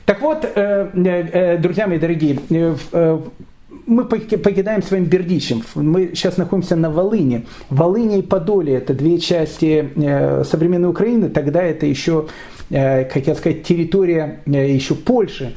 Так 0.05 0.21
вот, 0.21 0.45
э, 0.45 0.89
э, 0.93 1.57
друзья 1.59 1.87
мои 1.87 1.99
дорогие, 1.99 2.41
мы 3.87 4.05
покидаем 4.05 4.83
своим 4.83 5.05
Бердичем. 5.05 5.63
Мы 5.75 6.11
сейчас 6.15 6.37
находимся 6.37 6.77
на 6.77 6.91
Волыне. 6.91 7.45
Волыне 7.71 8.21
и 8.21 8.23
Подоле– 8.23 8.75
это 8.75 8.95
две 8.95 9.19
части 9.19 9.91
э, 9.95 10.45
современной 10.45 10.89
Украины. 10.89 11.29
Тогда 11.29 11.63
это 11.63 11.87
еще, 11.87 12.27
э, 12.71 13.05
как 13.05 13.27
я 13.27 13.35
сказать, 13.35 13.63
территория 13.63 14.41
э, 14.47 14.71
еще 14.71 14.95
Польши. 14.95 15.55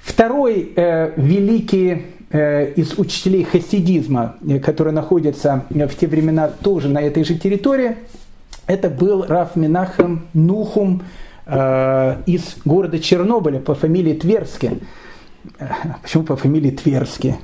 Второй 0.00 0.72
великий 1.16 2.06
из 2.30 2.98
учителей 2.98 3.44
хасидизма, 3.44 4.36
который 4.64 4.92
находится 4.92 5.64
в 5.68 5.94
те 5.94 6.06
времена 6.06 6.48
тоже 6.48 6.88
на 6.88 7.02
этой 7.02 7.24
же 7.24 7.34
территории, 7.34 7.96
это 8.66 8.88
был 8.88 9.26
Раф 9.26 9.54
Минахам 9.54 10.26
Нухум 10.32 11.02
из 11.46 12.56
города 12.64 12.98
Чернобыля 12.98 13.60
по 13.60 13.74
фамилии 13.74 14.14
Тверски. 14.14 14.78
Почему 16.02 16.24
по 16.24 16.36
фамилии 16.36 16.70
Тверски? 16.70 17.36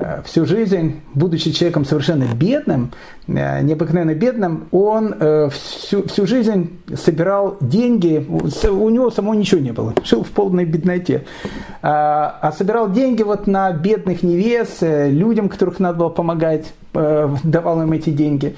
Э, 0.00 0.22
всю 0.24 0.46
жизнь, 0.46 1.00
будучи 1.14 1.52
человеком 1.52 1.84
совершенно 1.84 2.24
бедным, 2.34 2.92
э, 3.26 3.60
необыкновенно 3.62 4.14
бедным, 4.14 4.68
он 4.70 5.14
э, 5.18 5.50
всю, 5.50 6.06
всю 6.08 6.26
жизнь 6.26 6.78
собирал 6.96 7.58
деньги, 7.60 8.26
у 8.28 8.88
него 8.88 9.10
самого 9.10 9.34
ничего 9.34 9.60
не 9.60 9.72
было, 9.72 9.94
жил 10.04 10.24
в 10.24 10.30
полной 10.30 10.64
бедноте, 10.64 11.24
а, 11.82 12.38
а 12.40 12.52
собирал 12.52 12.90
деньги 12.90 13.22
вот 13.22 13.46
на 13.46 13.72
бедных 13.72 14.22
невест, 14.22 14.78
людям, 14.80 15.48
которых 15.50 15.80
надо 15.80 15.98
было 15.98 16.08
помогать, 16.08 16.72
давал 16.92 17.82
им 17.82 17.92
эти 17.92 18.10
деньги, 18.10 18.56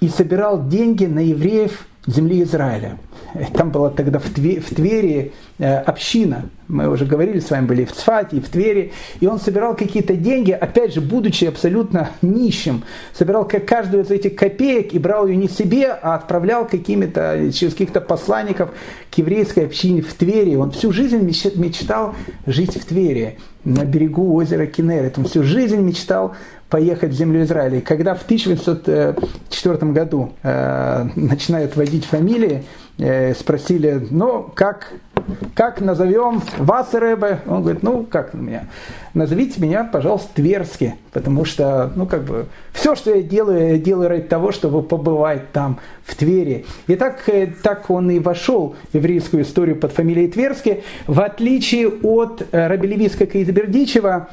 и 0.00 0.08
собирал 0.08 0.68
деньги 0.68 1.06
на 1.06 1.20
евреев 1.20 1.86
земли 2.06 2.42
Израиля. 2.42 2.98
там 3.54 3.70
была 3.70 3.90
тогда 3.90 4.18
в 4.18 4.28
Твери, 4.30 4.60
Твери 4.74 5.32
община, 5.58 6.48
мы 6.68 6.88
уже 6.88 7.06
говорили 7.06 7.40
с 7.40 7.50
вами, 7.50 7.66
были 7.66 7.84
в 7.84 7.92
Цфате, 7.92 8.36
и 8.36 8.40
в 8.40 8.48
Твери, 8.48 8.92
и 9.20 9.26
он 9.26 9.40
собирал 9.40 9.74
какие-то 9.74 10.14
деньги, 10.14 10.52
опять 10.52 10.94
же, 10.94 11.00
будучи 11.00 11.46
абсолютно 11.46 12.10
нищим, 12.22 12.84
собирал 13.12 13.46
каждую 13.46 14.04
из 14.04 14.10
этих 14.10 14.36
копеек 14.36 14.92
и 14.94 14.98
брал 14.98 15.26
ее 15.26 15.36
не 15.36 15.48
себе, 15.48 15.90
а 15.90 16.14
отправлял 16.14 16.66
какими-то, 16.66 17.50
через 17.52 17.72
каких-то 17.72 18.00
посланников 18.00 18.70
к 19.10 19.14
еврейской 19.16 19.66
общине 19.66 20.02
в 20.02 20.12
Твери. 20.14 20.54
Он 20.56 20.70
всю 20.70 20.92
жизнь 20.92 21.18
мечтал 21.20 22.14
жить 22.46 22.76
в 22.76 22.84
Твери, 22.84 23.38
на 23.64 23.84
берегу 23.84 24.34
озера 24.34 24.66
Кенерет. 24.66 25.18
Он 25.18 25.24
всю 25.24 25.42
жизнь 25.42 25.80
мечтал 25.80 26.34
поехать 26.68 27.10
в 27.10 27.14
землю 27.14 27.42
Израиля. 27.42 27.78
И 27.78 27.80
когда 27.80 28.14
в 28.14 28.22
1904 28.22 29.92
году 29.92 30.32
э, 30.42 31.08
начинают 31.16 31.76
вводить 31.76 32.04
фамилии, 32.04 32.64
э, 32.98 33.34
спросили, 33.34 34.06
ну, 34.10 34.50
как, 34.54 34.92
как 35.54 35.80
назовем 35.80 36.42
вас, 36.58 36.92
Рэбе? 36.92 37.40
Он 37.46 37.62
говорит, 37.62 37.82
ну, 37.82 38.04
как 38.04 38.34
меня? 38.34 38.66
Назовите 39.14 39.60
меня, 39.60 39.84
пожалуйста, 39.84 40.28
Тверски, 40.34 40.96
потому 41.12 41.46
что, 41.46 41.90
ну, 41.96 42.06
как 42.06 42.24
бы, 42.24 42.46
все, 42.72 42.94
что 42.94 43.14
я 43.14 43.22
делаю, 43.22 43.70
я 43.70 43.78
делаю 43.78 44.10
ради 44.10 44.24
того, 44.24 44.52
чтобы 44.52 44.82
побывать 44.82 45.52
там, 45.52 45.78
в 46.04 46.14
Твери. 46.16 46.66
И 46.86 46.96
так, 46.96 47.28
э, 47.28 47.46
так 47.62 47.88
он 47.88 48.10
и 48.10 48.18
вошел 48.18 48.76
в 48.92 48.94
еврейскую 48.94 49.42
историю 49.42 49.76
под 49.76 49.92
фамилией 49.92 50.28
Тверски, 50.28 50.82
в 51.06 51.20
отличие 51.20 51.88
от 51.88 52.46
э, 52.52 52.66
Рабелевиска 52.66 53.24
Каизбердичева, 53.26 54.28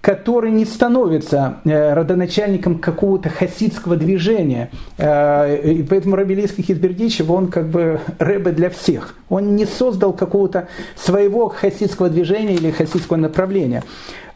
который 0.00 0.50
не 0.50 0.64
становится 0.64 1.60
э, 1.64 1.92
родоначальником 1.94 2.78
какого-то 2.78 3.28
хасидского 3.30 3.96
движения. 3.96 4.70
Э, 4.96 5.56
и 5.56 5.82
поэтому 5.82 6.16
Рабелийский 6.16 6.62
Хизбердичев, 6.62 7.28
он 7.30 7.48
как 7.48 7.68
бы 7.68 8.00
рэбе 8.18 8.52
для 8.52 8.70
всех. 8.70 9.16
Он 9.28 9.56
не 9.56 9.66
создал 9.66 10.12
какого-то 10.12 10.68
своего 10.96 11.48
хасидского 11.48 12.08
движения 12.08 12.54
или 12.54 12.70
хасидского 12.70 13.16
направления. 13.16 13.82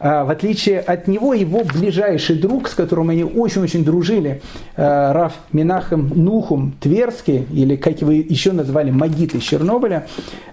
А, 0.05 0.25
в 0.25 0.29
отличие 0.29 0.81
от 0.81 1.07
него, 1.07 1.33
его 1.33 1.63
ближайший 1.63 2.35
друг, 2.35 2.67
с 2.67 2.73
которым 2.73 3.09
они 3.09 3.23
очень-очень 3.23 3.85
дружили, 3.85 4.41
э, 4.75 5.11
Раф 5.13 5.31
Минахем 5.53 6.11
Нухум 6.13 6.73
Тверский, 6.81 7.47
или 7.53 7.77
как 7.77 8.01
его 8.01 8.11
еще 8.11 8.51
назвали, 8.51 8.91
Магит 8.91 9.33
из 9.33 9.43
Чернобыля, 9.43 10.05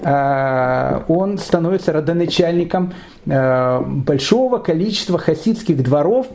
э, 0.03 1.01
он 1.09 1.39
становится 1.39 1.93
родоначальником 1.93 2.95
большого 3.27 4.59
количества 4.59 5.19
хасидских 5.19 5.83
дворов, 5.83 6.27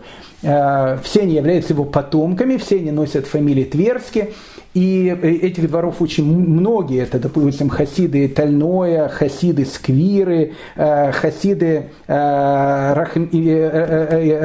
все 0.41 1.21
они 1.21 1.33
являются 1.33 1.73
его 1.73 1.83
потомками, 1.83 2.57
все 2.57 2.75
они 2.77 2.91
носят 2.91 3.25
фамилии 3.25 3.63
Тверски. 3.63 4.33
И 4.76 5.07
этих 5.07 5.69
дворов 5.69 6.02
очень 6.02 6.26
многие, 6.26 7.02
это, 7.03 7.18
допустим, 7.18 7.69
хасиды 7.69 8.27
Тальное, 8.27 9.07
хасиды 9.07 9.64
Сквиры, 9.65 10.52
э, 10.76 11.14
хасиды 11.14 11.85
э, 12.07 12.93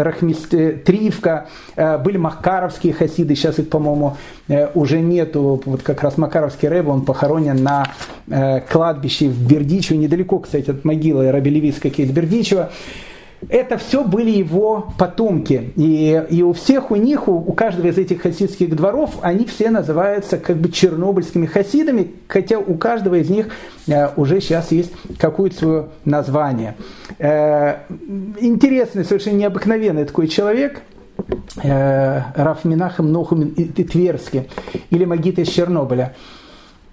Рахмистривка, 0.04 1.48
э, 1.74 1.98
были 1.98 2.16
макаровские 2.16 2.92
хасиды, 2.92 3.34
сейчас 3.34 3.58
их, 3.58 3.68
по-моему, 3.70 4.16
уже 4.74 5.00
нету. 5.00 5.60
Вот 5.64 5.82
как 5.82 6.00
раз 6.04 6.16
макаровский 6.16 6.68
рэб, 6.68 6.86
он 6.86 7.04
похоронен 7.04 7.60
на 7.60 7.86
кладбище 8.70 9.28
в 9.28 9.48
Бердичево, 9.48 9.98
недалеко, 9.98 10.38
кстати, 10.38 10.70
от 10.70 10.84
могилы 10.84 11.32
Раби 11.32 11.50
Левицкого 11.50 11.90
Бердичева 11.90 12.70
это 13.48 13.78
все 13.78 14.04
были 14.04 14.30
его 14.30 14.92
потомки. 14.98 15.72
И, 15.76 16.22
и 16.30 16.42
у 16.42 16.52
всех 16.52 16.90
у 16.90 16.96
них, 16.96 17.28
у, 17.28 17.32
у 17.32 17.52
каждого 17.52 17.86
из 17.86 17.98
этих 17.98 18.22
хасидских 18.22 18.74
дворов, 18.76 19.18
они 19.22 19.46
все 19.46 19.70
называются 19.70 20.36
как 20.36 20.56
бы 20.56 20.70
чернобыльскими 20.70 21.46
хасидами, 21.46 22.12
хотя 22.28 22.58
у 22.58 22.74
каждого 22.74 23.16
из 23.16 23.30
них 23.30 23.48
э, 23.88 24.08
уже 24.16 24.40
сейчас 24.40 24.72
есть 24.72 24.92
какое-то 25.18 25.56
свое 25.56 25.86
название. 26.04 26.76
Э, 27.18 27.78
интересный, 28.40 29.04
совершенно 29.04 29.36
необыкновенный 29.36 30.04
такой 30.04 30.28
человек, 30.28 30.82
э, 31.62 32.22
Раф 32.34 32.64
Минахам 32.64 33.10
Нохум 33.10 33.54
Тверский, 33.54 34.48
или 34.90 35.04
Магит 35.04 35.38
из 35.38 35.48
Чернобыля. 35.48 36.14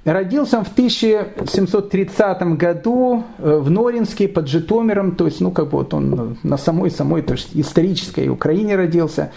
Родился 0.07 0.59
он 0.59 0.63
в 0.63 0.71
1730 0.71 2.41
году 2.55 3.25
э, 3.39 3.57
в 3.57 3.69
Норинске 3.69 4.29
под 4.29 4.47
Житомиром, 4.47 5.17
то 5.17 5.25
есть, 5.25 5.41
ну, 5.41 5.51
как 5.51 5.73
вот 5.73 5.93
он 5.93 6.37
на 6.43 6.55
самой-самой, 6.55 7.23
то 7.23 7.33
есть 7.33 7.49
исторической 7.53 8.29
Украине 8.29 8.77
родился. 8.77 9.33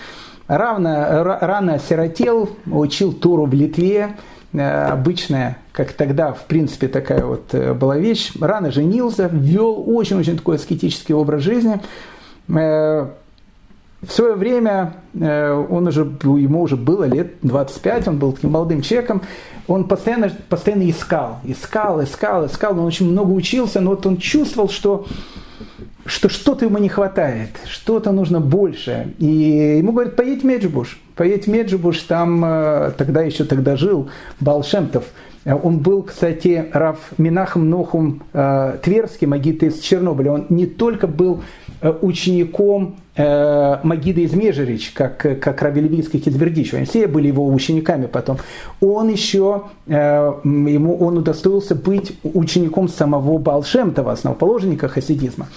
Равно, 0.46 1.24
рано 1.40 1.74
осиротел, 1.74 2.50
учил 2.66 3.12
Туру 3.12 3.46
в 3.46 3.52
Литве, 3.52 4.16
э, 4.52 4.60
обычная, 4.60 5.58
как 5.72 5.92
тогда, 5.92 6.32
в 6.32 6.44
принципе, 6.44 6.86
такая 6.86 7.24
вот 7.24 7.52
э, 7.52 7.74
была 7.74 7.98
вещь. 7.98 8.30
Рано 8.40 8.70
женился, 8.70 9.28
вел 9.32 9.82
очень-очень 9.88 10.36
такой 10.36 10.54
аскетический 10.54 11.16
образ 11.16 11.42
жизни. 11.42 11.80
В 14.02 14.10
свое 14.10 14.34
время 14.34 14.94
он 15.12 15.86
уже, 15.86 16.00
ему 16.00 16.62
уже 16.62 16.76
было 16.76 17.04
лет 17.04 17.34
25, 17.42 18.08
он 18.08 18.18
был 18.18 18.32
таким 18.32 18.52
молодым 18.52 18.80
человеком, 18.80 19.22
он 19.68 19.86
постоянно, 19.86 20.32
постоянно 20.48 20.88
искал, 20.88 21.40
искал, 21.44 22.02
искал, 22.02 22.46
искал, 22.46 22.78
он 22.78 22.86
очень 22.86 23.10
много 23.10 23.30
учился, 23.32 23.80
но 23.80 23.90
вот 23.90 24.06
он 24.06 24.16
чувствовал, 24.16 24.70
что 24.70 25.06
что 26.06 26.28
что-то 26.28 26.64
ему 26.64 26.78
не 26.78 26.88
хватает, 26.88 27.50
что-то 27.66 28.10
нужно 28.10 28.40
больше. 28.40 29.14
И 29.18 29.26
ему 29.78 29.92
говорят, 29.92 30.16
поедь 30.16 30.42
в 30.42 30.44
Меджибуш, 30.44 30.98
поедь 31.20 31.46
Меджибуш, 31.46 31.98
там 32.04 32.42
э, 32.42 32.92
тогда 32.96 33.20
еще 33.20 33.44
тогда 33.44 33.76
жил 33.76 34.08
Балшемтов. 34.40 35.04
Он 35.44 35.76
был, 35.76 36.02
кстати, 36.04 36.64
Рав 36.72 36.96
Минахом 37.18 37.68
Нохум 37.68 38.22
э, 38.32 38.78
Тверский, 38.82 39.26
магит 39.26 39.62
из 39.62 39.80
Чернобыля. 39.80 40.32
Он 40.32 40.46
не 40.48 40.64
только 40.64 41.06
был 41.06 41.42
э, 41.82 41.92
учеником 42.00 42.96
э, 43.16 43.76
Магида 43.82 44.22
из 44.22 44.32
Межерич, 44.32 44.92
как, 44.92 45.18
как 45.18 45.60
Раби 45.60 45.82
Левицкий 45.82 46.20
Кизбердич. 46.20 46.72
Они 46.72 46.86
все 46.86 47.06
были 47.06 47.26
его 47.26 47.46
учениками 47.46 48.06
потом. 48.06 48.38
Он 48.80 49.10
еще, 49.10 49.64
э, 49.88 49.92
ему, 49.92 50.96
он 50.96 51.18
удостоился 51.18 51.74
быть 51.74 52.18
учеником 52.22 52.88
самого 52.88 53.36
Балшемтова, 53.36 54.12
основоположника 54.12 54.88
хасидизма. 54.88 55.48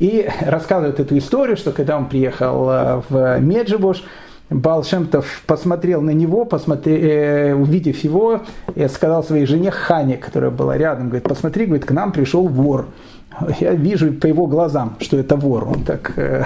И 0.00 0.28
рассказывает 0.42 1.00
эту 1.00 1.16
историю, 1.16 1.56
что 1.56 1.72
когда 1.72 1.96
он 1.96 2.10
приехал 2.10 2.68
э, 2.68 3.02
в 3.08 3.38
Меджибуш, 3.40 4.04
Балшемтов 4.50 5.42
посмотрел 5.46 6.00
на 6.00 6.10
него, 6.10 6.44
посмотри, 6.44 6.98
э, 7.00 7.54
увидев 7.54 8.02
его, 8.02 8.42
и 8.74 8.88
сказал 8.88 9.22
своей 9.22 9.46
жене 9.46 9.70
Хане, 9.70 10.16
которая 10.16 10.50
была 10.50 10.78
рядом, 10.78 11.08
говорит, 11.08 11.28
посмотри, 11.28 11.66
говорит, 11.66 11.84
к 11.84 11.90
нам 11.90 12.12
пришел 12.12 12.48
вор 12.48 12.86
я 13.60 13.72
вижу 13.72 14.12
по 14.12 14.26
его 14.26 14.46
глазам, 14.46 14.96
что 15.00 15.18
это 15.18 15.36
вор. 15.36 15.68
Он 15.68 15.84
так 15.84 16.12
э, 16.16 16.44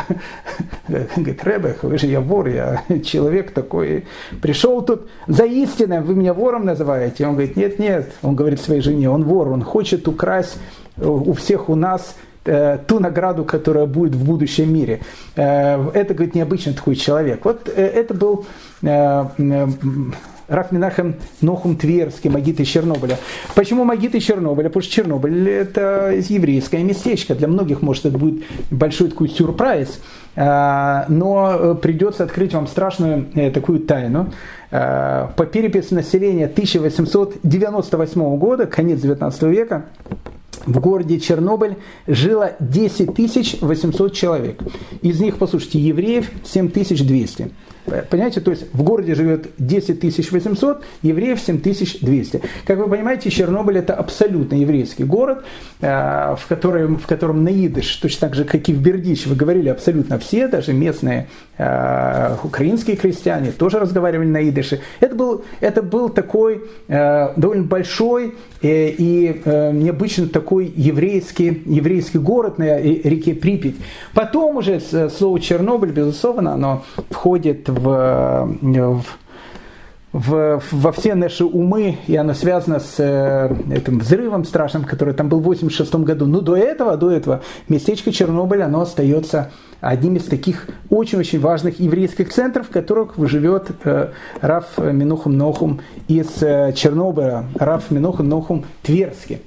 говорит, 0.89 1.45
Ребех, 1.45 1.83
вы 1.83 1.99
же 1.99 2.07
я 2.07 2.21
вор, 2.21 2.49
я 2.49 2.83
человек 3.05 3.53
такой. 3.53 4.05
Пришел 4.41 4.83
тут 4.83 5.09
за 5.27 5.45
истиной, 5.45 6.01
вы 6.01 6.15
меня 6.15 6.35
вором 6.35 6.65
называете? 6.65 7.27
Он 7.27 7.33
говорит, 7.33 7.57
нет, 7.57 7.79
нет. 7.79 8.13
Он 8.23 8.35
говорит 8.35 8.61
своей 8.61 8.81
жене, 8.81 9.11
он 9.11 9.25
вор, 9.25 9.49
он 9.49 9.63
хочет 9.63 10.09
украсть 10.09 10.59
у 11.01 11.33
всех 11.33 11.69
у 11.71 11.75
нас 11.75 12.17
э, 12.17 12.32
ту 12.45 12.99
награду, 12.99 13.45
которая 13.45 13.87
будет 13.87 14.15
в 14.15 14.25
будущем 14.25 14.73
мире. 14.73 15.01
Э, 15.37 15.91
это, 15.95 16.15
говорит, 16.15 16.35
необычный 16.35 16.75
такой 16.75 16.97
человек. 16.97 17.45
Вот 17.45 17.69
э, 17.69 17.87
это 17.87 18.15
был 18.15 18.47
э, 18.83 19.25
Раф 20.49 20.73
Нохум 21.41 21.77
Тверский, 21.77 22.31
Магиты 22.31 22.65
Чернобыля. 22.65 23.19
Почему 23.55 23.85
Магиты 23.85 24.19
Чернобыля? 24.21 24.69
Потому 24.69 24.83
что 24.83 24.93
Чернобыль 24.93 25.49
это 25.49 26.13
еврейское 26.29 26.83
местечко. 26.83 27.35
Для 27.35 27.49
многих, 27.49 27.81
может, 27.81 28.07
это 28.07 28.19
будет 28.19 28.43
большой 28.71 29.09
такой 29.09 29.29
сюрприз. 29.29 30.01
Но 30.35 31.79
придется 31.81 32.25
открыть 32.25 32.55
вам 32.55 32.67
страшную 32.67 33.29
э, 33.35 33.51
такую 33.51 33.81
тайну. 33.81 34.33
По 34.71 35.49
переписи 35.53 35.93
населения 35.93 36.47
1898 36.47 38.37
года, 38.39 38.67
конец 38.67 39.01
19 39.01 39.43
века, 39.43 39.85
в 40.67 40.81
городе 40.81 41.19
Чернобыль 41.19 41.77
жило 42.07 42.53
10 42.61 43.63
800 43.63 44.13
человек. 44.13 44.61
Из 45.01 45.21
них, 45.21 45.39
послушайте, 45.39 45.79
евреев 45.79 46.31
7200. 46.45 47.51
Понимаете, 48.11 48.41
то 48.41 48.53
есть 48.53 48.73
в 48.73 48.83
городе 48.85 49.17
живет 49.17 49.51
10 49.59 50.31
800, 50.31 50.85
евреев 51.03 51.41
7200. 51.41 52.41
Как 52.65 52.79
вы 52.79 52.89
понимаете, 52.89 53.29
Чернобыль 53.29 53.79
это 53.79 53.95
абсолютно 53.95 54.55
еврейский 54.55 55.03
город, 55.03 55.45
э, 55.81 56.37
в 56.39 56.47
котором, 56.49 56.99
в 56.99 57.07
котором 57.09 57.43
на 57.43 57.49
идыш, 57.49 57.97
точно 57.97 58.29
так 58.29 58.37
же, 58.37 58.45
как 58.45 58.69
и 58.69 58.73
в 58.73 58.81
Бердиче, 58.81 59.29
вы 59.29 59.35
говорили 59.35 59.69
абсолютно 59.69 60.21
все, 60.21 60.47
даже 60.47 60.73
местные 60.73 61.27
э, 61.52 61.52
украинские 61.59 62.97
крестьяне 62.97 63.53
тоже 63.53 63.79
разговаривали 63.79 64.27
на 64.27 64.49
идыше. 64.49 64.81
Это 65.01 65.15
был, 65.15 65.45
это 65.61 65.83
был 65.83 66.09
такой 66.09 66.63
э, 66.89 67.33
довольно 67.37 67.65
большой 67.65 68.35
и 68.63 69.43
необычно 69.45 70.29
такой 70.29 70.73
еврейский, 70.75 71.63
еврейский 71.67 72.19
город 72.19 72.59
на 72.59 72.81
реке 72.81 73.35
Припять. 73.35 73.75
Потом 74.15 74.57
уже 74.57 74.81
слово 74.81 75.41
Чернобыль, 75.41 75.91
безусловно, 75.91 76.55
оно 76.55 76.85
входит 77.11 77.69
в, 77.69 78.57
в 78.63 79.05
в, 80.13 80.63
во 80.71 80.93
все 80.93 81.15
наши 81.15 81.45
умы, 81.45 81.99
и 82.07 82.17
оно 82.17 82.35
связано 82.35 82.81
с 82.81 82.97
э, 82.99 83.55
этим 83.73 83.99
взрывом 83.99 84.45
страшным, 84.45 84.85
который 84.85 85.15
там 85.15 85.29
был 85.29 85.41
в 85.41 85.45
86 85.45 85.95
году. 85.97 86.27
Но 86.27 86.41
до 86.41 86.57
этого, 86.57 86.97
до 86.97 87.11
этого 87.11 87.43
местечко 87.69 88.13
Чернобыль, 88.13 88.63
оно 88.63 88.83
остается 88.83 89.51
одним 89.81 90.17
из 90.17 90.25
таких 90.25 90.69
очень-очень 90.91 91.41
важных 91.41 91.81
еврейских 91.81 92.33
центров, 92.33 92.69
в 92.69 92.71
которых 92.71 93.15
живет 93.17 93.71
э, 93.85 94.11
Раф 94.41 94.79
Минухум 94.79 95.37
Нохум 95.37 95.81
из 96.09 96.43
э, 96.43 96.73
Чернобыля, 96.75 97.45
Раф 97.57 97.91
Минухум 97.91 98.29
Нохум 98.29 98.65
Тверский. 98.83 99.41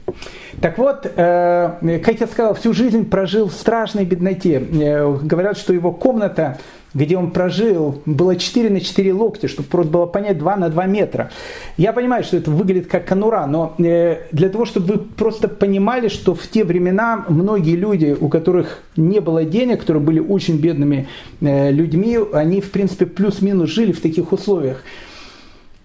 Так 0.62 0.78
вот, 0.78 1.06
э, 1.06 2.00
как 2.04 2.20
я 2.20 2.28
сказал, 2.28 2.54
всю 2.56 2.74
жизнь 2.74 3.10
прожил 3.10 3.48
в 3.48 3.54
страшной 3.54 4.04
бедноте. 4.04 4.60
Э, 4.60 5.18
говорят, 5.22 5.58
что 5.58 5.74
его 5.74 5.92
комната 5.92 6.58
где 6.96 7.18
он 7.18 7.30
прожил, 7.30 8.02
было 8.06 8.36
4 8.36 8.70
на 8.70 8.80
4 8.80 9.14
локтя, 9.14 9.48
чтобы 9.48 9.68
просто 9.68 9.92
было 9.92 10.06
понять 10.06 10.40
2 10.40 10.56
на 10.56 10.70
2 10.70 10.86
метра. 10.88 11.30
Я 11.78 11.94
понимаю, 11.94 12.24
что 12.24 12.38
это 12.38 12.50
выглядит 12.50 12.88
как 12.88 13.06
конура, 13.06 13.46
но 13.46 13.76
э, 13.78 14.22
для 14.32 14.50
того, 14.50 14.66
чтобы 14.66 14.94
вы 14.94 15.00
просто 15.00 15.50
понимали, 15.50 16.08
что 16.08 16.34
в 16.34 16.48
те 16.48 16.64
времена 16.64 17.26
многие 17.28 17.76
люди, 17.76 18.16
у 18.20 18.30
которых 18.30 18.82
не 18.96 19.20
было 19.20 19.44
денег, 19.44 19.82
которые 19.82 20.02
были 20.02 20.20
очень 20.20 20.58
бедными 20.58 21.08
э, 21.42 21.70
людьми, 21.72 22.18
они, 22.34 22.62
в 22.62 22.72
принципе, 22.72 23.06
плюс-минус 23.06 23.70
жили 23.70 23.92
в 23.92 24.02
таких 24.02 24.32
условиях. 24.32 24.82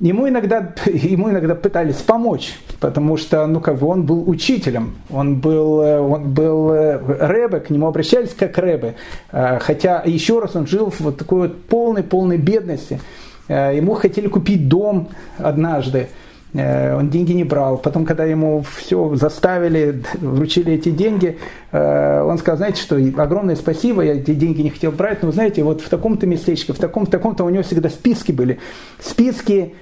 Ему 0.00 0.26
иногда, 0.26 0.74
ему 0.86 1.30
иногда 1.30 1.54
пытались 1.54 1.96
помочь, 1.96 2.58
потому 2.80 3.18
что 3.18 3.46
ну, 3.46 3.60
как 3.60 3.78
бы 3.78 3.86
он 3.86 4.04
был 4.04 4.28
учителем, 4.28 4.96
он 5.10 5.36
был, 5.36 5.82
э, 5.82 6.00
он 6.00 6.32
был 6.32 6.72
э, 6.72 6.98
рэбе, 7.26 7.60
к 7.60 7.68
нему 7.68 7.86
обращались 7.86 8.34
как 8.34 8.56
рэбе. 8.56 8.94
Э, 9.30 9.58
хотя, 9.60 10.02
еще 10.06 10.40
раз, 10.40 10.56
он 10.56 10.66
жил 10.66 10.90
в 10.90 11.00
вот 11.00 11.18
такой 11.18 11.48
вот 11.48 11.64
полной-полной 11.64 12.38
бедности. 12.38 13.00
Ему 13.48 13.94
хотели 13.94 14.28
купить 14.28 14.68
дом 14.68 15.08
однажды, 15.36 16.06
он 16.54 17.10
деньги 17.10 17.32
не 17.32 17.42
брал. 17.42 17.78
Потом, 17.78 18.06
когда 18.06 18.24
ему 18.24 18.64
все 18.76 19.16
заставили, 19.16 20.04
вручили 20.20 20.74
эти 20.74 20.90
деньги, 20.90 21.36
он 21.72 22.38
сказал, 22.38 22.58
знаете 22.58 22.80
что, 22.80 22.94
огромное 23.20 23.56
спасибо, 23.56 24.02
я 24.02 24.14
эти 24.14 24.34
деньги 24.34 24.62
не 24.62 24.70
хотел 24.70 24.92
брать, 24.92 25.24
но 25.24 25.32
знаете, 25.32 25.64
вот 25.64 25.80
в 25.80 25.88
таком-то 25.88 26.28
местечке, 26.28 26.72
в 26.72 26.78
таком-то, 26.78 27.10
таком-то 27.10 27.42
у 27.42 27.50
него 27.50 27.64
всегда 27.64 27.88
списки 27.88 28.30
были. 28.30 28.60
Списки 29.00 29.74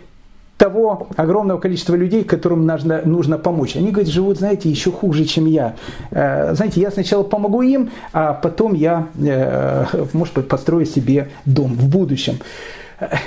того 0.59 1.07
огромного 1.17 1.59
количества 1.59 1.95
людей, 1.95 2.25
которым 2.25 2.67
нужно, 2.67 3.01
нужно 3.05 3.39
помочь. 3.39 3.77
Они, 3.77 3.91
говорят, 3.91 4.13
живут, 4.13 4.39
знаете, 4.39 4.69
еще 4.69 4.91
хуже, 4.91 5.25
чем 5.25 5.47
я. 5.47 5.77
Э, 6.11 6.55
знаете, 6.55 6.81
я 6.81 6.91
сначала 6.91 7.23
помогу 7.23 7.63
им, 7.63 7.91
а 8.13 8.35
потом 8.35 8.75
я, 8.75 9.07
э, 9.19 9.87
может 10.13 10.35
быть, 10.35 10.49
построю 10.49 10.85
себе 10.85 11.29
дом 11.47 11.75
в 11.75 11.89
будущем. 11.89 12.39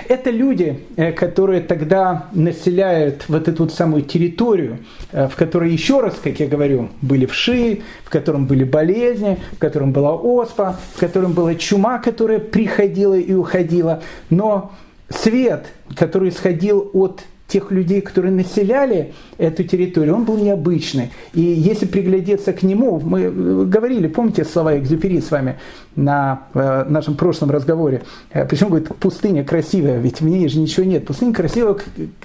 Это 0.10 0.30
люди, 0.30 0.82
э, 0.98 1.14
которые 1.14 1.62
тогда 1.62 2.26
населяют 2.34 3.24
вот 3.30 3.48
эту 3.48 3.64
вот 3.64 3.74
самую 3.74 4.02
территорию, 4.02 4.80
в 5.14 5.32
которой, 5.38 5.72
еще 5.72 6.02
раз, 6.02 6.16
как 6.22 6.38
я 6.41 6.48
говорю, 6.48 6.90
были 7.02 7.26
вши, 7.26 7.80
в 8.03 8.10
котором 8.10 8.45
были 8.45 8.66
болезни, 8.66 9.40
в 9.53 9.58
котором 9.58 9.94
была 9.94 10.14
оспа, 10.14 10.78
в 10.95 10.99
котором 10.99 11.32
была 11.32 11.56
чума, 11.56 11.99
которая 11.99 12.40
приходила 12.40 13.18
и 13.18 13.34
уходила. 13.34 14.02
Но 14.30 14.72
свет, 15.12 15.68
который 15.96 16.30
исходил 16.30 16.90
от 16.94 17.24
тех 17.52 17.70
людей, 17.70 18.00
которые 18.00 18.32
населяли 18.32 19.14
эту 19.38 19.66
территорию, 19.66 20.16
он 20.16 20.24
был 20.24 20.38
необычный. 20.38 21.12
И 21.34 21.42
если 21.42 21.86
приглядеться 21.86 22.54
к 22.54 22.64
нему, 22.64 23.02
мы 23.04 23.66
говорили, 23.66 24.08
помните 24.08 24.46
слова 24.46 24.78
Экзюпери 24.78 25.20
с 25.20 25.32
вами 25.32 25.60
на 25.98 26.44
э, 26.54 26.86
нашем 26.88 27.16
прошлом 27.16 27.52
разговоре, 27.52 28.04
э, 28.32 28.46
почему, 28.46 28.70
говорит, 28.70 28.96
пустыня 28.96 29.44
красивая, 29.44 30.00
ведь 30.00 30.22
в 30.22 30.26
ней 30.26 30.48
же 30.48 30.60
ничего 30.60 30.86
нет. 30.86 31.06
Пустыня 31.06 31.34
красивая, 31.34 31.76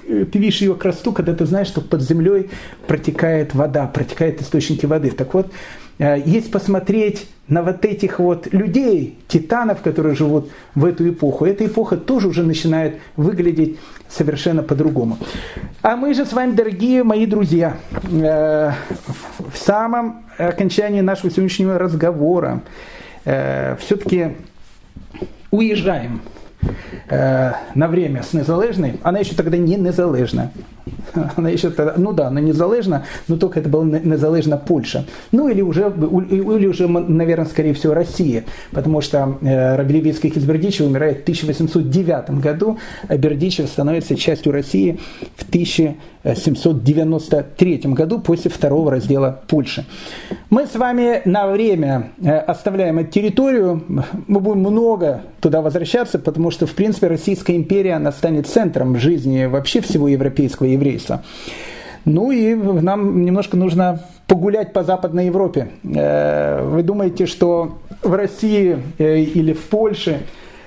ты 0.07 0.39
видишь 0.39 0.61
ее 0.61 0.75
красоту, 0.75 1.11
когда 1.11 1.33
ты 1.33 1.45
знаешь, 1.45 1.67
что 1.67 1.81
под 1.81 2.01
землей 2.01 2.49
протекает 2.87 3.53
вода, 3.53 3.85
протекают 3.87 4.41
источники 4.41 4.85
воды. 4.85 5.11
Так 5.11 5.33
вот, 5.33 5.47
Э, 5.99 6.21
есть 6.23 6.51
посмотреть 6.51 7.27
на 7.47 7.63
вот 7.63 7.85
этих 7.85 8.19
вот 8.19 8.53
людей, 8.53 9.17
титанов, 9.27 9.81
которые 9.81 10.15
живут 10.15 10.49
в 10.75 10.85
эту 10.85 11.09
эпоху. 11.09 11.45
Эта 11.45 11.65
эпоха 11.65 11.97
тоже 11.97 12.27
уже 12.27 12.43
начинает 12.43 12.97
выглядеть 13.15 13.79
совершенно 14.09 14.63
по-другому. 14.63 15.17
А 15.81 15.95
мы 15.95 16.13
же 16.13 16.25
с 16.25 16.33
вами, 16.33 16.53
дорогие 16.53 17.03
мои 17.03 17.25
друзья, 17.25 17.77
э, 18.03 18.71
в 19.39 19.57
самом 19.57 20.25
окончании 20.37 21.01
нашего 21.01 21.31
сегодняшнего 21.31 21.77
разговора 21.77 22.61
э, 23.25 23.75
все-таки 23.79 24.35
уезжаем 25.51 26.21
на 27.09 27.87
время 27.87 28.23
с 28.23 28.33
незалежной. 28.33 28.99
Она 29.03 29.19
еще 29.19 29.35
тогда 29.35 29.57
не 29.57 29.75
незалежна. 29.75 30.51
Она 31.35 31.49
еще 31.49 31.69
тогда, 31.69 31.93
ну 31.97 32.13
да, 32.13 32.27
она 32.27 32.41
незалежна, 32.41 33.05
но 33.27 33.37
только 33.37 33.59
это 33.59 33.69
была 33.69 33.83
незалежна 33.85 34.57
Польша. 34.57 35.05
Ну 35.31 35.47
или 35.47 35.61
уже, 35.61 35.93
или 36.29 36.67
уже, 36.67 36.87
наверное, 36.87 37.45
скорее 37.45 37.73
всего, 37.73 37.93
Россия, 37.93 38.43
потому 38.71 39.01
что 39.01 39.37
э, 39.41 39.75
Рабелевицкий 39.75 40.29
Хизбердичев 40.29 40.85
умирает 40.85 41.19
в 41.19 41.21
1809 41.23 42.41
году, 42.41 42.77
а 43.07 43.17
Бердичев 43.17 43.67
становится 43.67 44.15
частью 44.15 44.51
России 44.51 44.99
в 45.35 45.49
1793 46.31 47.81
году 47.85 48.19
после 48.19 48.51
второго 48.51 48.91
раздела 48.91 49.41
Польши. 49.47 49.85
Мы 50.49 50.65
с 50.65 50.75
вами 50.75 51.21
на 51.25 51.47
время 51.47 52.11
э, 52.21 52.37
оставляем 52.37 52.99
эту 52.99 53.11
территорию, 53.11 53.83
мы 54.27 54.39
будем 54.39 54.59
много 54.59 55.21
туда 55.39 55.61
возвращаться, 55.61 56.19
потому 56.19 56.51
что, 56.51 56.65
в 56.65 56.73
принципе, 56.73 57.07
Российская 57.07 57.55
империя, 57.55 57.93
она 57.93 58.11
станет 58.11 58.47
центром 58.47 58.97
жизни 58.97 59.45
вообще 59.45 59.81
всего 59.81 60.07
европейского 60.07 60.67
еврейства. 60.67 61.23
Ну 62.05 62.31
и 62.31 62.55
нам 62.55 63.25
немножко 63.25 63.57
нужно 63.57 63.99
погулять 64.27 64.71
по 64.73 64.83
Западной 64.83 65.25
Европе. 65.25 65.69
Э, 65.83 66.63
вы 66.63 66.83
думаете, 66.83 67.25
что 67.25 67.79
в 68.01 68.13
России 68.13 68.77
э, 68.97 69.19
или 69.19 69.53
в 69.53 69.65
Польше, 69.65 70.21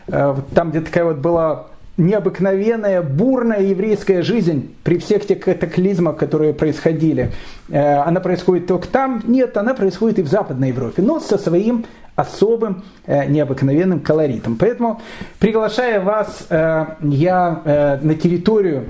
э, 0.09 0.35
там, 0.55 0.71
где 0.71 0.81
такая 0.81 1.05
вот 1.05 1.17
была 1.17 1.67
необыкновенная, 2.01 3.03
бурная 3.03 3.61
еврейская 3.61 4.23
жизнь 4.23 4.75
при 4.83 4.99
всех 4.99 5.27
тех 5.27 5.41
катаклизмах, 5.41 6.17
которые 6.17 6.55
происходили, 6.55 7.31
она 7.71 8.21
происходит 8.21 8.67
только 8.67 8.89
там? 8.89 9.23
Нет, 9.27 9.57
она 9.57 9.75
происходит 9.75 10.19
и 10.19 10.23
в 10.23 10.29
Западной 10.29 10.69
Европе, 10.69 11.03
но 11.03 11.21
со 11.21 11.39
своим 11.39 11.85
особым 12.17 12.83
необыкновенным 13.07 14.01
колоритом. 14.01 14.57
Поэтому, 14.57 15.01
приглашая 15.39 16.01
вас, 16.01 16.47
я 16.51 17.99
на 18.03 18.15
территорию 18.15 18.87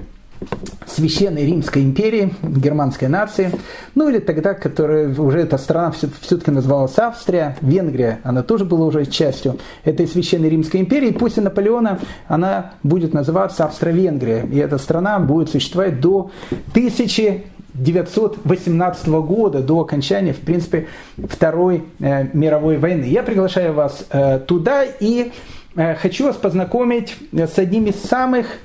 Священной 0.87 1.45
Римской 1.47 1.83
империи, 1.83 2.33
германской 2.43 3.09
нации, 3.09 3.51
ну 3.95 4.09
или 4.09 4.19
тогда, 4.19 4.55
которая 4.55 5.15
уже 5.15 5.41
эта 5.41 5.59
страна 5.59 5.93
все-таки 5.93 6.51
называлась 6.51 6.99
Австрия, 6.99 7.59
Венгрия, 7.61 8.21
она 8.25 8.43
тоже 8.43 8.65
была 8.65 8.87
уже 8.87 9.05
частью 9.07 9.59
этой 9.85 10.09
Священной 10.09 10.51
Римской 10.51 10.81
империи, 10.81 11.11
после 11.11 11.43
Наполеона 11.43 11.99
она 12.27 12.73
будет 12.83 13.15
называться 13.15 13.65
Австро-Венгрия, 13.65 14.45
и 14.51 14.59
эта 14.59 14.79
страна 14.79 15.21
будет 15.21 15.51
существовать 15.51 16.01
до 16.01 16.33
1918 16.73 19.09
года, 19.09 19.61
до 19.61 19.81
окончания, 19.81 20.33
в 20.33 20.41
принципе, 20.41 20.89
Второй 21.17 21.85
э, 22.01 22.27
мировой 22.33 22.79
войны. 22.79 23.05
Я 23.05 23.23
приглашаю 23.23 23.75
вас 23.75 24.05
э, 24.11 24.41
туда 24.41 24.83
и 24.85 25.31
э, 25.77 25.95
хочу 25.95 26.25
вас 26.25 26.35
познакомить 26.37 27.17
с 27.33 27.59
одним 27.59 27.87
из 27.87 28.03
самых 28.03 28.59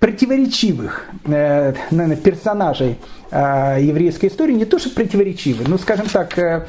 противоречивых 0.00 1.06
э, 1.26 1.74
наверное, 1.90 2.16
персонажей 2.16 2.96
э, 3.30 3.76
еврейской 3.80 4.26
истории, 4.26 4.54
не 4.54 4.64
то 4.64 4.78
что 4.78 4.90
противоречивые, 4.90 5.68
но, 5.68 5.78
скажем 5.78 6.06
так, 6.06 6.36
э, 6.38 6.66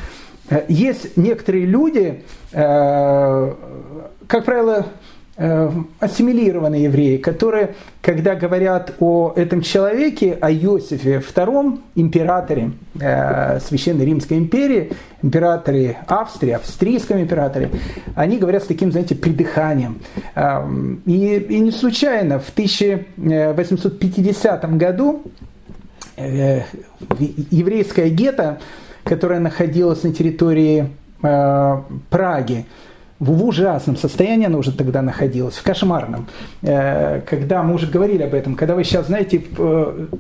есть 0.68 1.16
некоторые 1.16 1.66
люди, 1.66 2.24
как 2.52 3.56
правило, 4.44 4.86
ассимилированные 5.38 6.84
евреи, 6.84 7.18
которые, 7.18 7.74
когда 8.02 8.36
говорят 8.36 8.94
о 9.00 9.34
этом 9.36 9.62
человеке, 9.62 10.38
о 10.40 10.52
Иосифе 10.52 11.20
II, 11.20 11.80
императоре 11.96 12.74
э, 13.00 13.60
Священной 13.62 14.06
Римской 14.06 14.38
империи, 14.38 14.92
императоре 15.22 15.98
Австрии, 16.08 16.52
австрийском 16.52 17.22
императоре, 17.22 17.72
они 18.14 18.38
говорят 18.38 18.64
с 18.64 18.68
таким, 18.68 18.92
знаете, 18.92 19.16
придыханием. 19.16 20.02
Э, 20.36 20.68
и, 21.06 21.38
и 21.38 21.60
не 21.60 21.72
случайно 21.72 22.40
в 22.40 22.50
1850 22.50 24.78
году 24.78 25.24
э, 26.18 26.64
еврейская 27.52 28.10
гетто, 28.10 28.60
которая 29.06 29.40
находилась 29.40 30.04
на 30.04 30.14
территории 30.14 30.90
э, 31.24 31.78
Праги, 32.10 32.66
в 33.22 33.46
ужасном 33.46 33.98
состоянии 33.98 34.48
она 34.48 34.58
уже 34.58 34.72
тогда 34.72 35.04
находилась, 35.04 35.56
в 35.56 35.62
кошмарном. 35.62 36.28
Э, 36.64 37.22
когда 37.22 37.62
мы 37.62 37.76
уже 37.76 37.86
говорили 37.86 38.24
об 38.24 38.34
этом, 38.34 38.56
когда 38.56 38.74
вы 38.74 38.84
сейчас, 38.84 39.06
знаете, 39.06 39.44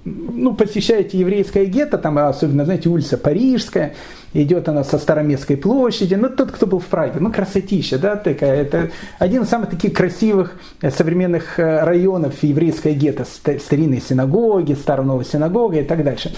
ну, 0.05 0.53
посещаете 0.53 1.17
еврейское 1.17 1.65
гетто, 1.65 1.97
там 1.97 2.19
особенно, 2.19 2.63
знаете, 2.63 2.89
улица 2.89 3.17
Парижская, 3.17 3.95
идет 4.33 4.69
она 4.69 4.83
со 4.83 4.97
Староместской 4.97 5.57
площади. 5.57 6.15
Ну, 6.15 6.29
тот, 6.29 6.51
кто 6.51 6.67
был 6.67 6.79
в 6.79 6.85
Праге, 6.85 7.19
ну, 7.19 7.31
красотища, 7.31 7.97
да, 7.97 8.15
такая. 8.15 8.61
Это 8.61 8.91
один 9.19 9.43
из 9.43 9.49
самых 9.49 9.69
таких 9.69 9.93
красивых 9.93 10.53
современных 10.81 11.57
районов 11.57 12.41
еврейской 12.43 12.93
гетто. 12.93 13.25
Старинные 13.25 14.01
синагоги, 14.01 14.73
старая 14.73 15.05
новая 15.05 15.25
синагога 15.25 15.79
и 15.79 15.83
так 15.83 16.03
дальше. 16.03 16.33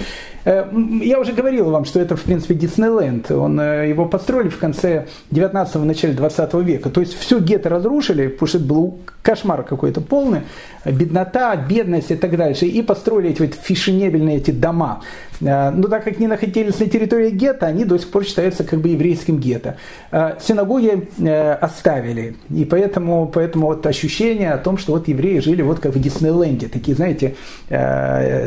Я 0.45 1.19
уже 1.19 1.31
говорил 1.31 1.69
вам, 1.69 1.85
что 1.85 1.99
это, 1.99 2.15
в 2.15 2.23
принципе, 2.23 2.55
Диснейленд. 2.55 3.31
Он, 3.31 3.59
его 3.59 4.05
построили 4.05 4.49
в 4.49 4.57
конце 4.57 5.07
19-го, 5.31 5.83
начале 5.85 6.13
20 6.13 6.53
века. 6.55 6.89
То 6.89 7.01
есть 7.01 7.17
все 7.17 7.39
гетто 7.39 7.69
разрушили, 7.69 8.27
потому 8.27 8.47
что 8.47 8.57
это 8.57 8.67
был 8.67 8.99
кошмар 9.21 9.63
какой-то 9.63 10.01
полный, 10.01 10.41
беднота, 10.85 11.55
бедность 11.55 12.11
и 12.11 12.15
так 12.15 12.35
дальше. 12.37 12.65
И 12.65 12.81
построили 12.81 13.31
эти 13.31 13.41
вот 13.41 13.53
фешенебельные 13.55 14.37
эти 14.37 14.51
дома. 14.51 15.01
Э, 15.41 15.71
но 15.71 15.87
так 15.87 16.03
как 16.03 16.17
они 16.17 16.27
находились 16.27 16.79
на 16.79 16.87
территории 16.87 17.29
гетто, 17.29 17.67
они 17.67 17.82
до 17.83 17.97
сих 17.97 18.09
пор 18.09 18.23
считаются 18.23 18.63
как 18.63 18.79
бы 18.79 18.89
еврейским 18.89 19.37
гетто. 19.39 19.77
Э, 20.11 20.35
синагоги 20.41 21.09
э, 21.19 21.53
оставили. 21.53 22.35
И 22.49 22.65
поэтому, 22.65 23.27
поэтому 23.27 23.67
вот 23.67 23.85
ощущение 23.85 24.51
о 24.51 24.57
том, 24.57 24.77
что 24.77 24.93
вот 24.93 25.07
евреи 25.07 25.39
жили 25.39 25.61
вот 25.61 25.79
как 25.79 25.93
в 25.93 25.99
Диснейленде. 25.99 26.67
Такие, 26.67 26.95
знаете, 26.95 27.35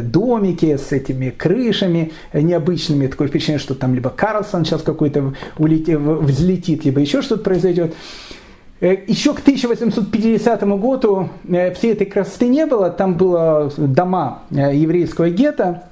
домики 0.03 0.77
с 0.77 0.93
этими 0.93 1.31
крышами 1.31 2.13
необычными. 2.33 3.07
Такое 3.07 3.29
впечатление, 3.29 3.61
что 3.61 3.75
там 3.75 3.95
либо 3.95 4.11
Карлсон 4.11 4.65
сейчас 4.65 4.83
какой-то 4.83 5.35
взлетит, 5.59 6.85
либо 6.85 7.01
еще 7.01 7.23
что-то 7.23 7.43
произойдет. 7.43 7.95
Еще 8.81 9.33
к 9.33 9.41
1850 9.41 10.63
году 10.79 11.31
всей 11.75 11.93
этой 11.93 12.07
красоты 12.07 12.49
не 12.49 12.67
было. 12.67 12.91
Там 12.91 13.15
было 13.15 13.73
дома 13.77 14.43
еврейского 14.51 15.31
гетто. 15.31 15.85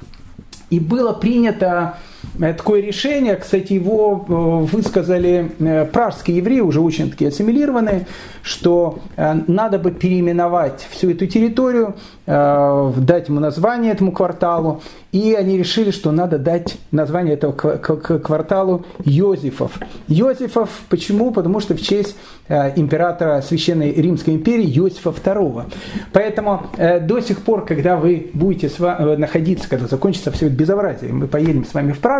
И 0.75 0.81
было 0.81 1.13
принято 1.13 1.99
э, 1.99 2.14
такое 2.39 2.81
решение, 2.81 3.37
кстати, 3.37 3.73
его 3.73 4.25
э, 4.27 4.33
высказали 4.77 5.51
э, 5.59 5.85
пражские 5.87 6.39
евреи, 6.39 6.61
уже 6.61 6.81
очень 6.81 7.11
такие 7.11 7.29
ассимилированные, 7.29 8.07
что 8.43 8.99
надо 9.17 9.79
бы 9.79 9.91
переименовать 9.91 10.87
всю 10.91 11.11
эту 11.11 11.27
территорию, 11.27 11.95
дать 12.27 13.29
ему 13.29 13.41
название 13.41 13.93
этому 13.93 14.13
кварталу, 14.13 14.83
и 15.15 15.33
они 15.35 15.57
решили, 15.57 15.93
что 15.93 16.11
надо 16.11 16.39
дать 16.39 16.77
название 16.91 17.35
этого 17.35 17.53
кварталу 17.53 18.85
Йозефов. 19.05 19.79
Йозефов 20.09 20.69
почему? 20.89 21.31
Потому 21.31 21.61
что 21.61 21.77
в 21.77 21.81
честь 21.81 22.17
э, 22.49 22.73
императора 22.75 23.41
Священной 23.41 23.93
Римской 23.93 24.35
империи 24.35 24.67
Йосифа 24.67 25.11
II. 25.11 25.73
Поэтому 26.13 26.67
э, 26.77 26.99
до 26.99 27.21
сих 27.21 27.43
пор, 27.43 27.65
когда 27.65 27.97
вы 27.97 28.29
будете 28.35 28.69
э, 28.77 29.17
находиться, 29.17 29.69
когда 29.69 29.87
закончится 29.87 30.33
все 30.33 30.47
это 30.47 30.57
безобразие, 30.57 31.13
мы 31.13 31.29
поедем 31.29 31.65
с 31.65 31.73
вами 31.75 31.93
в 31.93 32.01
Прагу, 32.01 32.14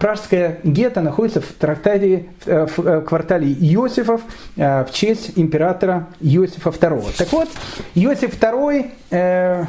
пражская 0.00 0.60
гетто 0.64 1.00
находится 1.00 1.40
в 1.40 1.46
трактате, 1.46 2.26
в 2.44 3.00
квартале 3.02 3.48
Йосифов 3.48 4.22
в 4.56 4.88
честь 4.92 5.32
императора 5.36 6.08
Йосифа 6.20 6.70
II. 6.70 7.16
Так 7.16 7.32
вот, 7.32 7.48
Йосиф 7.94 8.38
II 8.40 9.66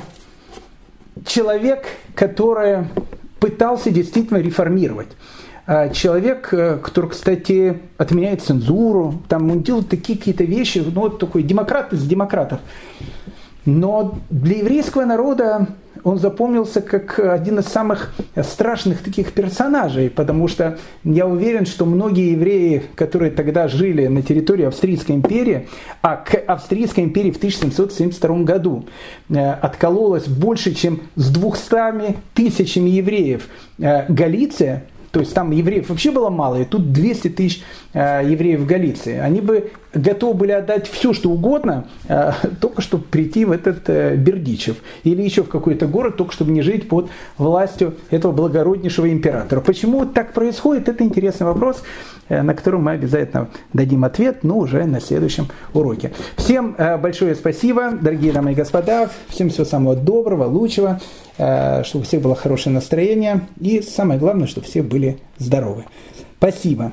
человек, 1.26 1.88
который 2.16 2.86
пытался 3.40 3.92
действительно 3.92 4.38
реформировать. 4.38 5.10
Человек, 5.94 6.50
э, 6.52 6.80
который, 6.82 7.12
кстати, 7.12 7.80
отменяет 7.98 8.42
цензуру, 8.42 9.22
там 9.28 9.52
он 9.52 9.62
делает 9.62 9.88
такие 9.88 10.18
какие-то 10.18 10.44
вещи, 10.44 10.80
ну 10.80 11.02
вот 11.02 11.20
такой 11.20 11.44
демократ 11.44 11.94
из 11.94 12.08
демократов. 12.08 12.60
Но 13.66 14.20
для 14.30 14.58
еврейского 14.60 15.06
народа 15.06 15.68
он 16.04 16.18
запомнился 16.18 16.82
как 16.82 17.20
один 17.20 17.60
из 17.60 17.66
самых 17.66 18.14
страшных 18.42 19.04
таких 19.04 19.34
персонажей, 19.34 20.10
потому 20.10 20.48
что 20.48 20.78
я 21.04 21.28
уверен, 21.28 21.66
что 21.66 21.86
многие 21.86 22.32
евреи, 22.32 22.84
которые 22.96 23.32
тогда 23.32 23.68
жили 23.68 24.08
на 24.08 24.22
территории 24.22 24.66
Австрийской 24.66 25.16
империи, 25.16 25.68
а 26.02 26.16
к 26.16 26.36
Австрийской 26.36 27.04
империи 27.04 27.32
в 27.32 27.38
1772 27.38 28.44
году 28.44 28.86
э, 29.30 29.52
откололось 29.52 30.28
больше, 30.28 30.74
чем 30.74 31.02
с 31.16 31.30
200 31.30 32.16
тысячами 32.34 32.90
евреев 32.90 33.48
э, 33.78 34.06
Галиция, 34.12 34.86
то 35.12 35.20
есть 35.20 35.34
там 35.34 35.52
евреев 35.52 35.90
вообще 35.90 36.12
было 36.12 36.30
мало, 36.30 36.62
и 36.62 36.66
тут 36.66 36.92
200 36.92 37.30
тысяч 37.30 37.64
э, 37.94 38.22
евреев 38.26 38.62
в 38.62 38.66
Галиции. 38.66 39.18
Они 39.18 39.42
бы 39.42 39.72
готовы 39.94 40.34
были 40.34 40.52
отдать 40.52 40.88
все, 40.88 41.14
что 41.14 41.30
угодно, 41.30 41.86
э, 42.08 42.32
только 42.60 42.82
чтобы 42.82 43.04
прийти 43.06 43.46
в 43.46 43.52
этот 43.52 43.90
э, 43.90 44.16
Бердичев 44.16 44.78
или 45.04 45.22
еще 45.22 45.44
в 45.44 45.50
какой-то 45.50 45.88
город, 45.88 46.18
только 46.18 46.34
чтобы 46.34 46.52
не 46.52 46.62
жить 46.62 46.88
под 46.88 47.10
властью 47.38 47.96
этого 48.10 48.32
благороднейшего 48.32 49.12
императора. 49.12 49.62
Почему 49.62 50.06
так 50.06 50.34
происходит, 50.34 50.90
это 50.90 51.04
интересный 51.04 51.48
вопрос, 51.48 51.84
э, 52.28 52.42
на 52.42 52.54
который 52.54 52.80
мы 52.80 52.92
обязательно 52.92 53.50
дадим 53.74 54.04
ответ, 54.04 54.44
но 54.44 54.58
уже 54.58 54.86
на 54.86 55.02
следующем 55.02 55.48
уроке. 55.74 56.12
Всем 56.38 56.76
большое 57.02 57.36
спасибо, 57.36 57.92
дорогие 57.92 58.32
дамы 58.32 58.52
и 58.52 58.56
господа, 58.56 59.10
всем 59.28 59.50
всего 59.50 59.66
самого 59.66 59.96
доброго, 59.96 60.46
лучшего, 60.46 61.00
чтобы 61.36 62.02
у 62.02 62.02
всех 62.04 62.22
было 62.22 62.36
хорошее 62.36 62.74
настроение 62.74 63.48
и 63.60 63.82
самое 63.82 64.20
главное, 64.20 64.48
чтобы 64.48 64.68
все 64.68 64.82
были 64.82 65.20
здоровы. 65.38 65.86
Спасибо. 66.38 66.92